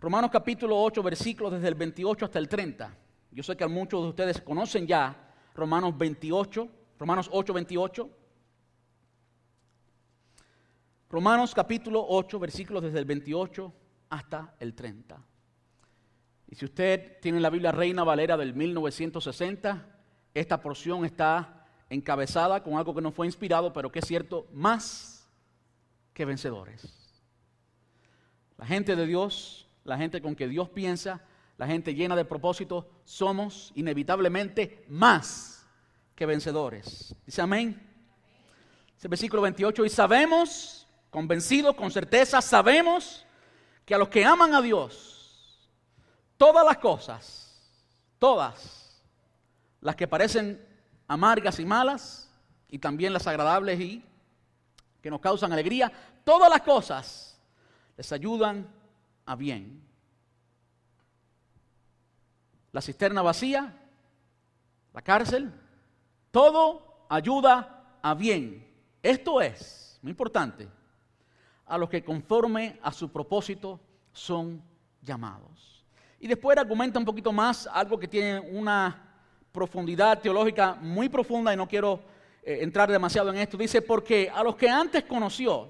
Romanos 0.00 0.30
capítulo 0.30 0.82
8, 0.82 1.02
versículos 1.02 1.52
desde 1.52 1.68
el 1.68 1.76
28 1.76 2.24
hasta 2.24 2.38
el 2.40 2.48
30. 2.48 2.96
Yo 3.30 3.42
sé 3.42 3.56
que 3.56 3.66
muchos 3.68 4.02
de 4.02 4.08
ustedes 4.08 4.40
conocen 4.40 4.86
ya 4.86 5.32
Romanos 5.54 5.96
28, 5.96 6.68
Romanos 6.98 7.30
8, 7.32 7.52
28. 7.52 8.10
Romanos 11.10 11.54
capítulo 11.54 12.04
8, 12.08 12.38
versículos 12.40 12.82
desde 12.82 12.98
el 12.98 13.04
28 13.04 13.72
hasta 14.10 14.54
el 14.58 14.74
30. 14.74 15.24
Y 16.48 16.56
si 16.56 16.64
usted 16.64 17.20
tiene 17.20 17.38
la 17.38 17.50
Biblia 17.50 17.70
Reina 17.70 18.02
Valera 18.02 18.36
del 18.36 18.54
1960, 18.54 20.00
esta 20.34 20.60
porción 20.60 21.04
está 21.04 21.57
encabezada 21.90 22.62
con 22.62 22.76
algo 22.76 22.94
que 22.94 23.00
no 23.00 23.12
fue 23.12 23.26
inspirado, 23.26 23.72
pero 23.72 23.90
que 23.90 24.00
es 24.00 24.06
cierto, 24.06 24.46
más 24.52 25.26
que 26.12 26.24
vencedores. 26.24 26.86
La 28.56 28.66
gente 28.66 28.96
de 28.96 29.06
Dios, 29.06 29.68
la 29.84 29.96
gente 29.96 30.20
con 30.20 30.34
que 30.34 30.48
Dios 30.48 30.68
piensa, 30.68 31.22
la 31.56 31.66
gente 31.66 31.94
llena 31.94 32.16
de 32.16 32.24
propósito, 32.24 32.88
somos 33.04 33.72
inevitablemente 33.74 34.84
más 34.88 35.66
que 36.14 36.26
vencedores. 36.26 37.14
Dice 37.24 37.40
amén. 37.40 37.84
Ese 38.96 39.08
versículo 39.08 39.42
28, 39.42 39.84
y 39.84 39.88
sabemos, 39.88 40.86
convencidos, 41.10 41.76
con 41.76 41.90
certeza, 41.90 42.42
sabemos 42.42 43.24
que 43.84 43.94
a 43.94 43.98
los 43.98 44.08
que 44.08 44.24
aman 44.24 44.54
a 44.54 44.60
Dios, 44.60 45.70
todas 46.36 46.66
las 46.66 46.78
cosas, 46.78 47.72
todas 48.18 49.00
las 49.80 49.94
que 49.94 50.08
parecen 50.08 50.67
amargas 51.08 51.58
y 51.58 51.64
malas, 51.64 52.30
y 52.68 52.78
también 52.78 53.12
las 53.12 53.26
agradables 53.26 53.80
y 53.80 54.04
que 55.00 55.10
nos 55.10 55.20
causan 55.20 55.52
alegría, 55.52 55.90
todas 56.22 56.50
las 56.50 56.60
cosas 56.60 57.40
les 57.96 58.12
ayudan 58.12 58.68
a 59.24 59.34
bien. 59.34 59.82
La 62.72 62.82
cisterna 62.82 63.22
vacía, 63.22 63.74
la 64.92 65.02
cárcel, 65.02 65.52
todo 66.30 67.06
ayuda 67.08 67.98
a 68.02 68.14
bien. 68.14 68.66
Esto 69.02 69.40
es, 69.40 69.98
muy 70.02 70.10
importante, 70.10 70.68
a 71.64 71.78
los 71.78 71.88
que 71.88 72.04
conforme 72.04 72.78
a 72.82 72.92
su 72.92 73.10
propósito 73.10 73.80
son 74.12 74.62
llamados. 75.00 75.86
Y 76.20 76.26
después 76.26 76.58
argumenta 76.58 76.98
un 76.98 77.04
poquito 77.04 77.32
más 77.32 77.66
algo 77.72 77.98
que 77.98 78.08
tiene 78.08 78.40
una 78.40 79.07
profundidad 79.58 80.20
teológica 80.20 80.76
muy 80.80 81.08
profunda 81.08 81.52
y 81.52 81.56
no 81.56 81.66
quiero 81.66 82.00
eh, 82.44 82.58
entrar 82.60 82.88
demasiado 82.88 83.30
en 83.30 83.38
esto. 83.38 83.56
Dice, 83.56 83.82
porque 83.82 84.30
a 84.32 84.44
los 84.44 84.54
que 84.54 84.68
antes 84.68 85.02
conoció, 85.02 85.68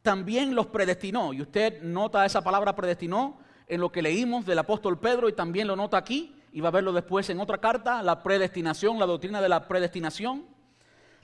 también 0.00 0.54
los 0.54 0.66
predestinó. 0.68 1.34
Y 1.34 1.42
usted 1.42 1.82
nota 1.82 2.24
esa 2.24 2.40
palabra 2.40 2.74
predestinó 2.74 3.38
en 3.68 3.82
lo 3.82 3.92
que 3.92 4.00
leímos 4.00 4.46
del 4.46 4.58
apóstol 4.58 4.98
Pedro 4.98 5.28
y 5.28 5.34
también 5.34 5.66
lo 5.66 5.76
nota 5.76 5.98
aquí 5.98 6.34
y 6.52 6.62
va 6.62 6.68
a 6.68 6.72
verlo 6.72 6.90
después 6.90 7.28
en 7.28 7.38
otra 7.38 7.58
carta, 7.58 8.02
la 8.02 8.22
predestinación, 8.22 8.98
la 8.98 9.04
doctrina 9.04 9.42
de 9.42 9.50
la 9.50 9.68
predestinación. 9.68 10.46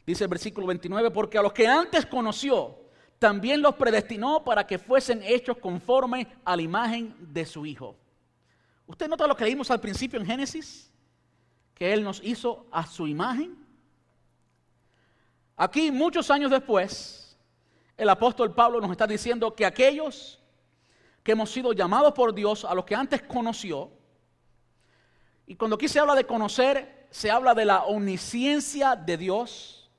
Dice 0.07 0.25
el 0.25 0.31
versículo 0.31 0.67
29, 0.67 1.11
porque 1.11 1.39
a 1.39 1.43
los 1.43 1.55
que 1.55 1.67
antes 1.67 2.05
conoció, 2.05 2.77
también 3.19 3.63
los 3.63 3.77
predestinó 3.77 4.45
para 4.45 4.67
que 4.67 4.79
fuesen 4.79 5.23
hechos 5.23 5.57
conforme 5.57 6.27
a 6.45 6.55
la 6.55 6.61
imagen 6.61 7.15
de 7.19 7.47
su 7.47 7.65
Hijo. 7.65 7.97
¿Usted 8.87 9.09
nota 9.09 9.27
lo 9.27 9.37
que 9.37 9.45
leímos 9.45 9.71
al 9.71 9.81
principio 9.81 10.21
en 10.21 10.27
Génesis? 10.27 10.91
Que 11.79 11.93
Él 11.93 12.03
nos 12.03 12.21
hizo 12.25 12.67
a 12.73 12.85
su 12.87 13.07
imagen. 13.07 13.57
Aquí, 15.57 15.93
muchos 15.93 16.29
años 16.29 16.51
después, 16.51 17.39
el 17.97 18.09
apóstol 18.09 18.53
Pablo 18.53 18.81
nos 18.81 18.91
está 18.91 19.07
diciendo 19.07 19.55
que 19.55 19.65
aquellos 19.65 20.41
que 21.23 21.33
hemos 21.33 21.51
sido 21.51 21.73
llamados 21.73 22.13
por 22.15 22.35
Dios, 22.35 22.65
a 22.65 22.75
los 22.75 22.85
que 22.85 22.97
antes 22.97 23.23
conoció, 23.23 23.93
y 25.47 25.55
cuando 25.55 25.77
aquí 25.77 25.87
se 25.87 26.01
habla 26.01 26.17
de 26.17 26.25
conocer, 26.25 27.07
se 27.11 27.31
habla 27.31 27.55
de 27.55 27.65
la 27.65 27.85
omnisciencia 27.85 28.97
de 28.97 29.17
Dios. 29.17 29.91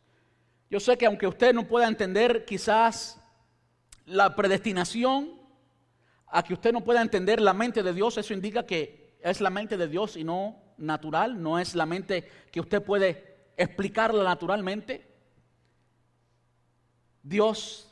Yo 0.69 0.79
sé 0.79 0.97
que 0.97 1.05
aunque 1.05 1.27
usted 1.27 1.53
no 1.53 1.67
pueda 1.67 1.87
entender 1.87 2.45
quizás 2.45 3.21
la 4.05 4.35
predestinación, 4.35 5.39
a 6.27 6.43
que 6.43 6.53
usted 6.53 6.73
no 6.73 6.83
pueda 6.83 7.01
entender 7.01 7.41
la 7.41 7.53
mente 7.53 7.81
de 7.81 7.93
Dios, 7.93 8.17
eso 8.17 8.33
indica 8.33 8.65
que 8.65 9.17
es 9.21 9.41
la 9.41 9.49
mente 9.49 9.77
de 9.77 9.87
Dios 9.87 10.17
y 10.17 10.23
no 10.23 10.68
natural, 10.79 11.41
no 11.41 11.59
es 11.59 11.75
la 11.75 11.85
mente 11.85 12.27
que 12.51 12.59
usted 12.59 12.81
puede 12.83 13.51
explicarla 13.57 14.23
naturalmente. 14.23 15.05
Dios 17.21 17.91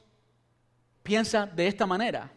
piensa 1.03 1.45
de 1.45 1.67
esta 1.67 1.85
manera. 1.85 2.31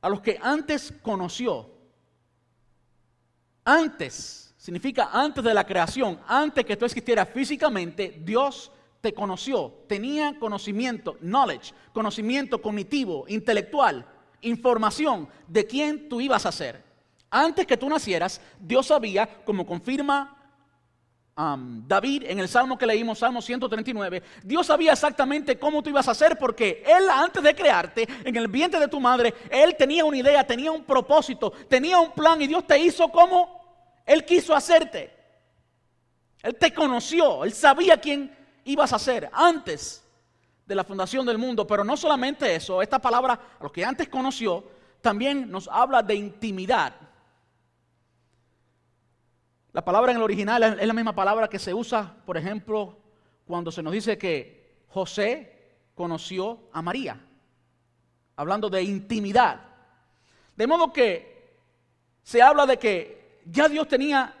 A 0.00 0.08
los 0.08 0.20
que 0.20 0.38
antes 0.40 0.92
conoció, 1.02 1.68
antes, 3.64 4.54
significa 4.56 5.10
antes 5.12 5.42
de 5.42 5.52
la 5.52 5.66
creación, 5.66 6.20
antes 6.26 6.64
que 6.64 6.76
tú 6.76 6.84
existieras 6.84 7.28
físicamente, 7.28 8.20
Dios 8.24 8.70
te 9.00 9.12
conoció, 9.12 9.84
tenía 9.88 10.38
conocimiento, 10.38 11.16
knowledge, 11.20 11.72
conocimiento 11.92 12.60
cognitivo, 12.60 13.24
intelectual, 13.28 14.06
información 14.42 15.28
de 15.46 15.66
quién 15.66 16.08
tú 16.08 16.20
ibas 16.20 16.46
a 16.46 16.52
ser. 16.52 16.82
Antes 17.30 17.66
que 17.66 17.76
tú 17.76 17.88
nacieras, 17.88 18.40
Dios 18.58 18.86
sabía, 18.86 19.44
como 19.44 19.66
confirma 19.66 20.38
David 21.86 22.24
en 22.26 22.40
el 22.40 22.48
salmo 22.48 22.76
que 22.76 22.86
leímos, 22.86 23.20
Salmo 23.20 23.40
139, 23.40 24.22
Dios 24.42 24.66
sabía 24.66 24.92
exactamente 24.92 25.56
cómo 25.56 25.82
tú 25.82 25.90
ibas 25.90 26.08
a 26.08 26.14
ser 26.14 26.36
porque 26.36 26.82
Él 26.84 27.08
antes 27.08 27.40
de 27.42 27.54
crearte, 27.54 28.08
en 28.24 28.34
el 28.34 28.48
vientre 28.48 28.80
de 28.80 28.88
tu 28.88 28.98
madre, 28.98 29.32
Él 29.48 29.76
tenía 29.76 30.04
una 30.04 30.16
idea, 30.16 30.44
tenía 30.44 30.72
un 30.72 30.82
propósito, 30.82 31.52
tenía 31.68 32.00
un 32.00 32.10
plan 32.10 32.42
y 32.42 32.48
Dios 32.48 32.66
te 32.66 32.76
hizo 32.80 33.08
como 33.08 34.02
Él 34.04 34.24
quiso 34.24 34.54
hacerte. 34.54 35.14
Él 36.42 36.56
te 36.56 36.74
conoció, 36.74 37.44
Él 37.44 37.52
sabía 37.52 38.00
quién 38.00 38.36
ibas 38.64 38.92
a 38.92 38.98
ser 38.98 39.30
antes 39.32 40.04
de 40.68 40.74
la 40.74 40.84
fundación 40.84 41.24
del 41.24 41.38
mundo. 41.38 41.66
Pero 41.66 41.82
no 41.82 41.96
solamente 41.96 42.54
eso, 42.54 42.82
esta 42.82 42.98
palabra, 42.98 43.32
a 43.58 43.62
los 43.62 43.72
que 43.72 43.84
antes 43.84 44.08
conoció, 44.08 44.62
también 45.00 45.50
nos 45.50 45.66
habla 45.66 46.02
de 46.02 46.14
intimidad. 46.14 46.94
La 49.72 49.82
palabra 49.84 50.12
en 50.12 50.18
el 50.18 50.22
original 50.22 50.62
es 50.78 50.86
la 50.86 50.92
misma 50.92 51.14
palabra 51.14 51.48
que 51.48 51.58
se 51.58 51.72
usa, 51.72 52.14
por 52.26 52.36
ejemplo, 52.36 52.98
cuando 53.46 53.72
se 53.72 53.82
nos 53.82 53.92
dice 53.92 54.18
que 54.18 54.84
José 54.88 55.78
conoció 55.94 56.68
a 56.72 56.82
María, 56.82 57.18
hablando 58.36 58.68
de 58.68 58.82
intimidad. 58.82 59.60
De 60.54 60.66
modo 60.66 60.92
que 60.92 61.56
se 62.22 62.42
habla 62.42 62.66
de 62.66 62.78
que 62.78 63.40
ya 63.46 63.68
Dios 63.68 63.88
tenía 63.88 64.34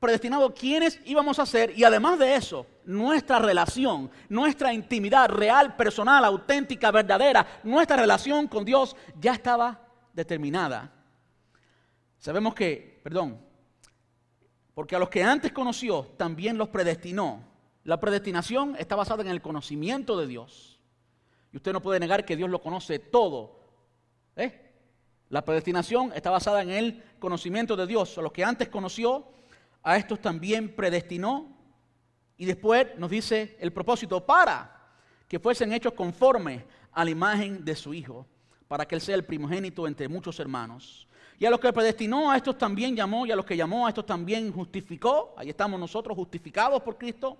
predestinado 0.00 0.54
quiénes 0.54 1.00
íbamos 1.04 1.38
a 1.38 1.46
ser 1.46 1.76
y 1.76 1.84
además 1.84 2.18
de 2.18 2.34
eso, 2.34 2.66
nuestra 2.86 3.38
relación, 3.38 4.10
nuestra 4.28 4.72
intimidad 4.72 5.28
real, 5.28 5.76
personal, 5.76 6.24
auténtica, 6.24 6.90
verdadera, 6.90 7.46
nuestra 7.64 7.96
relación 7.96 8.48
con 8.48 8.64
Dios 8.64 8.96
ya 9.20 9.32
estaba 9.32 9.80
determinada. 10.12 10.92
Sabemos 12.18 12.54
que, 12.54 13.00
perdón, 13.02 13.38
porque 14.74 14.96
a 14.96 14.98
los 14.98 15.08
que 15.08 15.22
antes 15.22 15.52
conoció 15.52 16.04
también 16.16 16.58
los 16.58 16.68
predestinó. 16.68 17.42
La 17.84 17.98
predestinación 17.98 18.76
está 18.78 18.96
basada 18.96 19.22
en 19.22 19.28
el 19.28 19.40
conocimiento 19.40 20.18
de 20.18 20.26
Dios. 20.26 20.78
Y 21.52 21.56
usted 21.56 21.72
no 21.72 21.80
puede 21.80 22.00
negar 22.00 22.24
que 22.24 22.36
Dios 22.36 22.50
lo 22.50 22.60
conoce 22.60 22.98
todo. 22.98 23.60
¿eh? 24.36 24.74
La 25.30 25.44
predestinación 25.44 26.12
está 26.14 26.30
basada 26.30 26.62
en 26.62 26.70
el 26.70 27.02
conocimiento 27.18 27.76
de 27.76 27.86
Dios. 27.86 28.18
A 28.18 28.22
los 28.22 28.32
que 28.32 28.44
antes 28.44 28.68
conoció, 28.68 29.28
a 29.82 29.96
estos 29.96 30.20
también 30.20 30.74
predestinó. 30.76 31.55
Y 32.36 32.44
después 32.44 32.88
nos 32.98 33.10
dice 33.10 33.56
el 33.60 33.72
propósito 33.72 34.24
para 34.24 34.72
que 35.28 35.38
fuesen 35.38 35.72
hechos 35.72 35.92
conforme 35.92 36.64
a 36.92 37.04
la 37.04 37.10
imagen 37.10 37.64
de 37.64 37.74
su 37.74 37.94
Hijo, 37.94 38.26
para 38.68 38.86
que 38.86 38.94
Él 38.94 39.00
sea 39.00 39.14
el 39.14 39.24
primogénito 39.24 39.86
entre 39.86 40.08
muchos 40.08 40.38
hermanos. 40.40 41.06
Y 41.38 41.44
a 41.44 41.50
los 41.50 41.60
que 41.60 41.72
predestinó, 41.72 42.30
a 42.30 42.36
estos 42.36 42.56
también 42.56 42.96
llamó, 42.96 43.26
y 43.26 43.32
a 43.32 43.36
los 43.36 43.44
que 43.44 43.56
llamó, 43.56 43.86
a 43.86 43.90
estos 43.90 44.06
también 44.06 44.52
justificó. 44.52 45.34
Ahí 45.36 45.50
estamos 45.50 45.78
nosotros 45.78 46.16
justificados 46.16 46.82
por 46.82 46.96
Cristo. 46.96 47.36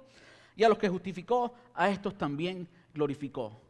Y 0.55 0.65
a 0.65 0.69
los 0.69 0.79
que 0.79 0.89
justificó, 0.89 1.55
a 1.75 1.89
estos 1.89 2.17
también 2.17 2.69
glorificó. 2.93 3.61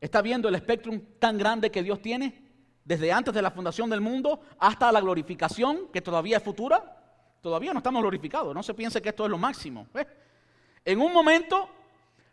¿Está 0.00 0.22
viendo 0.22 0.48
el 0.48 0.54
espectro 0.54 0.92
tan 1.18 1.38
grande 1.38 1.70
que 1.70 1.82
Dios 1.82 2.00
tiene? 2.00 2.46
Desde 2.84 3.12
antes 3.12 3.34
de 3.34 3.42
la 3.42 3.50
fundación 3.50 3.90
del 3.90 4.00
mundo 4.00 4.40
hasta 4.58 4.92
la 4.92 5.00
glorificación, 5.00 5.88
que 5.92 6.00
todavía 6.00 6.38
es 6.38 6.42
futura. 6.42 6.97
Todavía 7.40 7.72
no 7.72 7.78
estamos 7.78 8.02
glorificados, 8.02 8.54
no 8.54 8.62
se 8.62 8.74
piense 8.74 9.00
que 9.00 9.10
esto 9.10 9.24
es 9.24 9.30
lo 9.30 9.38
máximo. 9.38 9.86
En 10.84 11.00
un 11.00 11.12
momento 11.12 11.68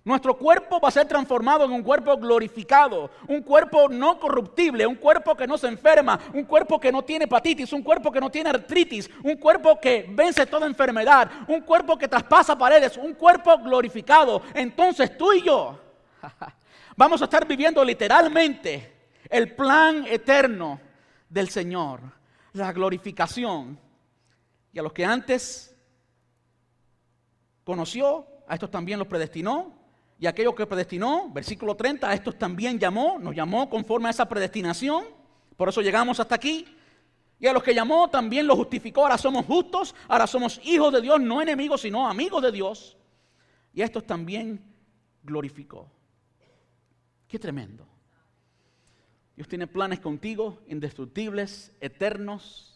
nuestro 0.05 0.37
cuerpo 0.37 0.79
va 0.79 0.89
a 0.89 0.91
ser 0.91 1.07
transformado 1.07 1.65
en 1.65 1.71
un 1.71 1.81
cuerpo 1.81 2.15
glorificado, 2.15 3.09
un 3.27 3.41
cuerpo 3.41 3.89
no 3.89 4.19
corruptible, 4.19 4.85
un 4.85 4.95
cuerpo 4.95 5.35
que 5.35 5.47
no 5.47 5.57
se 5.57 5.67
enferma, 5.67 6.19
un 6.31 6.43
cuerpo 6.43 6.79
que 6.79 6.91
no 6.91 7.01
tiene 7.01 7.25
hepatitis, 7.25 7.73
un 7.73 7.81
cuerpo 7.81 8.11
que 8.11 8.19
no 8.19 8.29
tiene 8.29 8.51
artritis, 8.51 9.09
un 9.23 9.35
cuerpo 9.37 9.79
que 9.79 10.05
vence 10.07 10.45
toda 10.45 10.67
enfermedad, 10.67 11.31
un 11.47 11.61
cuerpo 11.61 11.97
que 11.97 12.07
traspasa 12.07 12.55
paredes, 12.55 12.97
un 12.97 13.15
cuerpo 13.15 13.57
glorificado. 13.57 14.43
Entonces 14.53 15.17
tú 15.17 15.33
y 15.33 15.41
yo 15.41 15.79
vamos 16.95 17.19
a 17.21 17.25
estar 17.25 17.47
viviendo 17.47 17.83
literalmente 17.83 18.93
el 19.27 19.55
plan 19.55 20.05
eterno 20.07 20.79
del 21.27 21.49
Señor, 21.49 22.01
la 22.53 22.71
glorificación 22.71 23.84
y 24.75 24.79
a 24.79 24.81
los 24.81 24.91
que 24.91 25.05
antes 25.05 25.73
conoció, 27.63 28.27
a 28.45 28.55
estos 28.55 28.69
también 28.69 28.99
los 28.99 29.07
predestinó. 29.07 29.73
Y 30.19 30.27
aquellos 30.27 30.53
que 30.53 30.65
predestinó, 30.65 31.29
versículo 31.31 31.75
30, 31.75 32.09
a 32.09 32.13
estos 32.13 32.37
también 32.37 32.77
llamó, 32.77 33.17
nos 33.17 33.33
llamó 33.33 33.69
conforme 33.69 34.09
a 34.09 34.11
esa 34.11 34.27
predestinación. 34.27 35.05
Por 35.55 35.69
eso 35.69 35.79
llegamos 35.81 36.19
hasta 36.19 36.35
aquí. 36.35 36.67
Y 37.39 37.47
a 37.47 37.53
los 37.53 37.63
que 37.63 37.73
llamó 37.73 38.09
también 38.09 38.47
los 38.47 38.57
justificó. 38.57 39.03
Ahora 39.03 39.17
somos 39.17 39.45
justos, 39.45 39.95
ahora 40.09 40.27
somos 40.27 40.59
hijos 40.65 40.91
de 40.91 40.99
Dios, 40.99 41.21
no 41.21 41.41
enemigos, 41.41 41.79
sino 41.79 42.05
amigos 42.05 42.43
de 42.43 42.51
Dios. 42.51 42.97
Y 43.73 43.81
a 43.81 43.85
estos 43.85 44.05
también 44.05 44.61
glorificó. 45.23 45.89
Qué 47.29 47.39
tremendo. 47.39 47.87
Dios 49.37 49.47
tiene 49.47 49.67
planes 49.67 50.01
contigo, 50.01 50.59
indestructibles, 50.67 51.71
eternos, 51.79 52.74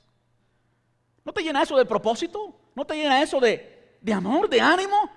¿No 1.30 1.34
te 1.34 1.44
llena 1.44 1.62
eso 1.62 1.78
de 1.78 1.86
propósito? 1.86 2.56
¿No 2.74 2.84
te 2.86 2.96
llena 2.96 3.22
eso 3.22 3.40
de, 3.40 3.98
de 4.02 4.14
amor, 4.14 4.50
de 4.50 4.60
ánimo? 4.60 5.12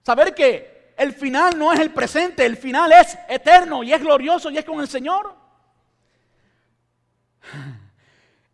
Saber 0.00 0.34
que 0.34 0.94
el 0.96 1.12
final 1.12 1.58
no 1.58 1.70
es 1.70 1.80
el 1.80 1.90
presente, 1.90 2.46
el 2.46 2.56
final 2.56 2.90
es 2.92 3.18
eterno 3.28 3.82
y 3.82 3.92
es 3.92 4.00
glorioso 4.00 4.50
y 4.50 4.56
es 4.56 4.64
con 4.64 4.80
el 4.80 4.88
Señor. 4.88 5.36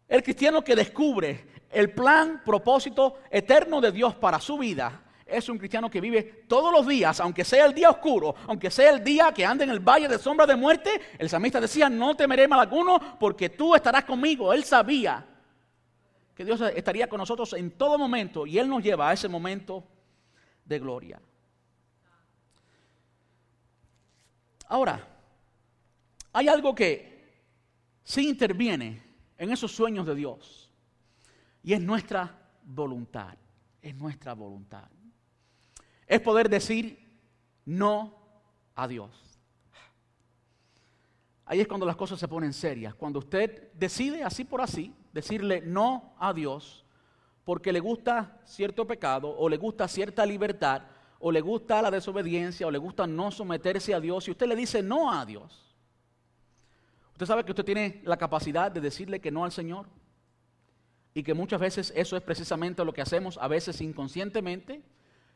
El 0.08 0.20
cristiano 0.24 0.64
que 0.64 0.74
descubre 0.74 1.46
el 1.70 1.92
plan, 1.92 2.42
propósito 2.44 3.20
eterno 3.30 3.80
de 3.80 3.92
Dios 3.92 4.16
para 4.16 4.40
su 4.40 4.58
vida 4.58 5.00
es 5.24 5.48
un 5.48 5.58
cristiano 5.58 5.88
que 5.88 6.00
vive 6.00 6.44
todos 6.48 6.72
los 6.72 6.84
días, 6.88 7.20
aunque 7.20 7.44
sea 7.44 7.66
el 7.66 7.72
día 7.72 7.90
oscuro, 7.90 8.34
aunque 8.48 8.68
sea 8.68 8.90
el 8.90 9.04
día 9.04 9.30
que 9.32 9.46
ande 9.46 9.62
en 9.62 9.70
el 9.70 9.78
valle 9.78 10.08
de 10.08 10.18
sombra 10.18 10.44
de 10.44 10.56
muerte. 10.56 11.00
El 11.20 11.28
samista 11.28 11.60
decía, 11.60 11.88
no 11.88 12.16
temeré 12.16 12.48
mal 12.48 12.58
alguno 12.58 13.16
porque 13.20 13.48
tú 13.48 13.76
estarás 13.76 14.02
conmigo. 14.02 14.52
Él 14.52 14.64
sabía 14.64 15.24
que 16.40 16.44
Dios 16.46 16.58
estaría 16.74 17.06
con 17.06 17.18
nosotros 17.18 17.52
en 17.52 17.70
todo 17.72 17.98
momento 17.98 18.46
y 18.46 18.58
Él 18.58 18.66
nos 18.66 18.82
lleva 18.82 19.10
a 19.10 19.12
ese 19.12 19.28
momento 19.28 19.84
de 20.64 20.78
gloria. 20.78 21.20
Ahora, 24.68 25.06
hay 26.32 26.48
algo 26.48 26.74
que 26.74 27.44
sí 28.02 28.26
interviene 28.26 29.02
en 29.36 29.52
esos 29.52 29.70
sueños 29.70 30.06
de 30.06 30.14
Dios 30.14 30.72
y 31.62 31.74
es 31.74 31.80
nuestra 31.82 32.34
voluntad, 32.64 33.36
es 33.82 33.94
nuestra 33.94 34.32
voluntad. 34.32 34.88
Es 36.06 36.22
poder 36.22 36.48
decir 36.48 37.06
no 37.66 38.14
a 38.74 38.88
Dios. 38.88 39.10
Ahí 41.44 41.60
es 41.60 41.68
cuando 41.68 41.84
las 41.84 41.96
cosas 41.96 42.18
se 42.18 42.28
ponen 42.28 42.54
serias, 42.54 42.94
cuando 42.94 43.18
usted 43.18 43.74
decide 43.74 44.24
así 44.24 44.44
por 44.44 44.62
así 44.62 44.94
decirle 45.12 45.60
no 45.60 46.14
a 46.18 46.32
Dios 46.32 46.84
porque 47.44 47.72
le 47.72 47.80
gusta 47.80 48.40
cierto 48.44 48.86
pecado 48.86 49.28
o 49.36 49.48
le 49.48 49.56
gusta 49.56 49.88
cierta 49.88 50.24
libertad 50.24 50.82
o 51.18 51.32
le 51.32 51.40
gusta 51.40 51.82
la 51.82 51.90
desobediencia 51.90 52.66
o 52.66 52.70
le 52.70 52.78
gusta 52.78 53.06
no 53.06 53.30
someterse 53.30 53.94
a 53.94 54.00
Dios 54.00 54.28
y 54.28 54.30
usted 54.30 54.46
le 54.46 54.56
dice 54.56 54.82
no 54.82 55.12
a 55.12 55.24
Dios. 55.26 55.76
Usted 57.12 57.26
sabe 57.26 57.44
que 57.44 57.52
usted 57.52 57.64
tiene 57.64 58.00
la 58.04 58.16
capacidad 58.16 58.70
de 58.70 58.80
decirle 58.80 59.20
que 59.20 59.30
no 59.30 59.44
al 59.44 59.52
Señor 59.52 59.86
y 61.12 61.22
que 61.22 61.34
muchas 61.34 61.60
veces 61.60 61.92
eso 61.96 62.16
es 62.16 62.22
precisamente 62.22 62.84
lo 62.84 62.92
que 62.92 63.02
hacemos, 63.02 63.36
a 63.38 63.48
veces 63.48 63.80
inconscientemente 63.80 64.82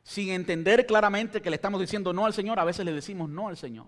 sin 0.05 0.31
entender 0.31 0.87
claramente 0.87 1.41
que 1.41 1.51
le 1.51 1.57
estamos 1.57 1.81
diciendo 1.81 2.13
no 2.13 2.27
al 2.27 2.35
Señor, 2.35 2.61
a 2.61 2.65
veces 2.65 2.85
le 2.85 2.93
decimos 2.93 3.29
no 3.29 3.49
al 3.49 3.57
Señor. 3.57 3.87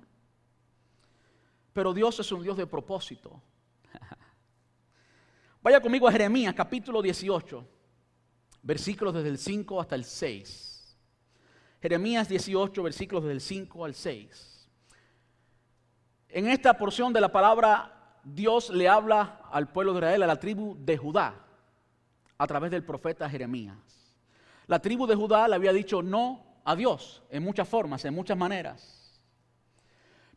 Pero 1.73 1.93
Dios 1.93 2.19
es 2.19 2.33
un 2.33 2.43
Dios 2.43 2.57
de 2.57 2.67
propósito. 2.67 3.41
Vaya 5.67 5.81
conmigo 5.81 6.07
a 6.07 6.13
Jeremías 6.13 6.55
capítulo 6.55 7.03
18, 7.03 7.67
versículos 8.63 9.13
desde 9.13 9.31
el 9.31 9.37
5 9.37 9.81
hasta 9.81 9.97
el 9.97 10.05
6. 10.05 10.97
Jeremías 11.83 12.29
18, 12.29 12.85
versículos 12.85 13.25
desde 13.25 13.33
el 13.33 13.41
5 13.41 13.85
al 13.85 13.93
6. 13.93 14.71
En 16.29 16.47
esta 16.47 16.79
porción 16.79 17.13
de 17.13 17.21
la 17.21 17.33
palabra, 17.33 18.21
Dios 18.23 18.71
le 18.71 18.89
habla 18.89 19.41
al 19.51 19.73
pueblo 19.73 19.93
de 19.93 19.99
Israel, 19.99 20.23
a 20.23 20.29
la 20.29 20.39
tribu 20.39 20.77
de 20.79 20.97
Judá, 20.97 21.35
a 22.39 22.47
través 22.47 22.71
del 22.71 22.85
profeta 22.85 23.29
Jeremías. 23.29 23.77
La 24.69 24.79
tribu 24.79 25.05
de 25.05 25.17
Judá 25.17 25.49
le 25.49 25.57
había 25.57 25.73
dicho 25.73 26.01
no 26.01 26.61
a 26.65 26.77
Dios 26.77 27.25
en 27.29 27.43
muchas 27.43 27.69
formas, 27.69 28.05
en 28.05 28.15
muchas 28.15 28.39
maneras. 28.39 29.06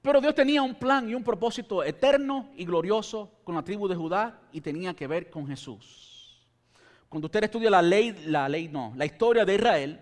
Pero 0.02 0.22
Dios 0.22 0.34
tenía 0.34 0.62
un 0.62 0.76
plan 0.76 1.10
y 1.10 1.14
un 1.14 1.24
propósito 1.24 1.84
eterno 1.84 2.50
y 2.56 2.66
glorioso 2.66 3.32
con 3.44 3.56
la 3.56 3.64
tribu 3.64 3.88
de 3.88 3.96
Judá 3.96 4.40
y 4.52 4.62
tenía 4.62 4.94
que 4.94 5.08
ver 5.08 5.30
con 5.30 5.46
Jesús. 5.46 6.48
Cuando 7.10 7.26
usted 7.26 7.44
estudia 7.44 7.70
la 7.70 7.82
ley, 7.82 8.24
la 8.28 8.48
ley 8.48 8.70
no, 8.70 8.94
la 8.96 9.06
historia 9.06 9.44
de 9.44 9.56
Israel, 9.56 10.00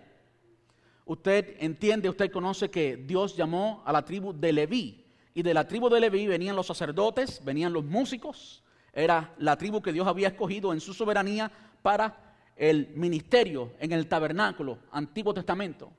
usted 1.06 1.56
entiende, 1.60 2.10
usted 2.10 2.32
conoce 2.32 2.70
que 2.70 2.98
Dios 2.98 3.36
llamó 3.36 3.82
a 3.86 3.92
la 3.92 4.06
tribu 4.06 4.34
de 4.34 4.54
Leví. 4.54 5.04
Y 5.34 5.42
de 5.42 5.54
la 5.54 5.68
tribu 5.68 5.90
de 5.90 6.00
Leví 6.00 6.28
venían 6.28 6.56
los 6.56 6.68
sacerdotes, 6.68 7.44
venían 7.44 7.74
los 7.74 7.86
músicos. 7.86 8.64
Era 8.94 9.34
la 9.38 9.56
tribu 9.56 9.82
que 9.82 9.94
Dios 9.94 10.08
había 10.08 10.28
escogido 10.30 10.74
en 10.74 10.80
su 10.80 10.94
soberanía 10.94 11.52
para 11.82 12.36
el 12.56 12.90
ministerio 12.96 13.74
en 13.80 13.92
el 13.92 14.08
tabernáculo, 14.08 14.80
Antiguo 14.92 15.34
Testamento. 15.34 15.92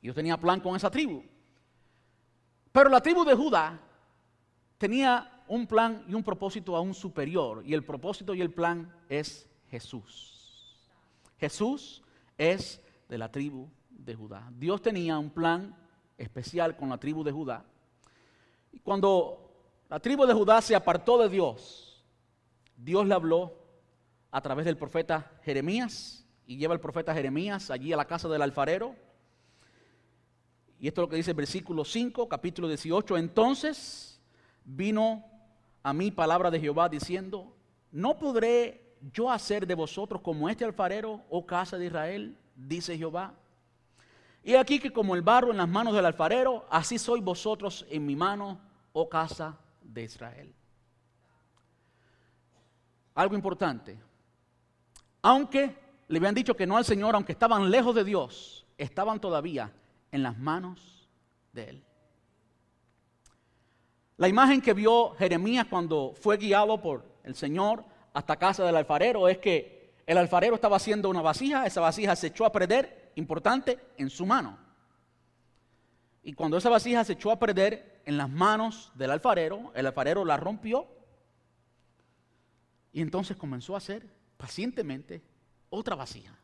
Dios 0.00 0.14
tenía 0.14 0.36
plan 0.36 0.60
con 0.60 0.76
esa 0.76 0.90
tribu. 0.90 1.24
Pero 2.76 2.90
la 2.90 3.00
tribu 3.00 3.24
de 3.24 3.34
Judá 3.34 3.80
tenía 4.76 5.42
un 5.48 5.66
plan 5.66 6.04
y 6.06 6.12
un 6.12 6.22
propósito 6.22 6.76
aún 6.76 6.92
superior. 6.92 7.62
Y 7.64 7.72
el 7.72 7.82
propósito 7.82 8.34
y 8.34 8.42
el 8.42 8.52
plan 8.52 8.94
es 9.08 9.48
Jesús. 9.70 10.78
Jesús 11.40 12.02
es 12.36 12.82
de 13.08 13.16
la 13.16 13.32
tribu 13.32 13.70
de 13.88 14.14
Judá. 14.14 14.46
Dios 14.58 14.82
tenía 14.82 15.18
un 15.18 15.30
plan 15.30 15.74
especial 16.18 16.76
con 16.76 16.90
la 16.90 16.98
tribu 16.98 17.24
de 17.24 17.32
Judá. 17.32 17.64
Y 18.74 18.80
cuando 18.80 19.54
la 19.88 19.98
tribu 19.98 20.26
de 20.26 20.34
Judá 20.34 20.60
se 20.60 20.76
apartó 20.76 21.16
de 21.16 21.30
Dios, 21.30 22.04
Dios 22.76 23.06
le 23.06 23.14
habló 23.14 23.54
a 24.30 24.42
través 24.42 24.66
del 24.66 24.76
profeta 24.76 25.32
Jeremías 25.44 26.26
y 26.46 26.58
lleva 26.58 26.74
el 26.74 26.80
profeta 26.80 27.14
Jeremías 27.14 27.70
allí 27.70 27.94
a 27.94 27.96
la 27.96 28.04
casa 28.04 28.28
del 28.28 28.42
alfarero 28.42 28.94
y 30.78 30.88
esto 30.88 31.00
es 31.00 31.04
lo 31.06 31.08
que 31.08 31.16
dice 31.16 31.30
el 31.30 31.36
versículo 31.36 31.84
5, 31.84 32.28
capítulo 32.28 32.68
18. 32.68 33.16
Entonces 33.16 34.20
vino 34.64 35.24
a 35.82 35.92
mí 35.92 36.10
palabra 36.10 36.50
de 36.50 36.60
Jehová 36.60 36.88
diciendo, 36.88 37.56
¿no 37.90 38.18
podré 38.18 38.96
yo 39.12 39.30
hacer 39.30 39.66
de 39.66 39.74
vosotros 39.74 40.20
como 40.20 40.48
este 40.48 40.64
alfarero, 40.64 41.22
oh 41.30 41.46
casa 41.46 41.78
de 41.78 41.86
Israel? 41.86 42.36
Dice 42.54 42.96
Jehová. 42.98 43.34
Y 44.42 44.54
aquí 44.54 44.78
que 44.78 44.92
como 44.92 45.14
el 45.14 45.22
barro 45.22 45.50
en 45.50 45.56
las 45.56 45.68
manos 45.68 45.94
del 45.94 46.04
alfarero, 46.04 46.66
así 46.70 46.98
sois 46.98 47.24
vosotros 47.24 47.86
en 47.88 48.04
mi 48.04 48.14
mano, 48.14 48.60
oh 48.92 49.08
casa 49.08 49.58
de 49.82 50.02
Israel. 50.04 50.54
Algo 53.14 53.34
importante. 53.34 53.98
Aunque 55.22 55.74
le 56.06 56.18
habían 56.18 56.34
dicho 56.34 56.54
que 56.54 56.66
no 56.66 56.76
al 56.76 56.84
Señor, 56.84 57.14
aunque 57.14 57.32
estaban 57.32 57.70
lejos 57.70 57.94
de 57.94 58.04
Dios, 58.04 58.66
estaban 58.76 59.18
todavía 59.18 59.72
en 60.12 60.22
las 60.22 60.38
manos 60.38 61.08
de 61.52 61.70
Él. 61.70 61.84
La 64.16 64.28
imagen 64.28 64.62
que 64.62 64.72
vio 64.72 65.10
Jeremías 65.16 65.66
cuando 65.68 66.14
fue 66.18 66.38
guiado 66.38 66.80
por 66.80 67.04
el 67.22 67.34
Señor 67.34 67.84
hasta 68.14 68.36
casa 68.36 68.64
del 68.64 68.76
alfarero 68.76 69.28
es 69.28 69.38
que 69.38 69.94
el 70.06 70.16
alfarero 70.16 70.54
estaba 70.54 70.76
haciendo 70.76 71.10
una 71.10 71.20
vasija, 71.20 71.66
esa 71.66 71.80
vasija 71.80 72.16
se 72.16 72.28
echó 72.28 72.46
a 72.46 72.52
perder, 72.52 73.12
importante, 73.16 73.78
en 73.98 74.08
su 74.08 74.24
mano. 74.24 74.56
Y 76.22 76.32
cuando 76.32 76.56
esa 76.56 76.70
vasija 76.70 77.04
se 77.04 77.12
echó 77.12 77.30
a 77.30 77.38
perder 77.38 78.02
en 78.06 78.16
las 78.16 78.30
manos 78.30 78.92
del 78.94 79.10
alfarero, 79.10 79.72
el 79.74 79.86
alfarero 79.86 80.24
la 80.24 80.36
rompió 80.36 80.86
y 82.92 83.02
entonces 83.02 83.36
comenzó 83.36 83.74
a 83.74 83.78
hacer 83.78 84.08
pacientemente 84.36 85.22
otra 85.68 85.94
vasija. 85.94 86.34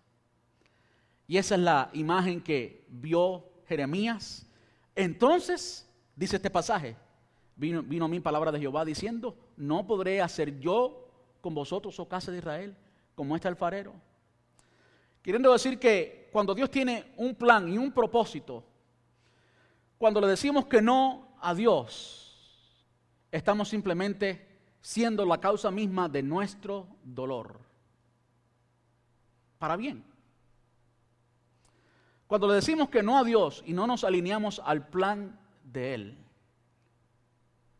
Y 1.26 1.38
esa 1.38 1.54
es 1.54 1.60
la 1.62 1.88
imagen 1.94 2.42
que 2.42 2.84
vio 2.88 3.51
Jeremías. 3.72 4.46
Entonces, 4.94 5.88
dice 6.14 6.36
este 6.36 6.50
pasaje, 6.50 6.94
vino, 7.56 7.82
vino 7.82 8.04
a 8.04 8.08
mí 8.08 8.20
palabra 8.20 8.52
de 8.52 8.60
Jehová 8.60 8.84
diciendo, 8.84 9.34
no 9.56 9.86
podré 9.86 10.20
hacer 10.20 10.58
yo 10.60 11.08
con 11.40 11.54
vosotros, 11.54 11.98
oh 11.98 12.06
casa 12.06 12.30
de 12.30 12.38
Israel, 12.38 12.76
como 13.14 13.34
este 13.34 13.48
alfarero. 13.48 13.94
Queriendo 15.22 15.52
decir 15.52 15.78
que 15.78 16.28
cuando 16.32 16.54
Dios 16.54 16.70
tiene 16.70 17.14
un 17.16 17.34
plan 17.34 17.66
y 17.72 17.78
un 17.78 17.92
propósito, 17.92 18.62
cuando 19.96 20.20
le 20.20 20.26
decimos 20.26 20.66
que 20.66 20.82
no 20.82 21.36
a 21.40 21.54
Dios, 21.54 22.84
estamos 23.30 23.68
simplemente 23.68 24.48
siendo 24.80 25.24
la 25.24 25.40
causa 25.40 25.70
misma 25.70 26.08
de 26.08 26.22
nuestro 26.22 26.88
dolor. 27.02 27.58
Para 29.58 29.76
bien. 29.76 30.11
Cuando 32.32 32.48
le 32.48 32.54
decimos 32.54 32.88
que 32.88 33.02
no 33.02 33.18
a 33.18 33.24
Dios 33.24 33.62
y 33.66 33.74
no 33.74 33.86
nos 33.86 34.04
alineamos 34.04 34.58
al 34.64 34.88
plan 34.88 35.38
de 35.64 35.92
Él, 35.92 36.18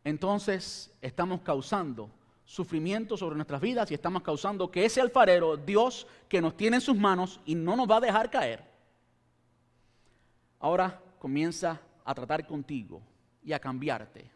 entonces 0.05 0.95
estamos 1.01 1.41
causando 1.41 2.11
sufrimiento 2.45 3.17
sobre 3.17 3.37
nuestras 3.37 3.63
vidas 3.63 3.91
y 3.91 3.95
estamos 3.95 4.23
causando 4.23 4.71
que 4.71 4.85
ese 4.85 5.01
alfarero, 5.01 5.57
Dios, 5.57 6.07
que 6.29 6.43
nos 6.43 6.55
tiene 6.55 6.77
en 6.77 6.81
sus 6.83 6.95
manos 6.95 7.41
y 7.47 7.55
no 7.55 7.77
nos 7.77 7.91
va 7.91 7.97
a 7.97 8.01
dejar 8.03 8.29
caer, 8.29 8.63
ahora 10.61 11.01
comienza 11.19 11.81
a 12.05 12.15
tratar 12.15 12.47
contigo 12.47 13.01
y 13.43 13.55
a 13.55 13.59
cambiarte. 13.59 14.31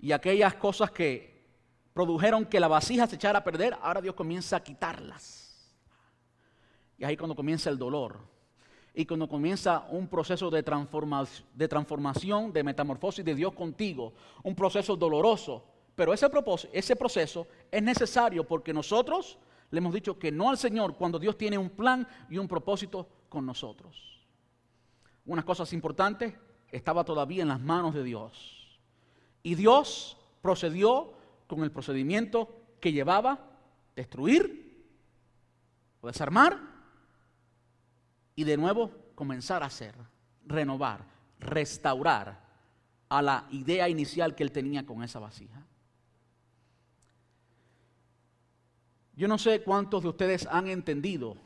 Y 0.00 0.12
aquellas 0.12 0.52
cosas 0.56 0.90
que 0.90 1.46
produjeron 1.94 2.44
que 2.44 2.60
la 2.60 2.68
vasija 2.68 3.06
se 3.06 3.16
echara 3.16 3.38
a 3.38 3.44
perder, 3.44 3.74
ahora 3.80 4.02
Dios 4.02 4.14
comienza 4.14 4.56
a 4.56 4.62
quitarlas. 4.62 5.72
Y 6.98 7.04
ahí 7.04 7.16
cuando 7.16 7.34
comienza 7.34 7.70
el 7.70 7.78
dolor 7.78 8.33
y 8.94 9.04
cuando 9.06 9.28
comienza 9.28 9.86
un 9.90 10.06
proceso 10.06 10.50
de, 10.50 10.62
transformación, 10.62 12.52
de 12.52 12.62
metamorfosis 12.62 13.24
de 13.24 13.34
Dios 13.34 13.52
contigo, 13.52 14.12
un 14.44 14.54
proceso 14.54 14.94
doloroso, 14.94 15.64
pero 15.96 16.14
ese, 16.14 16.28
ese 16.72 16.94
proceso 16.94 17.48
es 17.72 17.82
necesario 17.82 18.46
porque 18.46 18.72
nosotros 18.72 19.36
le 19.70 19.78
hemos 19.78 19.92
dicho 19.92 20.16
que 20.16 20.30
no 20.30 20.48
al 20.48 20.58
Señor 20.58 20.94
cuando 20.94 21.18
Dios 21.18 21.36
tiene 21.36 21.58
un 21.58 21.70
plan 21.70 22.06
y 22.30 22.38
un 22.38 22.46
propósito 22.46 23.08
con 23.28 23.44
nosotros. 23.44 24.24
Unas 25.26 25.44
cosas 25.44 25.72
importantes, 25.72 26.34
estaba 26.70 27.04
todavía 27.04 27.42
en 27.42 27.48
las 27.48 27.60
manos 27.60 27.94
de 27.94 28.04
Dios. 28.04 28.78
Y 29.42 29.56
Dios 29.56 30.16
procedió 30.40 31.14
con 31.48 31.64
el 31.64 31.72
procedimiento 31.72 32.48
que 32.80 32.92
llevaba 32.92 33.50
destruir 33.96 34.86
o 36.00 36.06
desarmar 36.06 36.73
y 38.36 38.44
de 38.44 38.56
nuevo 38.56 38.90
comenzar 39.14 39.62
a 39.62 39.66
hacer, 39.66 39.94
renovar, 40.46 41.04
restaurar 41.38 42.42
a 43.08 43.22
la 43.22 43.46
idea 43.50 43.88
inicial 43.88 44.34
que 44.34 44.42
él 44.42 44.52
tenía 44.52 44.84
con 44.84 45.02
esa 45.02 45.18
vasija. 45.18 45.64
Yo 49.16 49.28
no 49.28 49.38
sé 49.38 49.62
cuántos 49.62 50.02
de 50.02 50.08
ustedes 50.08 50.46
han 50.50 50.66
entendido 50.66 51.36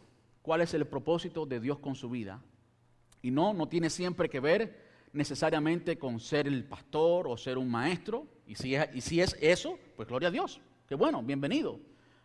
cuál 0.41 0.62
es 0.62 0.72
el 0.72 0.86
propósito 0.86 1.45
de 1.45 1.61
Dios 1.61 1.78
con 1.78 1.95
su 1.95 2.09
vida. 2.09 2.41
Y 3.20 3.30
no, 3.30 3.53
no 3.53 3.68
tiene 3.68 3.91
siempre 3.91 4.30
que 4.30 4.41
ver 4.41 4.89
necesariamente 5.12 5.99
con 5.99 6.20
ser 6.20 6.47
el 6.47 6.64
pastor 6.64 7.28
o 7.28 7.36
ser 7.36 7.59
un 7.59 7.70
maestro. 7.70 8.26
Y 8.47 8.55
si 8.55 8.74
es, 8.74 8.89
y 8.95 9.01
si 9.03 9.20
es 9.20 9.36
eso, 9.41 9.78
pues 9.97 10.09
gloria 10.09 10.28
a 10.28 10.30
Dios. 10.30 10.61
Qué 10.86 10.95
bueno, 10.95 11.22
bienvenido. 11.22 11.78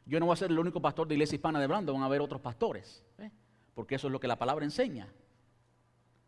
Yo 0.06 0.20
no 0.20 0.28
voy 0.28 0.34
a 0.34 0.38
ser 0.38 0.52
el 0.52 0.60
único 0.60 0.82
pastor 0.82 1.08
de 1.08 1.16
Iglesia 1.16 1.36
Hispana 1.36 1.60
de 1.60 1.68
Brando, 1.68 1.92
van 1.92 2.04
a 2.04 2.06
haber 2.06 2.22
otros 2.22 2.40
pastores. 2.40 3.04
¿eh? 3.18 3.30
Porque 3.74 3.96
eso 3.96 4.08
es 4.08 4.12
lo 4.12 4.20
que 4.20 4.28
la 4.28 4.38
palabra 4.38 4.66
enseña. 4.66 5.08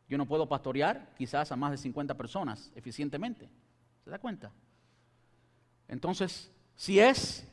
Yo 0.07 0.17
no 0.17 0.27
puedo 0.27 0.47
pastorear 0.47 1.13
quizás 1.17 1.51
a 1.51 1.55
más 1.55 1.71
de 1.71 1.77
50 1.77 2.15
personas 2.15 2.71
eficientemente. 2.75 3.49
¿Se 4.03 4.09
da 4.09 4.19
cuenta? 4.19 4.51
Entonces, 5.87 6.51
si 6.75 6.99
es 6.99 7.47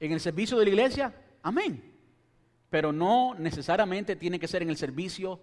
en 0.00 0.12
el 0.12 0.20
servicio 0.20 0.58
de 0.58 0.64
la 0.64 0.70
iglesia, 0.70 1.14
amén. 1.42 1.92
Pero 2.70 2.92
no 2.92 3.34
necesariamente 3.34 4.16
tiene 4.16 4.40
que 4.40 4.48
ser 4.48 4.62
en 4.62 4.70
el 4.70 4.76
servicio 4.76 5.40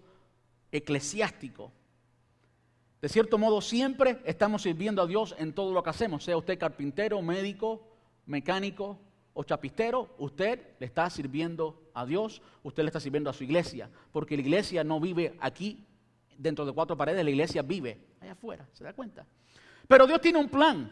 eclesiástico. 0.72 1.72
De 3.02 3.08
cierto 3.08 3.38
modo, 3.38 3.62
siempre 3.62 4.20
estamos 4.26 4.64
sirviendo 4.64 5.02
a 5.02 5.08
Dios 5.08 5.34
en 5.38 5.54
todo 5.54 5.74
lo 5.74 5.82
que 5.82 5.90
hacemos, 5.90 6.24
sea 6.24 6.36
usted 6.36 6.60
carpintero, 6.60 7.22
médico, 7.22 7.88
mecánico 8.26 9.00
o 9.34 9.44
chapistero, 9.44 10.14
usted 10.18 10.76
le 10.80 10.86
está 10.86 11.10
sirviendo 11.10 11.89
a 12.00 12.06
Dios, 12.06 12.42
usted 12.64 12.84
le 12.84 12.88
está 12.88 13.00
sirviendo 13.00 13.30
a 13.30 13.34
su 13.34 13.44
iglesia, 13.44 13.90
porque 14.12 14.36
la 14.36 14.42
iglesia 14.42 14.84
no 14.84 15.00
vive 15.00 15.36
aquí 15.40 15.86
dentro 16.38 16.66
de 16.66 16.72
cuatro 16.72 16.96
paredes, 16.96 17.24
la 17.24 17.30
iglesia 17.30 17.62
vive 17.62 18.00
allá 18.22 18.32
afuera, 18.32 18.68
¿se 18.74 18.84
da 18.84 18.94
cuenta? 18.94 19.26
Pero 19.88 20.08
Dios 20.08 20.22
tiene 20.22 20.40
un 20.40 20.50
plan 20.50 20.92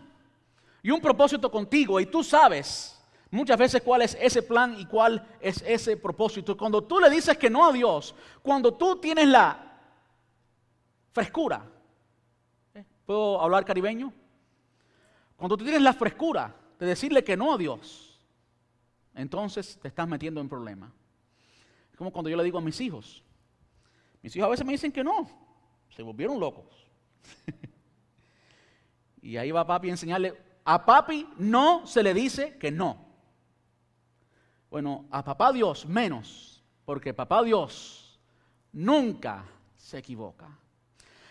y 0.83 0.91
un 0.91 0.99
propósito 0.99 1.49
contigo 1.49 1.99
y 1.99 2.05
tú 2.07 2.23
sabes 2.23 3.01
muchas 3.31 3.57
veces 3.57 3.81
cuál 3.81 4.01
es 4.01 4.17
ese 4.19 4.41
plan 4.41 4.75
y 4.77 4.85
cuál 4.85 5.25
es 5.39 5.63
ese 5.65 5.97
propósito. 5.97 6.57
Cuando 6.57 6.83
tú 6.83 6.99
le 6.99 7.09
dices 7.09 7.37
que 7.37 7.49
no 7.49 7.65
a 7.67 7.71
Dios, 7.71 8.15
cuando 8.41 8.73
tú 8.73 8.97
tienes 8.99 9.27
la 9.27 9.79
frescura, 11.11 11.65
¿eh? 12.73 12.83
¿puedo 13.05 13.41
hablar 13.41 13.65
caribeño? 13.65 14.13
Cuando 15.35 15.55
tú 15.55 15.63
tienes 15.63 15.81
la 15.81 15.93
frescura 15.93 16.55
de 16.79 16.85
decirle 16.85 17.23
que 17.23 17.37
no 17.37 17.53
a 17.53 17.57
Dios, 17.57 18.19
entonces 19.13 19.79
te 19.81 19.87
estás 19.87 20.07
metiendo 20.07 20.41
en 20.41 20.49
problemas. 20.49 20.91
Es 21.97 21.99
como 21.99 22.11
cuando 22.11 22.29
yo 22.29 22.37
le 22.37 22.43
digo 22.43 22.59
a 22.59 22.61
mis 22.61 22.79
hijos. 22.79 23.23
Mis 24.21 24.35
hijos 24.35 24.45
a 24.45 24.51
veces 24.51 24.63
me 24.63 24.73
dicen 24.73 24.91
que 24.91 25.03
no, 25.03 25.27
se 25.89 26.03
volvieron 26.03 26.39
locos. 26.39 26.87
y 29.23 29.35
ahí 29.35 29.49
va 29.49 29.65
papi 29.65 29.87
a 29.87 29.91
enseñarle, 29.93 30.39
a 30.63 30.85
papi 30.85 31.27
no 31.39 31.87
se 31.87 32.03
le 32.03 32.13
dice 32.13 32.55
que 32.59 32.69
no. 32.69 33.03
Bueno, 34.69 35.07
a 35.09 35.23
papá 35.23 35.51
Dios 35.51 35.87
menos, 35.87 36.63
porque 36.85 37.15
papá 37.15 37.41
Dios 37.41 38.19
nunca 38.71 39.43
se 39.75 39.97
equivoca. 39.97 40.55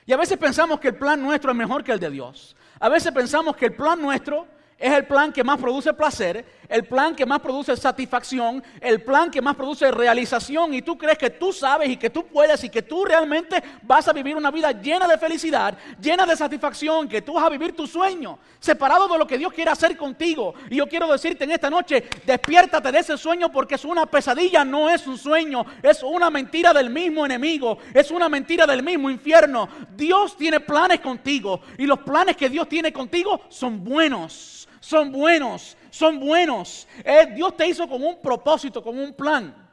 Y 0.05 0.13
a 0.13 0.17
veces 0.17 0.37
pensamos 0.37 0.81
que 0.81 0.89
el 0.89 0.97
plan 0.97 1.23
nuestro 1.23 1.53
es 1.53 1.57
mejor 1.57 1.85
que 1.85 1.93
el 1.93 2.01
de 2.01 2.11
Dios. 2.11 2.57
A 2.81 2.89
veces 2.89 3.13
pensamos 3.13 3.55
que 3.55 3.67
el 3.67 3.77
plan 3.77 4.03
nuestro 4.03 4.49
es 4.79 4.93
el 4.93 5.07
plan 5.07 5.33
que 5.33 5.43
más 5.43 5.59
produce 5.59 5.95
placer, 5.95 6.45
el 6.69 6.85
plan 6.85 7.15
que 7.15 7.25
más 7.25 7.41
produce 7.41 7.75
satisfacción, 7.77 8.63
el 8.81 9.03
plan 9.03 9.31
que 9.31 9.41
más 9.41 9.57
produce 9.57 9.91
realización 9.91 10.75
y 10.75 10.83
tú 10.83 10.99
crees 10.99 11.17
que 11.17 11.31
tú 11.31 11.51
sabes 11.51 11.89
y 11.89 11.97
que 11.97 12.11
tú 12.11 12.27
puedes 12.27 12.63
y 12.63 12.69
que 12.69 12.83
tú 12.83 13.05
realmente 13.05 13.63
vas 13.83 14.07
a 14.07 14.13
vivir 14.13 14.37
una 14.37 14.51
vida 14.51 14.73
llena 14.73 15.09
de 15.09 15.17
felicidad, 15.17 15.79
llena 15.99 16.27
de 16.27 16.37
satisfacción, 16.37 17.09
que 17.09 17.23
tú 17.23 17.35
vas 17.35 17.45
a 17.45 17.49
vivir 17.49 17.75
tu 17.75 17.87
sueño, 17.87 18.39
separado 18.61 19.09
de 19.09 19.19
lo 19.19 19.27
que 19.27 19.39
Dios 19.39 19.51
quiere 19.53 19.71
hacer 19.71 19.97
contigo. 19.97 20.55
Y 20.69 20.77
yo 20.77 20.87
quiero 20.87 21.11
decirte 21.11 21.45
en 21.45 21.53
esta 21.53 21.71
noche, 21.71 22.05
despiértate 22.27 22.93
de 22.93 22.99
ese 22.99 23.17
sueño 23.17 23.51
porque 23.51 23.77
es 23.77 23.85
una 23.85 24.05
pesadilla, 24.05 24.63
no 24.63 24.91
es 24.91 25.07
un 25.07 25.17
sueño, 25.17 25.65
es 25.83 26.03
una 26.03 26.29
mentira 26.29 26.75
del 26.75 26.91
mismo 26.91 27.25
enemigo, 27.25 27.79
es 27.95 28.11
una 28.11 28.29
mentira 28.29 28.67
del 28.67 28.83
mismo 28.83 29.09
infierno. 29.09 29.69
Dios 29.97 30.37
tiene 30.37 30.61
planes 30.61 31.01
contigo 31.01 31.63
y 31.79 31.87
los 31.87 32.01
planes 32.01 32.37
que 32.37 32.51
Dios 32.51 32.69
tiene 32.69 32.93
contigo 32.93 33.41
son 33.49 33.83
buenos 33.83 34.66
son 34.81 35.13
buenos, 35.13 35.77
son 35.91 36.21
buenos. 36.21 36.87
Eh, 37.05 37.33
Dios 37.35 37.57
te 37.57 37.67
hizo 37.67 37.89
con 37.89 38.03
un 38.03 38.21
propósito, 38.21 38.83
con 38.83 38.99
un 38.99 39.13
plan. 39.15 39.67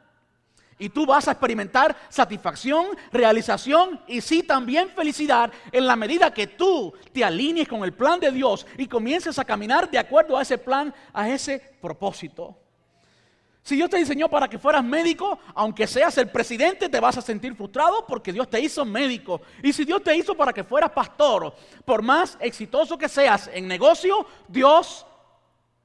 Y 0.79 0.89
tú 0.89 1.05
vas 1.05 1.27
a 1.27 1.31
experimentar 1.31 1.95
satisfacción, 2.09 2.87
realización 3.11 4.01
y 4.07 4.21
sí 4.21 4.43
también 4.43 4.89
felicidad 4.89 5.51
en 5.71 5.85
la 5.85 5.95
medida 5.95 6.33
que 6.33 6.47
tú 6.47 6.93
te 7.11 7.23
alinees 7.23 7.67
con 7.67 7.83
el 7.83 7.93
plan 7.93 8.19
de 8.19 8.31
Dios 8.31 8.65
y 8.77 8.87
comiences 8.87 9.37
a 9.37 9.45
caminar 9.45 9.89
de 9.89 9.99
acuerdo 9.99 10.37
a 10.37 10.41
ese 10.41 10.57
plan, 10.57 10.93
a 11.13 11.29
ese 11.29 11.59
propósito. 11.79 12.62
Si 13.63 13.77
Dios 13.77 13.89
te 13.89 13.97
diseñó 13.97 14.29
para 14.29 14.49
que 14.49 14.59
fueras 14.59 14.83
médico, 14.83 15.39
aunque 15.55 15.87
seas 15.87 16.17
el 16.17 16.29
presidente, 16.29 16.89
te 16.89 16.99
vas 16.99 17.17
a 17.17 17.21
sentir 17.21 17.55
frustrado 17.55 18.05
porque 18.05 18.33
Dios 18.33 18.49
te 18.49 18.59
hizo 18.59 18.83
médico. 18.83 19.41
Y 19.63 19.71
si 19.71 19.85
Dios 19.85 20.03
te 20.03 20.15
hizo 20.17 20.35
para 20.35 20.51
que 20.51 20.65
fueras 20.65 20.91
pastor, 20.91 21.55
por 21.85 22.01
más 22.01 22.37
exitoso 22.41 22.97
que 22.97 23.07
seas 23.07 23.49
en 23.53 23.65
negocio, 23.65 24.27
Dios 24.49 25.05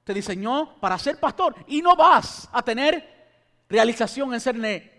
te 0.03 0.12
diseñó 0.12 0.74
para 0.81 0.99
ser 0.99 1.20
pastor. 1.20 1.55
Y 1.68 1.81
no 1.81 1.95
vas 1.95 2.49
a 2.51 2.62
tener 2.62 3.09
realización 3.68 4.35
en 4.35 4.41
ser 4.41 4.57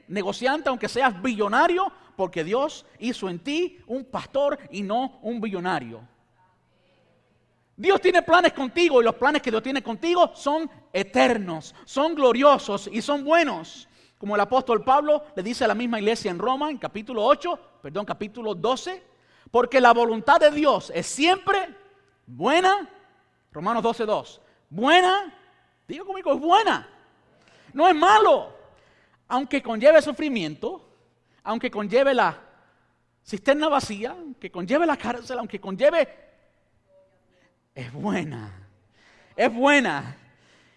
negociante, 0.08 0.70
aunque 0.70 0.88
seas 0.88 1.22
billonario, 1.22 1.92
porque 2.16 2.46
Dios 2.46 2.86
hizo 3.00 3.28
en 3.28 3.40
ti 3.40 3.78
un 3.88 4.06
pastor 4.06 4.58
y 4.72 4.84
no 4.84 5.20
un 5.22 5.42
billonario. 5.42 6.02
Dios 7.80 8.02
tiene 8.02 8.22
planes 8.22 8.52
contigo 8.52 9.00
y 9.00 9.06
los 9.06 9.16
planes 9.16 9.42
que 9.42 9.50
Dios 9.50 9.64
tiene 9.64 9.82
contigo 9.82 10.32
son 10.36 10.70
eternos, 10.92 11.74
son 11.86 12.14
gloriosos 12.14 12.90
y 12.92 13.02
son 13.02 13.24
buenos. 13.24 13.88
Como 14.18 14.36
el 14.36 14.42
apóstol 14.42 14.84
Pablo 14.84 15.24
le 15.34 15.42
dice 15.42 15.64
a 15.64 15.70
la 15.70 15.76
misma 15.76 15.98
iglesia 15.98 16.30
en 16.30 16.40
Roma, 16.40 16.70
en 16.70 16.78
capítulo 16.78 17.24
8, 17.24 17.80
perdón, 17.82 18.06
capítulo 18.06 18.54
12, 18.54 19.02
porque 19.50 19.80
la 19.80 19.94
voluntad 19.94 20.42
de 20.42 20.52
Dios 20.52 20.92
es 20.94 21.08
siempre 21.08 21.74
buena, 22.28 22.90
Romanos 23.50 23.82
12, 23.82 24.06
2, 24.06 24.42
buena, 24.70 25.34
digo 25.88 26.06
conmigo, 26.06 26.34
es 26.34 26.40
buena, 26.42 26.86
no 27.72 27.88
es 27.88 27.96
malo, 27.96 28.58
aunque 29.30 29.64
conlleve 29.64 30.02
sufrimiento, 30.02 30.86
aunque 31.44 31.72
conlleve 31.72 32.14
la 32.14 32.42
cisterna 33.26 33.70
vacía, 33.70 34.12
aunque 34.12 34.52
conlleve 34.52 34.86
la 34.86 34.98
cárcel, 34.98 35.40
aunque 35.40 35.62
conlleve 35.62 36.29
es 37.76 37.91
buena. 37.91 38.51
Es 39.36 39.53
buena. 39.53 40.17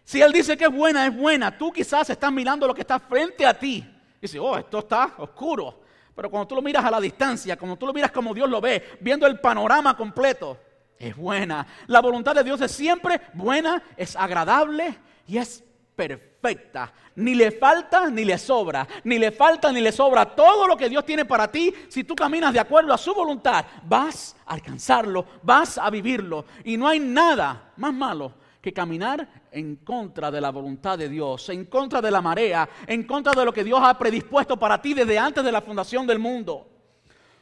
Si 0.04 0.20
Él 0.20 0.32
dice 0.32 0.56
que 0.56 0.64
es 0.64 0.72
buena, 0.72 1.06
es 1.06 1.16
buena. 1.16 1.56
Tú 1.56 1.72
quizás 1.72 2.10
estás 2.10 2.32
mirando 2.32 2.66
lo 2.66 2.74
que 2.74 2.82
está 2.82 2.98
frente 2.98 3.46
a 3.46 3.58
ti. 3.58 3.84
Y 4.18 4.20
dices, 4.20 4.40
oh, 4.40 4.56
esto 4.56 4.80
está 4.80 5.14
oscuro. 5.18 5.82
Pero 6.14 6.30
cuando 6.30 6.46
tú 6.46 6.54
lo 6.54 6.62
miras 6.62 6.84
a 6.84 6.90
la 6.90 7.00
distancia, 7.00 7.56
cuando 7.56 7.76
tú 7.76 7.86
lo 7.86 7.92
miras 7.92 8.10
como 8.10 8.34
Dios 8.34 8.48
lo 8.48 8.60
ve, 8.60 8.98
viendo 9.00 9.26
el 9.26 9.40
panorama 9.40 9.96
completo, 9.96 10.58
es 10.98 11.16
buena. 11.16 11.66
La 11.86 12.00
voluntad 12.00 12.34
de 12.34 12.44
Dios 12.44 12.60
es 12.60 12.70
siempre 12.70 13.20
buena, 13.32 13.82
es 13.96 14.14
agradable 14.14 14.96
y 15.26 15.38
es 15.38 15.64
perfecta. 15.94 16.92
Ni 17.16 17.34
le 17.34 17.50
falta 17.50 18.08
ni 18.08 18.24
le 18.24 18.38
sobra. 18.38 18.86
Ni 19.04 19.18
le 19.18 19.30
falta 19.30 19.70
ni 19.72 19.80
le 19.80 19.92
sobra. 19.92 20.24
Todo 20.26 20.66
lo 20.66 20.76
que 20.76 20.88
Dios 20.88 21.04
tiene 21.04 21.24
para 21.24 21.50
ti, 21.50 21.72
si 21.88 22.04
tú 22.04 22.14
caminas 22.14 22.52
de 22.52 22.60
acuerdo 22.60 22.92
a 22.92 22.98
su 22.98 23.14
voluntad, 23.14 23.64
vas 23.84 24.36
a 24.46 24.54
alcanzarlo, 24.54 25.24
vas 25.42 25.78
a 25.78 25.90
vivirlo. 25.90 26.44
Y 26.64 26.76
no 26.76 26.88
hay 26.88 26.98
nada 26.98 27.72
más 27.76 27.92
malo 27.92 28.34
que 28.60 28.72
caminar 28.72 29.28
en 29.50 29.76
contra 29.76 30.30
de 30.30 30.40
la 30.40 30.50
voluntad 30.50 30.96
de 30.96 31.08
Dios, 31.08 31.48
en 31.48 31.66
contra 31.66 32.00
de 32.00 32.10
la 32.10 32.22
marea, 32.22 32.68
en 32.86 33.02
contra 33.02 33.32
de 33.32 33.44
lo 33.44 33.52
que 33.52 33.64
Dios 33.64 33.80
ha 33.82 33.98
predispuesto 33.98 34.56
para 34.56 34.80
ti 34.80 34.94
desde 34.94 35.18
antes 35.18 35.44
de 35.44 35.52
la 35.52 35.60
fundación 35.60 36.06
del 36.06 36.20
mundo. 36.20 36.68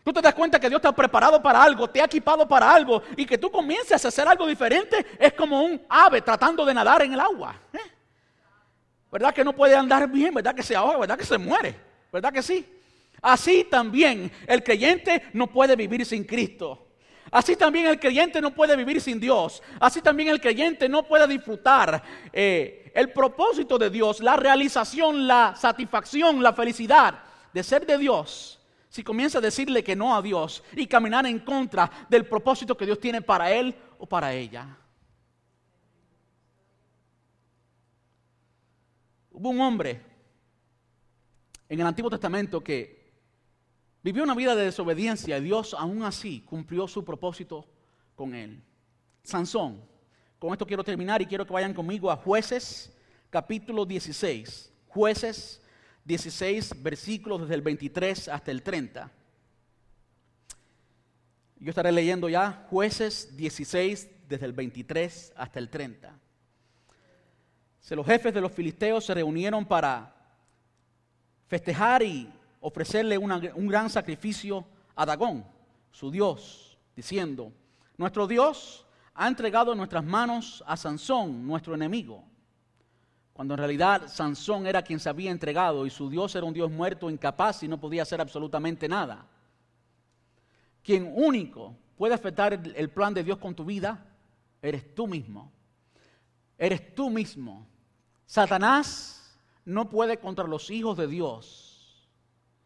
Tú 0.03 0.15
te 0.15 0.23
das 0.23 0.35
cuenta 0.35 0.59
que 0.59 0.71
Dios 0.71 0.81
te 0.81 0.89
ha 0.89 0.93
preparado 0.93 1.43
para 1.43 1.63
algo, 1.63 1.89
te 1.89 2.01
ha 2.01 2.07
equipado 2.07 2.49
para 2.49 2.73
algo 2.73 3.03
y 3.17 3.27
que 3.27 3.37
tú 3.37 3.51
comiences 3.51 4.03
a 4.03 4.09
hacer 4.09 4.27
algo 4.27 4.47
diferente 4.47 5.07
es 5.19 5.35
como 5.35 5.63
un 5.63 5.81
ave 5.91 6.23
tratando 6.23 6.65
de 6.65 6.73
nadar 6.73 7.03
en 7.03 7.13
el 7.13 7.21
agua. 7.21 7.55
¿eh? 7.75 8.00
¿Verdad 9.11 9.35
que 9.35 9.45
no 9.45 9.55
puede 9.55 9.75
andar 9.75 10.09
bien? 10.09 10.33
¿Verdad 10.33 10.55
que 10.55 10.63
se 10.63 10.77
ahoga? 10.77 10.99
¿Verdad 10.99 11.19
que 11.19 11.25
se 11.25 11.39
muere? 11.39 11.75
¿Verdad 12.13 12.33
que 12.33 12.43
sí? 12.43 12.67
Así 13.23 13.65
también 13.65 14.31
el 14.47 14.63
creyente 14.63 15.25
no 15.33 15.49
puede 15.49 15.77
vivir 15.77 16.07
sin 16.07 16.25
Cristo. 16.25 16.87
Así 17.31 17.55
también 17.55 17.87
el 17.87 18.01
creyente 18.01 18.41
no 18.41 18.53
puede 18.53 18.77
vivir 18.77 19.01
sin 19.01 19.21
Dios. 19.21 19.63
Así 19.79 20.01
también 20.01 20.29
el 20.29 20.41
creyente 20.41 20.89
no 20.89 21.05
puede 21.05 21.27
disfrutar 21.29 22.03
eh, 22.33 22.91
el 22.95 23.13
propósito 23.13 23.79
de 23.79 23.91
Dios, 23.91 24.21
la 24.21 24.37
realización, 24.37 25.27
la 25.27 25.55
satisfacción, 25.57 26.43
la 26.43 26.53
felicidad 26.53 27.23
de 27.53 27.63
ser 27.63 27.87
de 27.87 27.99
Dios. 27.99 28.59
Si 28.89 29.05
comienza 29.05 29.39
a 29.39 29.41
decirle 29.41 29.85
que 29.85 29.95
no 29.95 30.17
a 30.17 30.23
Dios 30.23 30.65
y 30.75 30.87
caminar 30.87 31.25
en 31.27 31.39
contra 31.41 31.91
del 32.09 32.27
propósito 32.27 32.77
que 32.77 32.87
Dios 32.87 32.99
tiene 32.99 33.23
para 33.23 33.53
él 33.53 33.75
o 33.99 34.07
para 34.07 34.33
ella. 34.33 34.80
Hubo 39.41 39.49
un 39.49 39.61
hombre 39.63 39.99
en 41.67 41.81
el 41.81 41.87
Antiguo 41.87 42.11
Testamento 42.11 42.63
que 42.63 43.11
vivió 44.03 44.23
una 44.23 44.35
vida 44.35 44.55
de 44.55 44.67
desobediencia 44.67 45.39
y 45.39 45.41
Dios 45.41 45.73
aún 45.73 46.03
así 46.03 46.43
cumplió 46.43 46.87
su 46.87 47.03
propósito 47.07 47.65
con 48.15 48.35
él. 48.35 48.63
Sansón. 49.23 49.81
Con 50.39 50.53
esto 50.53 50.67
quiero 50.67 50.85
terminar 50.85 51.23
y 51.23 51.27
quiero 51.27 51.47
que 51.47 51.55
vayan 51.55 51.73
conmigo 51.73 52.11
a 52.11 52.17
jueces 52.17 52.95
capítulo 53.31 53.87
16. 53.87 54.75
Jueces 54.89 55.63
16 56.05 56.83
versículos 56.83 57.41
desde 57.41 57.55
el 57.55 57.63
23 57.63 58.29
hasta 58.29 58.51
el 58.51 58.63
30. 58.63 59.11
Yo 61.61 61.71
estaré 61.71 61.93
leyendo 61.93 62.29
ya 62.29 62.67
jueces 62.69 63.35
16 63.39 64.29
desde 64.29 64.45
el 64.45 64.53
23 64.53 65.33
hasta 65.35 65.59
el 65.59 65.71
30 65.71 66.21
los 67.89 68.07
jefes 68.07 68.33
de 68.33 68.41
los 68.41 68.53
filisteos 68.53 69.05
se 69.05 69.15
reunieron 69.15 69.65
para 69.65 70.15
festejar 71.49 72.03
y 72.03 72.33
ofrecerle 72.61 73.19
un 73.19 73.67
gran 73.67 73.91
sacrificio 73.91 74.65
a 74.95 75.05
Dagón, 75.07 75.45
su 75.91 76.11
Dios, 76.11 76.79
diciendo, 76.95 77.53
nuestro 77.97 78.27
Dios 78.27 78.87
ha 79.15 79.27
entregado 79.27 79.73
en 79.73 79.79
nuestras 79.79 80.05
manos 80.05 80.63
a 80.67 80.77
Sansón, 80.77 81.47
nuestro 81.47 81.75
enemigo. 81.75 82.25
Cuando 83.33 83.55
en 83.55 83.59
realidad 83.59 84.09
Sansón 84.09 84.67
era 84.67 84.83
quien 84.83 85.01
se 85.01 85.09
había 85.09 85.31
entregado 85.31 85.87
y 85.87 85.91
su 85.91 86.09
Dios 86.11 86.35
era 86.35 86.45
un 86.45 86.55
Dios 86.55 86.71
muerto, 86.71 87.11
incapaz 87.11 87.63
y 87.63 87.69
no 87.69 87.81
podía 87.81 88.03
hacer 88.03 88.21
absolutamente 88.21 88.89
nada. 88.89 89.27
Quien 90.83 91.11
único 91.15 91.77
puede 91.97 92.15
afectar 92.15 92.53
el 92.53 92.91
plan 92.91 93.15
de 93.15 93.25
Dios 93.25 93.39
con 93.39 93.55
tu 93.55 93.65
vida, 93.65 94.07
eres 94.63 94.95
tú 94.95 95.07
mismo. 95.07 95.51
Eres 96.57 96.95
tú 96.95 97.09
mismo 97.09 97.67
Satanás 98.31 99.37
no 99.65 99.91
puede 99.91 100.19
contra 100.19 100.47
los 100.47 100.71
hijos 100.71 100.97
de 100.97 101.09
Dios. 101.09 102.09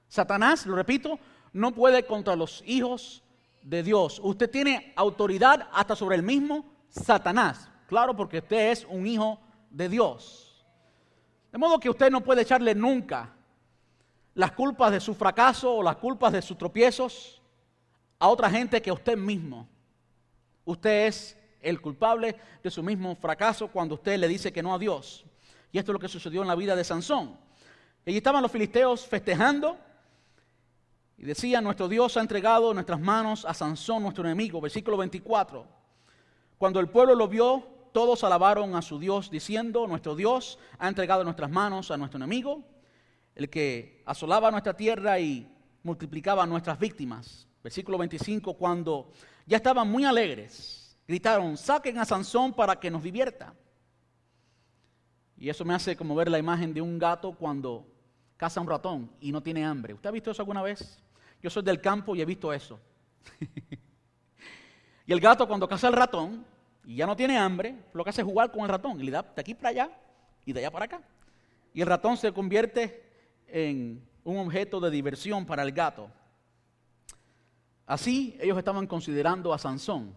Satanás, 0.09 0.67
lo 0.67 0.77
repito, 0.77 1.19
no 1.55 1.73
puede 1.73 2.05
contra 2.05 2.37
los 2.37 2.63
hijos 2.67 3.23
de 3.63 3.83
Dios. 3.83 4.21
Usted 4.23 4.51
tiene 4.51 4.93
autoridad 4.95 5.67
hasta 5.73 5.97
sobre 5.97 6.17
el 6.17 6.23
mismo 6.23 6.67
Satanás. 6.91 7.71
Claro, 7.87 8.15
porque 8.15 8.41
usted 8.41 8.73
es 8.73 8.87
un 8.91 9.07
hijo 9.07 9.41
de 9.71 9.89
Dios. 9.89 10.67
De 11.51 11.57
modo 11.57 11.81
que 11.81 11.89
usted 11.89 12.11
no 12.11 12.21
puede 12.21 12.43
echarle 12.43 12.75
nunca 12.75 13.33
las 14.35 14.53
culpas 14.53 14.93
de 14.93 15.01
su 15.01 15.15
fracaso 15.15 15.77
o 15.77 15.83
las 15.83 15.97
culpas 15.97 16.35
de 16.35 16.43
sus 16.43 16.59
tropiezos 16.59 17.41
a 18.19 18.29
otra 18.29 18.51
gente 18.51 18.83
que 18.83 18.91
a 18.91 18.95
usted 18.95 19.17
mismo. 19.17 19.67
Usted 20.67 21.07
es 21.07 21.39
el 21.63 21.81
culpable 21.81 22.37
de 22.63 22.71
su 22.71 22.83
mismo 22.83 23.17
fracaso 23.17 23.69
cuando 23.69 23.95
usted 23.95 24.19
le 24.19 24.29
dice 24.29 24.53
que 24.53 24.63
no 24.63 24.75
a 24.75 24.79
Dios. 24.79 25.25
Y 25.75 25.79
esto 25.79 25.91
es 25.91 25.95
lo 25.95 25.99
que 25.99 26.07
sucedió 26.07 26.41
en 26.41 26.47
la 26.47 26.55
vida 26.55 26.77
de 26.77 26.85
Sansón. 26.85 27.37
Allí 28.07 28.19
estaban 28.19 28.41
los 28.41 28.53
filisteos 28.53 29.09
festejando 29.09 29.77
y 31.19 31.25
decían, 31.25 31.65
nuestro 31.65 31.89
Dios 31.89 32.17
ha 32.17 32.21
entregado 32.21 32.71
en 32.71 32.77
nuestras 32.77 33.01
manos 33.01 33.45
a 33.45 33.55
Sansón, 33.55 34.05
nuestro 34.05 34.25
enemigo. 34.25 34.61
Versículo 34.61 34.97
24. 34.97 35.67
Cuando 36.59 36.79
el 36.79 36.89
pueblo 36.89 37.17
lo 37.17 37.27
vio, 37.27 37.67
todos 37.91 38.23
alabaron 38.23 38.77
a 38.77 38.83
su 38.83 39.01
Dios 39.01 39.33
diciendo, 39.33 39.89
nuestro 39.89 40.15
Dios 40.15 40.61
ha 40.79 40.87
entregado 40.87 41.23
en 41.23 41.27
nuestras 41.27 41.51
manos 41.51 41.91
a 41.91 41.97
nuestro 41.97 42.19
enemigo, 42.19 42.63
el 43.35 43.51
que 43.51 44.05
asolaba 44.07 44.53
nuestra 44.53 44.77
tierra 44.77 45.19
y 45.19 45.53
multiplicaba 45.83 46.47
nuestras 46.47 46.79
víctimas. 46.79 47.49
Versículo 47.65 47.99
25, 47.99 48.55
cuando 48.55 49.11
ya 49.45 49.57
estaban 49.57 49.91
muy 49.91 50.05
alegres, 50.05 50.97
gritaron, 51.09 51.57
saquen 51.57 51.99
a 51.99 52.05
Sansón 52.05 52.53
para 52.53 52.79
que 52.79 52.93
nos 52.93 53.03
divierta. 53.03 53.55
Y 55.37 55.49
eso 55.49 55.65
me 55.65 55.75
hace 55.75 55.97
como 55.97 56.15
ver 56.15 56.31
la 56.31 56.39
imagen 56.39 56.73
de 56.73 56.81
un 56.81 56.99
gato 56.99 57.33
cuando 57.33 57.87
caza 58.37 58.61
un 58.61 58.69
ratón 58.69 59.11
y 59.21 59.33
no 59.33 59.43
tiene 59.43 59.65
hambre. 59.65 59.95
¿Usted 59.95 60.09
ha 60.09 60.13
visto 60.13 60.31
eso 60.31 60.43
alguna 60.43 60.63
vez? 60.63 61.03
Yo 61.43 61.51
soy 61.51 61.63
del 61.63 61.81
campo 61.81 62.15
y 62.15 62.23
he 62.23 62.25
visto 62.25 62.53
eso. 62.53 62.79
y 65.07 65.13
el 65.13 65.21
gato 65.21 65.47
cuando 65.47 65.69
caza 65.69 65.89
el 65.89 65.95
ratón 65.95 66.45
y 66.85 66.97
ya 66.97 67.07
no 67.07 67.17
tiene 67.17 67.39
hambre, 67.39 67.75
lo 67.93 68.05
que 68.05 68.11
hace 68.11 68.21
es 68.21 68.27
jugar 68.27 68.51
con 68.51 68.63
el 68.63 68.69
ratón 68.69 69.01
y 69.01 69.05
le 69.05 69.11
da 69.11 69.23
de 69.23 69.41
aquí 69.41 69.55
para 69.55 69.69
allá 69.71 69.91
y 70.45 70.53
de 70.53 70.61
allá 70.61 70.71
para 70.71 70.85
acá. 70.85 71.03
Y 71.73 71.81
el 71.81 71.87
ratón 71.87 72.17
se 72.17 72.33
convierte 72.33 73.03
en 73.49 74.07
un 74.23 74.39
objeto 74.39 74.81
de 74.81 74.91
diversión 74.91 75.45
para 75.45 75.63
el 75.63 75.73
gato. 75.73 76.11
Así 77.87 78.37
ellos 78.41 78.57
estaban 78.57 78.87
considerando 78.87 79.53
a 79.53 79.59
Sansón. 79.59 80.15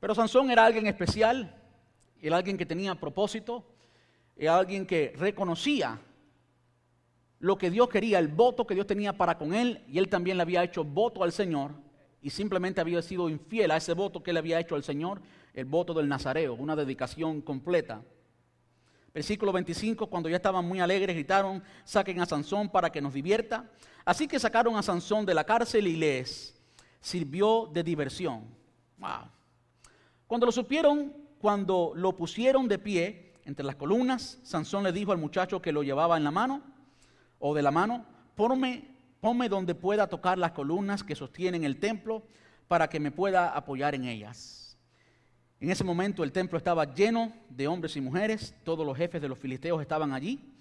Pero 0.00 0.14
Sansón 0.14 0.50
era 0.50 0.64
alguien 0.64 0.86
especial, 0.86 1.54
era 2.20 2.36
alguien 2.36 2.58
que 2.58 2.66
tenía 2.66 2.94
propósito, 2.94 3.64
era 4.36 4.58
alguien 4.58 4.86
que 4.86 5.14
reconocía 5.16 5.98
lo 7.38 7.56
que 7.58 7.70
Dios 7.70 7.88
quería, 7.88 8.18
el 8.18 8.28
voto 8.28 8.66
que 8.66 8.74
Dios 8.74 8.86
tenía 8.86 9.16
para 9.16 9.38
con 9.38 9.54
él, 9.54 9.82
y 9.88 9.98
él 9.98 10.08
también 10.08 10.36
le 10.36 10.42
había 10.42 10.62
hecho 10.62 10.84
voto 10.84 11.22
al 11.22 11.32
Señor, 11.32 11.72
y 12.20 12.30
simplemente 12.30 12.80
había 12.80 13.00
sido 13.02 13.28
infiel 13.28 13.70
a 13.70 13.76
ese 13.76 13.92
voto 13.92 14.22
que 14.22 14.30
él 14.30 14.36
había 14.36 14.60
hecho 14.60 14.74
al 14.74 14.82
Señor, 14.82 15.20
el 15.54 15.64
voto 15.64 15.94
del 15.94 16.08
Nazareo, 16.08 16.54
una 16.54 16.76
dedicación 16.76 17.40
completa. 17.40 18.02
Versículo 19.14 19.52
25, 19.52 20.08
cuando 20.08 20.28
ya 20.28 20.36
estaban 20.36 20.66
muy 20.66 20.80
alegres, 20.80 21.16
gritaron, 21.16 21.62
saquen 21.84 22.20
a 22.20 22.26
Sansón 22.26 22.68
para 22.68 22.90
que 22.90 23.00
nos 23.00 23.14
divierta. 23.14 23.70
Así 24.04 24.28
que 24.28 24.38
sacaron 24.38 24.76
a 24.76 24.82
Sansón 24.82 25.24
de 25.24 25.32
la 25.32 25.44
cárcel 25.44 25.86
y 25.86 25.96
les 25.96 26.60
sirvió 27.00 27.70
de 27.72 27.82
diversión. 27.82 28.44
Cuando 30.26 30.44
lo 30.46 30.52
supieron, 30.52 31.14
cuando 31.38 31.92
lo 31.94 32.14
pusieron 32.14 32.68
de 32.68 32.78
pie 32.78 33.25
entre 33.46 33.64
las 33.64 33.76
columnas, 33.76 34.40
Sansón 34.42 34.82
le 34.82 34.92
dijo 34.92 35.12
al 35.12 35.18
muchacho 35.18 35.62
que 35.62 35.72
lo 35.72 35.84
llevaba 35.84 36.16
en 36.16 36.24
la 36.24 36.32
mano, 36.32 36.62
o 37.38 37.54
de 37.54 37.62
la 37.62 37.70
mano, 37.70 38.04
ponme, 38.34 38.96
ponme 39.20 39.48
donde 39.48 39.74
pueda 39.74 40.08
tocar 40.08 40.36
las 40.36 40.50
columnas 40.50 41.04
que 41.04 41.14
sostienen 41.14 41.64
el 41.64 41.78
templo 41.78 42.24
para 42.66 42.88
que 42.88 42.98
me 42.98 43.12
pueda 43.12 43.50
apoyar 43.50 43.94
en 43.94 44.04
ellas. 44.04 44.76
En 45.60 45.70
ese 45.70 45.84
momento 45.84 46.24
el 46.24 46.32
templo 46.32 46.58
estaba 46.58 46.92
lleno 46.92 47.32
de 47.48 47.68
hombres 47.68 47.96
y 47.96 48.00
mujeres, 48.00 48.52
todos 48.64 48.84
los 48.84 48.96
jefes 48.96 49.22
de 49.22 49.28
los 49.28 49.38
filisteos 49.38 49.80
estaban 49.80 50.12
allí. 50.12 50.52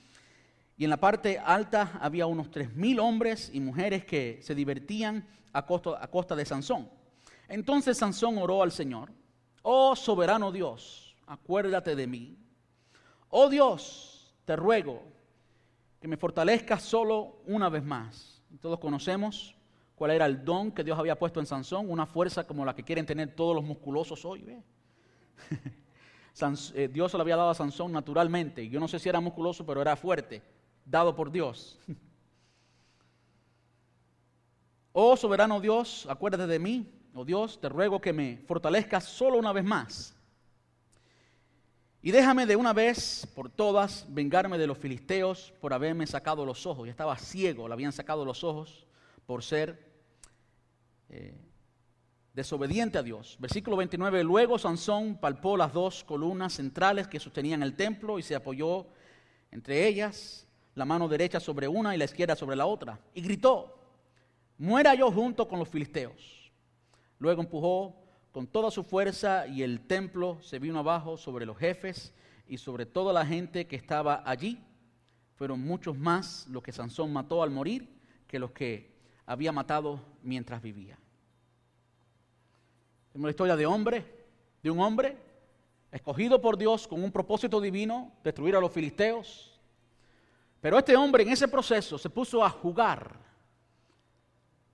Y 0.78 0.84
en 0.84 0.90
la 0.90 0.98
parte 0.98 1.40
alta 1.40 1.98
había 2.02 2.28
unos 2.28 2.52
tres 2.52 2.74
mil 2.76 3.00
hombres 3.00 3.50
y 3.52 3.60
mujeres 3.60 4.06
que 4.06 4.40
se 4.44 4.54
divertían 4.54 5.28
a 5.54 5.66
costa 5.66 6.36
de 6.36 6.46
Sansón. 6.46 6.90
Entonces 7.48 7.98
Sansón 7.98 8.38
oró 8.38 8.62
al 8.62 8.72
Señor, 8.72 9.12
oh 9.64 9.96
soberano 9.96 10.52
Dios, 10.52 11.16
acuérdate 11.26 11.96
de 11.96 12.08
mí. 12.08 12.38
Oh 13.38 13.50
Dios, 13.50 14.34
te 14.46 14.56
ruego 14.56 15.04
que 16.00 16.08
me 16.08 16.16
fortalezcas 16.16 16.82
solo 16.82 17.42
una 17.48 17.68
vez 17.68 17.84
más. 17.84 18.42
Todos 18.62 18.80
conocemos 18.80 19.54
cuál 19.94 20.12
era 20.12 20.26
el 20.26 20.46
don 20.46 20.72
que 20.72 20.86
Dios 20.86 20.98
había 20.98 21.20
puesto 21.20 21.42
en 21.42 21.46
Sansón, 21.46 21.92
una 21.92 22.06
fuerza 22.06 22.48
como 22.48 22.64
la 22.64 22.74
que 22.74 22.86
quieren 22.86 23.06
tener 23.06 23.36
todos 23.36 23.54
los 23.54 23.66
musculosos 23.66 24.24
hoy. 24.24 24.64
Eh, 26.74 26.90
Dios 26.92 27.12
se 27.12 27.18
lo 27.18 27.22
había 27.22 27.38
dado 27.38 27.50
a 27.50 27.56
Sansón 27.56 27.94
naturalmente. 27.94 28.68
Yo 28.68 28.78
no 28.78 28.90
sé 28.90 29.00
si 29.00 29.08
era 29.08 29.22
musculoso, 29.22 29.66
pero 29.66 29.82
era 29.82 29.96
fuerte, 29.96 30.42
dado 30.86 31.16
por 31.16 31.32
Dios. 31.32 31.80
oh 34.92 35.16
soberano 35.16 35.62
Dios, 35.62 36.06
acuérdate 36.10 36.48
de 36.48 36.60
mí. 36.60 36.92
Oh 37.14 37.24
Dios, 37.24 37.60
te 37.60 37.70
ruego 37.70 38.02
que 38.02 38.12
me 38.12 38.38
fortalezcas 38.48 39.06
solo 39.06 39.38
una 39.38 39.54
vez 39.54 39.64
más. 39.64 40.15
Y 42.06 42.12
déjame 42.12 42.46
de 42.46 42.56
una 42.56 42.72
vez 42.72 43.28
por 43.34 43.50
todas 43.50 44.06
vengarme 44.10 44.60
de 44.60 44.68
los 44.68 44.78
filisteos 44.78 45.52
por 45.60 45.74
haberme 45.74 46.06
sacado 46.06 46.46
los 46.46 46.68
ojos. 46.68 46.86
Ya 46.86 46.92
estaba 46.92 47.18
ciego, 47.18 47.68
le 47.68 47.74
habían 47.74 47.92
sacado 47.92 48.24
los 48.24 48.44
ojos 48.44 48.86
por 49.26 49.42
ser 49.42 49.84
eh, 51.10 51.34
desobediente 52.32 53.00
a 53.00 53.02
Dios. 53.02 53.38
Versículo 53.40 53.76
29, 53.78 54.24
luego 54.24 54.60
Sansón 54.60 55.18
palpó 55.18 55.58
las 55.58 55.74
dos 55.74 56.04
columnas 56.04 56.54
centrales 56.54 57.08
que 57.08 57.20
sostenían 57.20 57.64
el 57.64 57.76
templo 57.76 58.20
y 58.20 58.22
se 58.22 58.36
apoyó 58.36 58.86
entre 59.50 59.88
ellas, 59.88 60.48
la 60.76 60.86
mano 60.86 61.08
derecha 61.08 61.40
sobre 61.40 61.68
una 61.68 61.96
y 61.96 61.98
la 61.98 62.06
izquierda 62.06 62.36
sobre 62.36 62.56
la 62.56 62.68
otra, 62.68 63.00
y 63.16 63.22
gritó, 63.22 63.80
muera 64.60 64.94
yo 64.94 65.12
junto 65.12 65.48
con 65.48 65.58
los 65.58 65.70
filisteos. 65.70 66.52
Luego 67.18 67.42
empujó 67.42 68.05
con 68.36 68.48
toda 68.48 68.70
su 68.70 68.84
fuerza 68.84 69.48
y 69.48 69.64
el 69.64 69.88
templo 69.88 70.38
se 70.42 70.60
vino 70.60 70.78
abajo 70.80 71.16
sobre 71.16 71.46
los 71.46 71.58
jefes 71.58 72.14
y 72.50 72.58
sobre 72.58 72.86
toda 72.86 73.14
la 73.14 73.26
gente 73.26 73.66
que 73.66 73.78
estaba 73.78 74.24
allí. 74.26 74.62
Fueron 75.36 75.62
muchos 75.62 75.98
más 75.98 76.46
los 76.50 76.62
que 76.62 76.74
Sansón 76.74 77.14
mató 77.14 77.42
al 77.42 77.50
morir 77.50 77.88
que 78.28 78.38
los 78.38 78.52
que 78.52 78.94
había 79.26 79.54
matado 79.54 80.02
mientras 80.22 80.62
vivía. 80.62 81.00
Es 83.14 83.22
una 83.22 83.30
historia 83.30 83.56
de 83.56 83.66
hombre, 83.66 84.04
de 84.62 84.70
un 84.70 84.82
hombre 84.82 85.18
escogido 85.90 86.42
por 86.42 86.58
Dios 86.58 86.90
con 86.90 87.02
un 87.06 87.14
propósito 87.14 87.62
divino, 87.62 88.12
destruir 88.22 88.58
a 88.58 88.60
los 88.60 88.74
filisteos. 88.74 89.58
Pero 90.60 90.78
este 90.78 90.98
hombre 90.98 91.24
en 91.24 91.30
ese 91.30 91.48
proceso 91.48 91.98
se 91.98 92.10
puso 92.10 92.44
a 92.44 92.50
jugar 92.50 93.18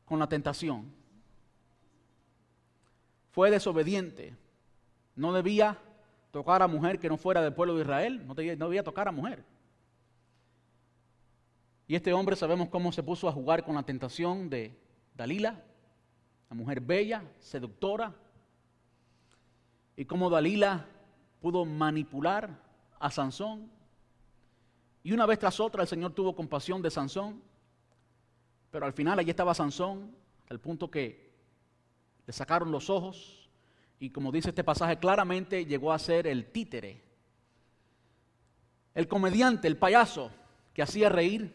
con 0.04 0.18
la 0.18 0.26
tentación. 0.26 1.01
Fue 3.32 3.50
desobediente. 3.50 4.36
No 5.16 5.34
debía 5.34 5.78
tocar 6.32 6.62
a 6.62 6.68
mujer 6.68 7.00
que 7.00 7.10
no 7.10 7.18
fuera 7.18 7.42
del 7.42 7.54
pueblo 7.54 7.76
de 7.76 7.82
Israel. 7.82 8.26
No 8.26 8.36
debía, 8.36 8.84
tocar 8.84 9.08
a 9.08 9.12
mujer. 9.12 9.44
Y 11.88 11.96
este 11.96 12.14
hombre 12.14 12.36
sabemos 12.36 12.70
cómo 12.70 12.92
se 12.92 13.04
puso 13.04 13.28
a 13.28 13.34
jugar 13.34 13.64
con 13.64 13.76
la 13.76 13.84
tentación 13.84 14.50
de 14.50 14.78
Dalila, 15.16 15.62
la 16.50 16.56
mujer 16.56 16.80
bella, 16.80 17.24
seductora, 17.40 18.14
y 19.98 20.06
cómo 20.06 20.30
Dalila 20.30 20.86
pudo 21.42 21.66
manipular 21.66 22.50
a 22.98 23.12
Sansón. 23.12 23.70
Y 25.04 25.12
una 25.12 25.26
vez 25.26 25.40
tras 25.40 25.60
otra 25.60 25.82
el 25.82 25.88
Señor 25.88 26.14
tuvo 26.14 26.36
compasión 26.36 26.82
de 26.82 26.92
Sansón, 26.92 27.42
pero 28.72 28.86
al 28.86 28.94
final 28.94 29.20
allí 29.20 29.30
estaba 29.30 29.54
Sansón, 29.54 30.16
al 30.50 30.60
punto 30.60 30.90
que 30.90 31.31
le 32.32 32.38
sacaron 32.38 32.72
los 32.72 32.90
ojos 32.90 33.50
y 34.00 34.10
como 34.10 34.32
dice 34.32 34.52
este 34.52 34.64
pasaje 34.64 34.98
claramente 34.98 35.66
llegó 35.66 35.92
a 35.92 36.00
ser 36.00 36.28
el 36.28 36.50
títere, 36.50 37.04
el 38.96 39.06
comediante, 39.10 39.68
el 39.68 39.76
payaso 39.76 40.32
que 40.74 40.82
hacía 40.82 41.10
reír 41.10 41.54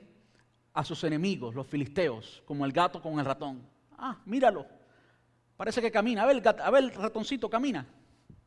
a 0.75 0.85
sus 0.85 1.03
enemigos, 1.05 1.55
los 1.55 1.67
filisteos, 1.67 2.43
como 2.45 2.67
el 2.67 2.73
gato 2.73 3.01
con 3.01 3.19
el 3.19 3.25
ratón. 3.25 3.67
Ah, 3.97 4.19
míralo, 4.27 4.67
parece 5.57 5.81
que 5.81 5.91
camina, 5.91 6.25
a 6.25 6.27
ver, 6.27 6.47
a 6.47 6.71
ver 6.71 6.95
ratoncito 6.95 7.49
camina. 7.49 7.87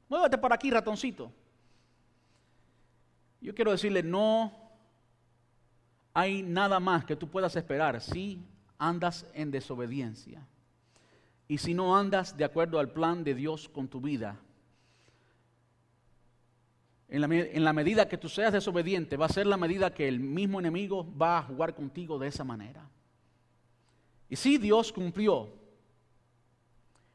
Muévete 0.07 0.37
por 0.37 0.53
aquí, 0.53 0.69
ratoncito. 0.69 1.31
Yo 3.41 3.55
quiero 3.55 3.71
decirle, 3.71 4.03
no 4.03 4.53
hay 6.13 6.43
nada 6.43 6.79
más 6.79 7.05
que 7.05 7.15
tú 7.15 7.27
puedas 7.27 7.55
esperar 7.55 7.99
si 8.01 8.45
andas 8.77 9.25
en 9.33 9.49
desobediencia. 9.49 10.45
Y 11.49 11.57
si 11.57 11.73
no 11.73 11.97
andas 11.97 12.37
de 12.37 12.45
acuerdo 12.45 12.79
al 12.79 12.91
plan 12.91 13.23
de 13.23 13.33
Dios 13.33 13.67
con 13.67 13.87
tu 13.87 13.99
vida. 13.99 14.39
en 17.07 17.63
la, 17.63 17.73
medida 17.73 18.07
que 18.07 18.19
tú 18.19 18.29
seas 18.29 18.53
desobediente, 18.53 19.17
va 19.17 19.25
a 19.25 19.29
ser 19.29 19.47
la 19.47 19.57
medida 19.57 19.91
que 19.91 20.07
el 20.07 20.19
mismo 20.19 20.59
enemigo 20.59 21.11
va 21.17 21.39
a 21.39 21.41
jugar 21.41 21.73
contigo 21.73 22.19
de 22.19 22.27
esa 22.27 22.43
manera. 22.43 22.87
Y 24.29 24.35
sí, 24.35 24.59
Dios 24.59 24.93
cumplió 24.93 25.49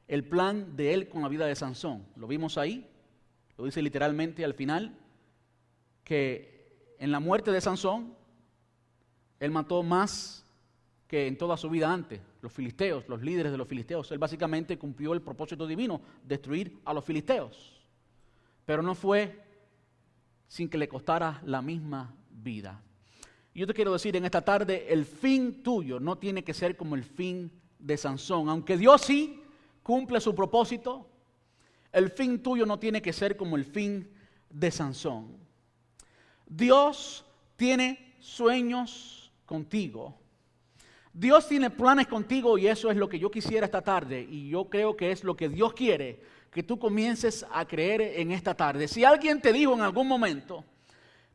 el 0.09 0.24
plan 0.24 0.74
de 0.74 0.93
él 0.93 1.09
con 1.09 1.22
la 1.22 1.28
vida 1.28 1.47
de 1.47 1.55
Sansón. 1.55 2.05
Lo 2.16 2.26
vimos 2.26 2.59
ahí, 2.59 2.91
lo 3.57 3.66
dice 3.66 3.82
literalmente 3.82 4.45
al 4.45 4.55
final, 4.55 4.99
que 6.03 6.97
en 6.99 7.12
la 7.12 7.20
muerte 7.20 7.53
de 7.53 7.61
Sansón, 7.61 8.16
él 9.39 9.53
mató 9.53 9.85
más 9.85 10.44
que 11.15 11.29
en 11.29 11.39
toda 11.39 11.57
su 11.57 11.71
vida 11.71 11.93
antes. 11.93 12.21
Los 12.41 12.53
filisteos, 12.53 13.09
los 13.09 13.23
líderes 13.23 13.53
de 13.53 13.59
los 13.59 13.69
filisteos, 13.69 14.11
él 14.11 14.19
básicamente 14.19 14.77
cumplió 14.77 15.12
el 15.12 15.23
propósito 15.23 15.65
divino, 15.65 16.01
destruir 16.25 16.81
a 16.85 16.93
los 16.93 17.05
filisteos. 17.05 17.81
Pero 18.67 18.83
no 18.83 18.97
fue 18.97 19.41
sin 20.49 20.69
que 20.69 20.77
le 20.77 20.89
costara 20.89 21.41
la 21.45 21.62
misma 21.62 22.12
vida. 22.31 22.83
Y 23.53 23.61
yo 23.61 23.67
te 23.69 23.75
quiero 23.75 23.93
decir 23.93 24.17
en 24.17 24.25
esta 24.25 24.43
tarde, 24.43 24.93
el 24.93 25.05
fin 25.05 25.62
tuyo 25.62 26.01
no 26.01 26.19
tiene 26.19 26.43
que 26.43 26.53
ser 26.53 26.77
como 26.77 26.97
el 26.97 27.05
fin 27.05 27.49
de 27.79 27.97
Sansón. 27.97 28.49
Aunque 28.49 28.77
Dios 28.77 29.03
sí 29.03 29.41
cumple 29.85 30.21
su 30.21 30.35
propósito, 30.35 31.09
el 31.93 32.11
fin 32.11 32.43
tuyo 32.43 32.67
no 32.67 32.81
tiene 32.81 33.01
que 33.01 33.12
ser 33.12 33.37
como 33.37 33.55
el 33.55 33.65
fin 33.65 34.11
de 34.51 34.69
Sansón. 34.73 35.29
Dios 36.45 37.25
tiene 37.55 38.17
sueños 38.19 39.31
contigo. 39.47 40.24
Dios 41.17 41.47
tiene 41.47 41.71
planes 41.71 42.09
contigo 42.09 42.59
y 42.59 42.67
eso 42.67 42.91
es 42.91 42.97
lo 42.97 43.09
que 43.09 43.21
yo 43.21 43.31
quisiera 43.31 43.67
esta 43.67 43.83
tarde 43.83 44.27
y 44.29 44.49
yo 44.49 44.65
creo 44.65 44.97
que 44.97 45.12
es 45.12 45.23
lo 45.23 45.37
que 45.37 45.49
Dios 45.49 45.73
quiere 45.73 46.19
que 46.51 46.65
tú 46.65 46.77
comiences 46.77 47.47
a 47.53 47.65
creer 47.67 48.01
en 48.01 48.33
esta 48.33 48.55
tarde. 48.55 48.89
Si 48.89 49.05
alguien 49.05 49.41
te 49.41 49.53
dijo 49.53 49.75
en 49.75 49.81
algún 49.81 50.09
momento 50.09 50.65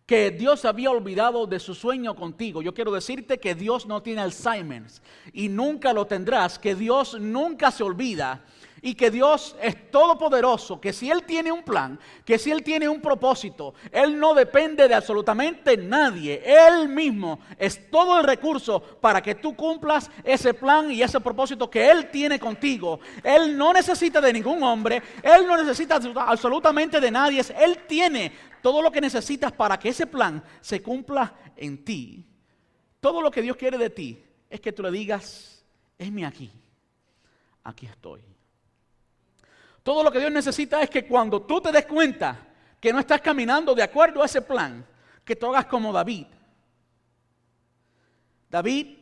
que 0.05 0.31
Dios 0.31 0.65
había 0.65 0.91
olvidado 0.91 1.47
de 1.47 1.59
su 1.59 1.73
sueño 1.73 2.13
contigo, 2.13 2.61
yo 2.61 2.73
quiero 2.73 2.91
decirte 2.91 3.39
que 3.39 3.55
Dios 3.55 3.85
no 3.85 4.01
tiene 4.01 4.19
Alzheimer's 4.19 5.01
y 5.31 5.47
nunca 5.47 5.93
lo 5.93 6.05
tendrás, 6.05 6.59
que 6.59 6.75
Dios 6.75 7.17
nunca 7.17 7.71
se 7.71 7.83
olvida 7.83 8.43
y 8.81 8.95
que 8.95 9.11
Dios 9.11 9.55
es 9.61 9.91
todopoderoso, 9.91 10.79
que 10.79 10.93
si 10.93 11.09
Él 11.09 11.23
tiene 11.23 11.51
un 11.51 11.63
plan, 11.63 11.99
que 12.25 12.37
si 12.37 12.51
Él 12.51 12.63
tiene 12.63 12.87
un 12.87 13.01
propósito, 13.01 13.73
Él 13.91 14.19
no 14.19 14.33
depende 14.33 14.87
de 14.87 14.95
absolutamente 14.95 15.77
nadie. 15.77 16.41
Él 16.45 16.89
mismo 16.89 17.39
es 17.57 17.89
todo 17.89 18.19
el 18.19 18.25
recurso 18.25 18.81
para 18.81 19.21
que 19.21 19.35
tú 19.35 19.55
cumplas 19.55 20.09
ese 20.23 20.53
plan 20.53 20.91
y 20.91 21.01
ese 21.01 21.19
propósito 21.19 21.69
que 21.69 21.89
Él 21.89 22.09
tiene 22.11 22.39
contigo. 22.39 22.99
Él 23.23 23.57
no 23.57 23.73
necesita 23.73 24.21
de 24.21 24.33
ningún 24.33 24.63
hombre, 24.63 25.01
Él 25.21 25.45
no 25.47 25.57
necesita 25.57 25.99
absolutamente 26.27 26.99
de 26.99 27.11
nadie. 27.11 27.41
Él 27.59 27.79
tiene 27.87 28.31
todo 28.61 28.81
lo 28.81 28.91
que 28.91 29.01
necesitas 29.01 29.51
para 29.51 29.77
que 29.79 29.89
ese 29.89 30.07
plan 30.07 30.43
se 30.61 30.81
cumpla 30.81 31.33
en 31.55 31.83
ti. 31.83 32.25
Todo 32.99 33.21
lo 33.21 33.31
que 33.31 33.41
Dios 33.41 33.55
quiere 33.55 33.77
de 33.77 33.89
ti 33.89 34.23
es 34.49 34.59
que 34.59 34.73
tú 34.73 34.83
le 34.83 34.91
digas, 34.91 35.63
mi 35.97 36.23
aquí, 36.23 36.51
aquí 37.63 37.85
estoy. 37.85 38.28
Todo 39.89 40.03
lo 40.03 40.11
que 40.11 40.19
Dios 40.19 40.31
necesita 40.31 40.83
es 40.83 40.89
que 40.91 41.07
cuando 41.07 41.41
tú 41.41 41.59
te 41.59 41.71
des 41.71 41.87
cuenta 41.87 42.37
que 42.79 42.93
no 42.93 42.99
estás 42.99 43.21
caminando 43.21 43.73
de 43.73 43.81
acuerdo 43.81 44.21
a 44.21 44.27
ese 44.27 44.39
plan, 44.39 44.85
que 45.25 45.35
tú 45.35 45.47
hagas 45.47 45.65
como 45.65 45.91
David. 45.91 46.27
David 48.51 48.99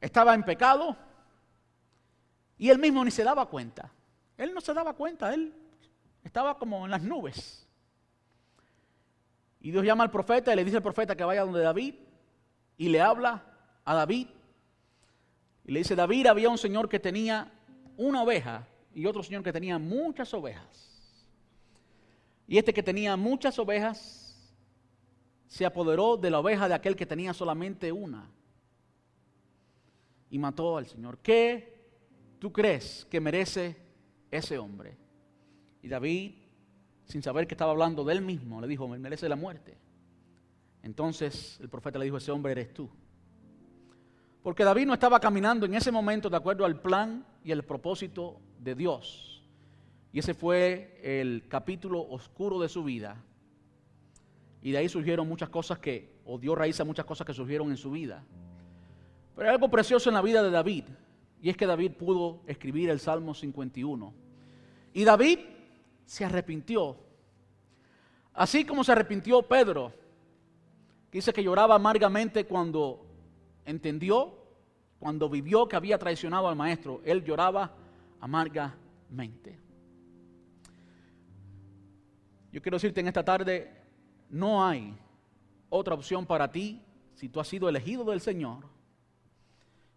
estaba 0.00 0.32
en 0.32 0.44
pecado 0.44 0.96
y 2.56 2.70
él 2.70 2.78
mismo 2.78 3.04
ni 3.04 3.10
se 3.10 3.22
daba 3.22 3.44
cuenta. 3.50 3.92
Él 4.38 4.54
no 4.54 4.62
se 4.62 4.72
daba 4.72 4.94
cuenta, 4.94 5.34
él 5.34 5.52
estaba 6.24 6.56
como 6.58 6.86
en 6.86 6.92
las 6.92 7.02
nubes. 7.02 7.68
Y 9.60 9.72
Dios 9.72 9.84
llama 9.84 10.04
al 10.04 10.10
profeta 10.10 10.54
y 10.54 10.56
le 10.56 10.64
dice 10.64 10.78
al 10.78 10.82
profeta 10.82 11.14
que 11.14 11.24
vaya 11.24 11.44
donde 11.44 11.60
David 11.60 11.96
y 12.78 12.88
le 12.88 13.02
habla 13.02 13.42
a 13.84 13.94
David. 13.94 14.26
Y 15.66 15.72
le 15.72 15.80
dice, 15.80 15.94
David 15.94 16.28
había 16.28 16.48
un 16.48 16.56
señor 16.56 16.88
que 16.88 16.98
tenía 16.98 17.52
una 17.98 18.22
oveja 18.22 18.66
y 18.94 19.06
otro 19.06 19.22
señor 19.22 19.42
que 19.42 19.52
tenía 19.52 19.78
muchas 19.78 20.32
ovejas. 20.34 20.90
Y 22.46 22.58
este 22.58 22.74
que 22.74 22.82
tenía 22.82 23.16
muchas 23.16 23.58
ovejas 23.58 24.52
se 25.46 25.66
apoderó 25.66 26.16
de 26.16 26.30
la 26.30 26.40
oveja 26.40 26.68
de 26.68 26.74
aquel 26.74 26.96
que 26.96 27.06
tenía 27.06 27.32
solamente 27.32 27.92
una 27.92 28.30
y 30.30 30.38
mató 30.38 30.76
al 30.76 30.86
Señor. 30.86 31.18
¿Qué 31.18 31.90
tú 32.38 32.52
crees 32.52 33.06
que 33.10 33.20
merece 33.20 33.76
ese 34.30 34.58
hombre? 34.58 34.96
Y 35.82 35.88
David, 35.88 36.34
sin 37.04 37.22
saber 37.22 37.46
que 37.46 37.54
estaba 37.54 37.72
hablando 37.72 38.04
de 38.04 38.14
él 38.14 38.22
mismo, 38.22 38.60
le 38.60 38.68
dijo, 38.68 38.86
me 38.88 38.98
merece 38.98 39.28
la 39.28 39.36
muerte. 39.36 39.76
Entonces 40.82 41.58
el 41.60 41.68
profeta 41.68 41.98
le 41.98 42.04
dijo, 42.06 42.16
ese 42.16 42.30
hombre 42.30 42.52
eres 42.52 42.72
tú. 42.72 42.88
Porque 44.42 44.64
David 44.64 44.86
no 44.86 44.94
estaba 44.94 45.20
caminando 45.20 45.66
en 45.66 45.74
ese 45.74 45.92
momento 45.92 46.30
de 46.30 46.36
acuerdo 46.36 46.64
al 46.64 46.80
plan 46.80 47.26
y 47.44 47.50
el 47.50 47.64
propósito 47.64 48.40
de 48.62 48.74
Dios. 48.74 49.42
Y 50.12 50.18
ese 50.18 50.34
fue 50.34 50.98
el 51.02 51.46
capítulo 51.48 52.00
oscuro 52.00 52.58
de 52.60 52.68
su 52.68 52.82
vida. 52.84 53.22
Y 54.62 54.72
de 54.72 54.78
ahí 54.78 54.88
surgieron 54.88 55.28
muchas 55.28 55.48
cosas 55.48 55.78
que, 55.78 56.20
o 56.24 56.38
dio 56.38 56.54
raíz 56.54 56.80
a 56.80 56.84
muchas 56.84 57.04
cosas 57.06 57.26
que 57.26 57.32
surgieron 57.32 57.70
en 57.70 57.76
su 57.76 57.90
vida. 57.90 58.22
Pero 59.34 59.48
hay 59.48 59.54
algo 59.54 59.70
precioso 59.70 60.10
en 60.10 60.14
la 60.14 60.22
vida 60.22 60.42
de 60.42 60.50
David. 60.50 60.84
Y 61.40 61.48
es 61.48 61.56
que 61.56 61.66
David 61.66 61.92
pudo 61.92 62.42
escribir 62.46 62.90
el 62.90 63.00
Salmo 63.00 63.34
51. 63.34 64.12
Y 64.92 65.04
David 65.04 65.38
se 66.04 66.24
arrepintió. 66.24 66.96
Así 68.34 68.64
como 68.64 68.84
se 68.84 68.92
arrepintió 68.92 69.42
Pedro, 69.42 69.92
que 71.10 71.18
dice 71.18 71.32
que 71.32 71.42
lloraba 71.42 71.76
amargamente 71.76 72.44
cuando 72.44 73.06
entendió, 73.64 74.34
cuando 74.98 75.30
vivió 75.30 75.66
que 75.66 75.76
había 75.76 75.98
traicionado 75.98 76.48
al 76.48 76.56
maestro, 76.56 77.00
él 77.04 77.24
lloraba 77.24 77.74
amargamente. 78.20 79.58
Yo 82.52 82.60
quiero 82.60 82.76
decirte 82.76 83.00
en 83.00 83.08
esta 83.08 83.24
tarde, 83.24 83.72
no 84.28 84.64
hay 84.64 84.96
otra 85.68 85.94
opción 85.94 86.26
para 86.26 86.50
ti 86.50 86.82
si 87.14 87.28
tú 87.28 87.40
has 87.40 87.48
sido 87.48 87.68
elegido 87.68 88.04
del 88.04 88.20
Señor, 88.20 88.64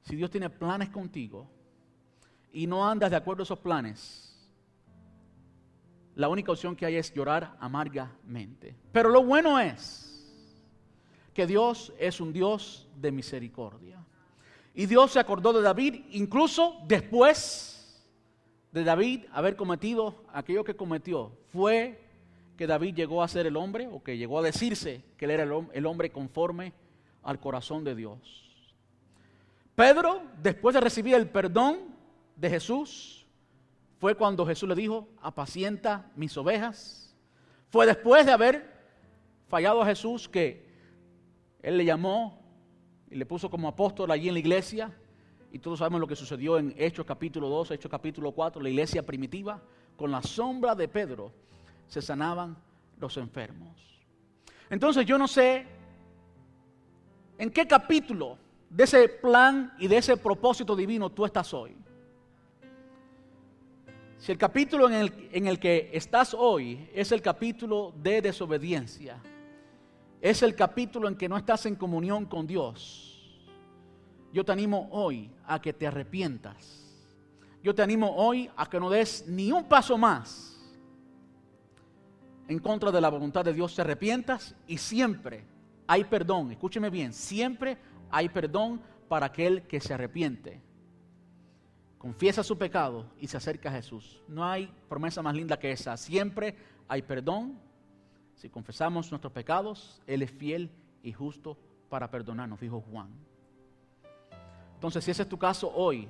si 0.01 0.15
Dios 0.15 0.30
tiene 0.30 0.49
planes 0.49 0.89
contigo 0.89 1.49
y 2.51 2.67
no 2.67 2.88
andas 2.88 3.09
de 3.09 3.17
acuerdo 3.17 3.41
a 3.41 3.45
esos 3.45 3.59
planes. 3.59 4.30
La 6.15 6.30
única 6.30 6.51
opción 6.51 6.76
que 6.76 6.86
hay 6.86 6.95
es 6.95 7.11
llorar 7.11 7.57
amargamente. 7.59 8.76
Pero 8.91 9.09
lo 9.09 9.24
bueno 9.24 9.59
es 9.59 10.13
que 11.34 11.47
Dios 11.47 11.91
es 11.97 12.21
un 12.21 12.32
Dios 12.32 12.88
de 12.95 13.11
misericordia. 13.11 13.97
Y 14.76 14.86
Dios 14.86 15.11
se 15.11 15.19
acordó 15.19 15.53
de 15.53 15.61
David 15.63 16.05
incluso 16.11 16.78
después 16.88 17.72
de 18.74 18.84
David 18.84 19.26
haber 19.32 19.55
cometido 19.55 20.24
aquello 20.34 20.63
que 20.63 20.76
cometió. 20.76 21.32
Fue 21.51 21.99
que 22.57 22.67
David 22.67 22.95
llegó 22.95 23.24
a 23.24 23.28
ser 23.28 23.45
el 23.45 23.55
hombre 23.55 23.88
o 23.88 24.03
que 24.03 24.17
llegó 24.17 24.39
a 24.39 24.43
decirse 24.43 25.03
que 25.15 25.26
él 25.26 25.32
era 25.32 25.43
el 25.43 25.86
hombre 25.86 26.11
conforme 26.11 26.74
al 27.21 27.39
corazón 27.39 27.84
de 27.84 27.95
Dios. 27.95 28.43
Pedro, 29.76 30.21
después 30.41 30.74
de 30.74 30.82
recibir 30.82 31.15
el 31.15 31.30
perdón 31.30 31.95
de 32.36 32.49
Jesús, 32.49 33.26
fue 33.99 34.15
cuando 34.15 34.45
Jesús 34.45 34.67
le 34.67 34.76
dijo, 34.76 35.07
apacienta 35.21 36.11
mis 36.15 36.36
ovejas. 36.36 37.15
Fue 37.69 37.86
después 37.86 38.26
de 38.26 38.32
haber 38.32 38.74
fallado 39.47 39.82
a 39.82 39.86
Jesús 39.86 40.28
que 40.28 40.65
él 41.61 41.78
le 41.78 41.86
llamó 41.86 42.39
y 43.09 43.15
le 43.15 43.26
puso 43.26 43.49
como 43.49 43.67
apóstol 43.67 44.11
allí 44.11 44.28
en 44.28 44.34
la 44.34 44.39
iglesia. 44.39 44.91
Y 45.54 45.60
todos 45.60 45.78
sabemos 45.78 46.01
lo 46.01 46.08
que 46.08 46.16
sucedió 46.16 46.58
en 46.58 46.74
Hechos 46.76 47.06
capítulo 47.06 47.47
2, 47.47 47.70
Hechos 47.70 47.91
capítulo 47.91 48.32
4, 48.32 48.60
la 48.60 48.70
iglesia 48.70 49.04
primitiva. 49.04 49.62
Con 49.95 50.10
la 50.10 50.24
sombra 50.24 50.74
de 50.74 50.88
Pedro 50.88 51.32
se 51.88 52.01
sanaban 52.01 52.58
los 52.99 53.16
enfermos. 53.18 53.78
Entonces 54.68 55.06
yo 55.06 55.16
no 55.16 55.28
sé 55.28 55.68
en 57.38 57.51
qué 57.51 57.68
capítulo 57.68 58.39
de 58.68 58.84
ese 58.84 59.08
plan 59.08 59.72
y 59.78 59.88
de 59.88 59.97
ese 59.97 60.18
propósito 60.18 60.76
divino 60.76 61.12
tú 61.12 61.24
estás 61.24 61.54
hoy. 61.54 61.78
Si 64.18 64.32
el 64.32 64.39
capítulo 64.39 64.88
en 64.88 64.95
el, 64.95 65.30
en 65.34 65.45
el 65.45 65.60
que 65.60 65.91
estás 65.93 66.34
hoy 66.34 66.89
es 66.95 67.12
el 67.12 67.22
capítulo 67.22 67.93
de 68.01 68.24
desobediencia, 68.24 69.22
es 70.20 70.41
el 70.41 70.56
capítulo 70.56 71.08
en 71.08 71.16
que 71.16 71.30
no 71.30 71.38
estás 71.38 71.68
en 71.68 71.76
comunión 71.76 72.26
con 72.26 72.47
Dios, 72.47 73.12
yo 74.34 74.44
te 74.44 74.52
animo 74.52 74.90
hoy 74.92 75.30
a 75.46 75.62
que 75.62 75.72
te 75.72 75.86
arrepientas. 75.86 76.82
Yo 77.62 77.74
te 77.74 77.84
animo 77.84 78.16
hoy 78.16 78.50
a 78.58 78.68
que 78.68 78.80
no 78.80 78.90
des 78.90 79.26
ni 79.28 79.52
un 79.52 79.64
paso 79.66 79.96
más 79.96 80.60
en 82.48 82.58
contra 82.60 82.92
de 82.92 83.00
la 83.00 83.10
voluntad 83.10 83.46
de 83.46 83.54
Dios. 83.54 83.76
Te 83.76 83.84
arrepientas 83.84 84.56
y 84.68 84.80
siempre 84.80 85.46
hay 85.86 86.04
perdón. 86.04 86.52
Escúcheme 86.52 86.90
bien, 86.90 87.14
siempre 87.14 87.78
hay 88.10 88.28
perdón 88.28 88.82
para 89.08 89.28
aquel 89.28 89.68
que 89.68 89.80
se 89.80 89.94
arrepiente. 89.94 90.60
Confiesa 92.00 92.44
su 92.44 92.58
pecado 92.58 93.06
y 93.20 93.28
se 93.28 93.38
acerca 93.38 93.70
a 93.70 93.74
Jesús. 93.74 94.24
No 94.28 94.44
hay 94.44 94.74
promesa 94.90 95.22
más 95.22 95.36
linda 95.36 95.60
que 95.60 95.72
esa. 95.72 95.96
Siempre 95.96 96.58
hay 96.88 97.04
perdón 97.04 97.60
Si 98.36 98.50
confesamos 98.50 99.12
nuestros 99.12 99.32
pecados, 99.32 100.02
Él 100.08 100.24
es 100.24 100.32
fiel 100.32 100.72
y 101.04 101.14
justo 101.14 101.56
para 101.88 102.10
perdonarnos, 102.10 102.60
dijo 102.60 102.82
Juan. 102.82 103.10
Entonces, 104.84 105.06
si 105.06 105.12
ese 105.12 105.22
es 105.22 105.30
tu 105.30 105.38
caso 105.40 105.72
hoy, 105.74 106.10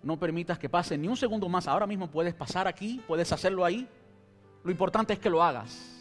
no 0.00 0.16
permitas 0.16 0.56
que 0.56 0.68
pase 0.68 0.96
ni 0.96 1.08
un 1.08 1.16
segundo 1.16 1.48
más. 1.48 1.66
Ahora 1.66 1.84
mismo 1.84 2.08
puedes 2.08 2.32
pasar 2.32 2.68
aquí, 2.68 3.02
puedes 3.08 3.32
hacerlo 3.32 3.64
ahí. 3.64 3.88
Lo 4.62 4.70
importante 4.70 5.12
es 5.12 5.18
que 5.18 5.28
lo 5.28 5.42
hagas. 5.42 5.92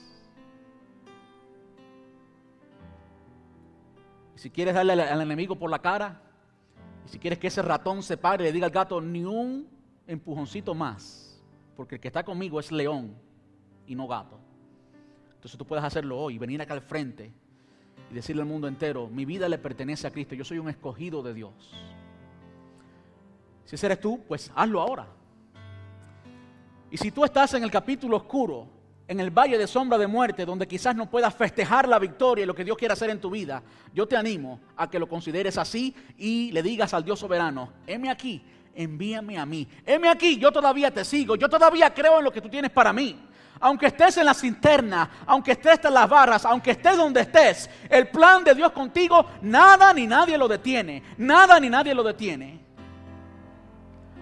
Y 4.35 4.37
si 4.37 4.51
quieres 4.51 4.75
darle 4.75 4.93
al, 4.93 5.21
enemigo 5.21 5.55
por 5.55 5.71
la 5.71 5.79
cara, 5.79 6.21
y 7.03 7.09
si 7.09 7.17
quieres 7.17 7.39
que 7.39 7.47
ese 7.47 7.63
ratón 7.63 8.03
se 8.03 8.15
pare 8.15 8.43
y 8.43 8.45
le 8.45 8.53
diga 8.53 8.67
al 8.67 8.71
gato, 8.71 9.01
ni 9.01 9.25
un 9.25 9.67
empujoncito 10.05 10.75
más, 10.75 11.43
porque 11.75 11.95
el 11.95 12.01
que 12.01 12.09
está 12.09 12.23
conmigo 12.23 12.59
es 12.59 12.71
león 12.71 13.17
y 13.87 13.95
no 13.95 14.07
gato. 14.07 14.37
Entonces 15.33 15.57
tú 15.57 15.65
puedes 15.65 15.83
hacerlo 15.83 16.19
hoy, 16.19 16.37
venir 16.37 16.61
acá 16.61 16.75
al 16.75 16.81
frente 16.81 17.33
y 18.11 18.13
decirle 18.13 18.41
al 18.41 18.47
mundo 18.47 18.67
entero, 18.67 19.07
mi 19.07 19.25
vida 19.25 19.49
le 19.49 19.57
pertenece 19.57 20.07
a 20.07 20.11
Cristo, 20.11 20.35
yo 20.35 20.43
soy 20.43 20.59
un 20.59 20.69
escogido 20.69 21.23
de 21.23 21.33
Dios. 21.33 21.53
Si 23.65 23.75
ese 23.75 23.85
eres 23.87 23.99
tú, 23.99 24.21
pues 24.27 24.51
hazlo 24.55 24.81
ahora. 24.81 25.07
Y 26.91 26.97
si 26.97 27.11
tú 27.11 27.25
estás 27.25 27.53
en 27.55 27.63
el 27.63 27.71
capítulo 27.71 28.17
oscuro, 28.17 28.67
en 29.07 29.19
el 29.19 29.29
valle 29.29 29.57
de 29.57 29.67
sombra 29.67 29.97
de 29.97 30.07
muerte, 30.07 30.45
donde 30.45 30.67
quizás 30.67 30.95
no 30.95 31.09
puedas 31.09 31.33
festejar 31.35 31.87
la 31.87 31.99
victoria 31.99 32.43
y 32.43 32.45
lo 32.45 32.55
que 32.55 32.63
Dios 32.63 32.77
quiere 32.77 32.93
hacer 32.93 33.09
en 33.09 33.19
tu 33.19 33.29
vida, 33.29 33.61
yo 33.93 34.07
te 34.07 34.15
animo 34.15 34.59
a 34.75 34.89
que 34.89 34.99
lo 34.99 35.07
consideres 35.07 35.57
así 35.57 35.95
y 36.17 36.51
le 36.51 36.63
digas 36.63 36.93
al 36.93 37.03
Dios 37.03 37.19
soberano, 37.19 37.71
heme 37.85 38.09
aquí, 38.09 38.41
envíame 38.73 39.37
a 39.37 39.45
mí. 39.45 39.67
Heme 39.85 40.09
aquí, 40.09 40.37
yo 40.37 40.51
todavía 40.51 40.91
te 40.91 41.05
sigo, 41.05 41.35
yo 41.35 41.49
todavía 41.49 41.93
creo 41.93 42.19
en 42.19 42.23
lo 42.23 42.31
que 42.31 42.41
tú 42.41 42.49
tienes 42.49 42.71
para 42.71 42.93
mí. 42.93 43.24
Aunque 43.59 43.87
estés 43.87 44.17
en 44.17 44.25
la 44.25 44.33
cinterna, 44.33 45.09
aunque 45.25 45.53
estés 45.53 45.79
en 45.85 45.93
las 45.93 46.09
barras, 46.09 46.45
aunque 46.45 46.71
estés 46.71 46.97
donde 46.97 47.21
estés, 47.21 47.69
el 47.89 48.09
plan 48.09 48.43
de 48.43 48.53
Dios 48.53 48.71
contigo, 48.71 49.25
nada 49.41 49.93
ni 49.93 50.07
nadie 50.07 50.37
lo 50.37 50.47
detiene. 50.47 51.01
Nada 51.17 51.59
ni 51.59 51.69
nadie 51.69 51.95
lo 51.95 52.03
detiene. 52.03 52.59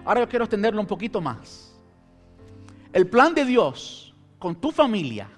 Ahora 0.04 0.20
yo 0.20 0.28
quiero 0.28 0.44
extenderlo 0.44 0.80
un 0.80 0.86
poquito 0.86 1.20
más. 1.20 1.74
El 2.92 3.08
plan 3.08 3.34
de 3.34 3.44
Dios 3.44 4.14
con 4.38 4.54
tu 4.54 4.70
familia, 4.70 5.28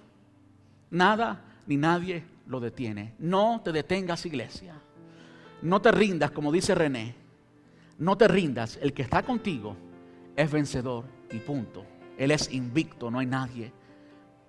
nada 0.91 1.43
ni 1.67 1.77
nadie 1.77 2.23
lo 2.47 2.61
detiene. 2.61 3.15
No 3.19 3.63
te 3.65 3.73
detengas, 3.73 4.27
iglesia. 4.27 4.75
No 5.63 5.81
te 5.81 5.91
rindas, 5.91 6.33
como 6.33 6.53
dice 6.53 6.75
René. 6.75 7.15
No 7.99 8.17
te 8.19 8.29
rindas. 8.29 8.79
El 8.83 8.93
que 8.93 9.03
está 9.03 9.23
contigo 9.23 9.75
es 10.37 10.51
vencedor 10.51 11.05
y 11.31 11.39
punto. 11.39 11.83
Él 12.19 12.31
es 12.31 12.53
invicto, 12.53 13.11
no 13.11 13.21
hay 13.21 13.27
nadie 13.27 13.73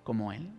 como 0.08 0.32
Él. 0.32 0.57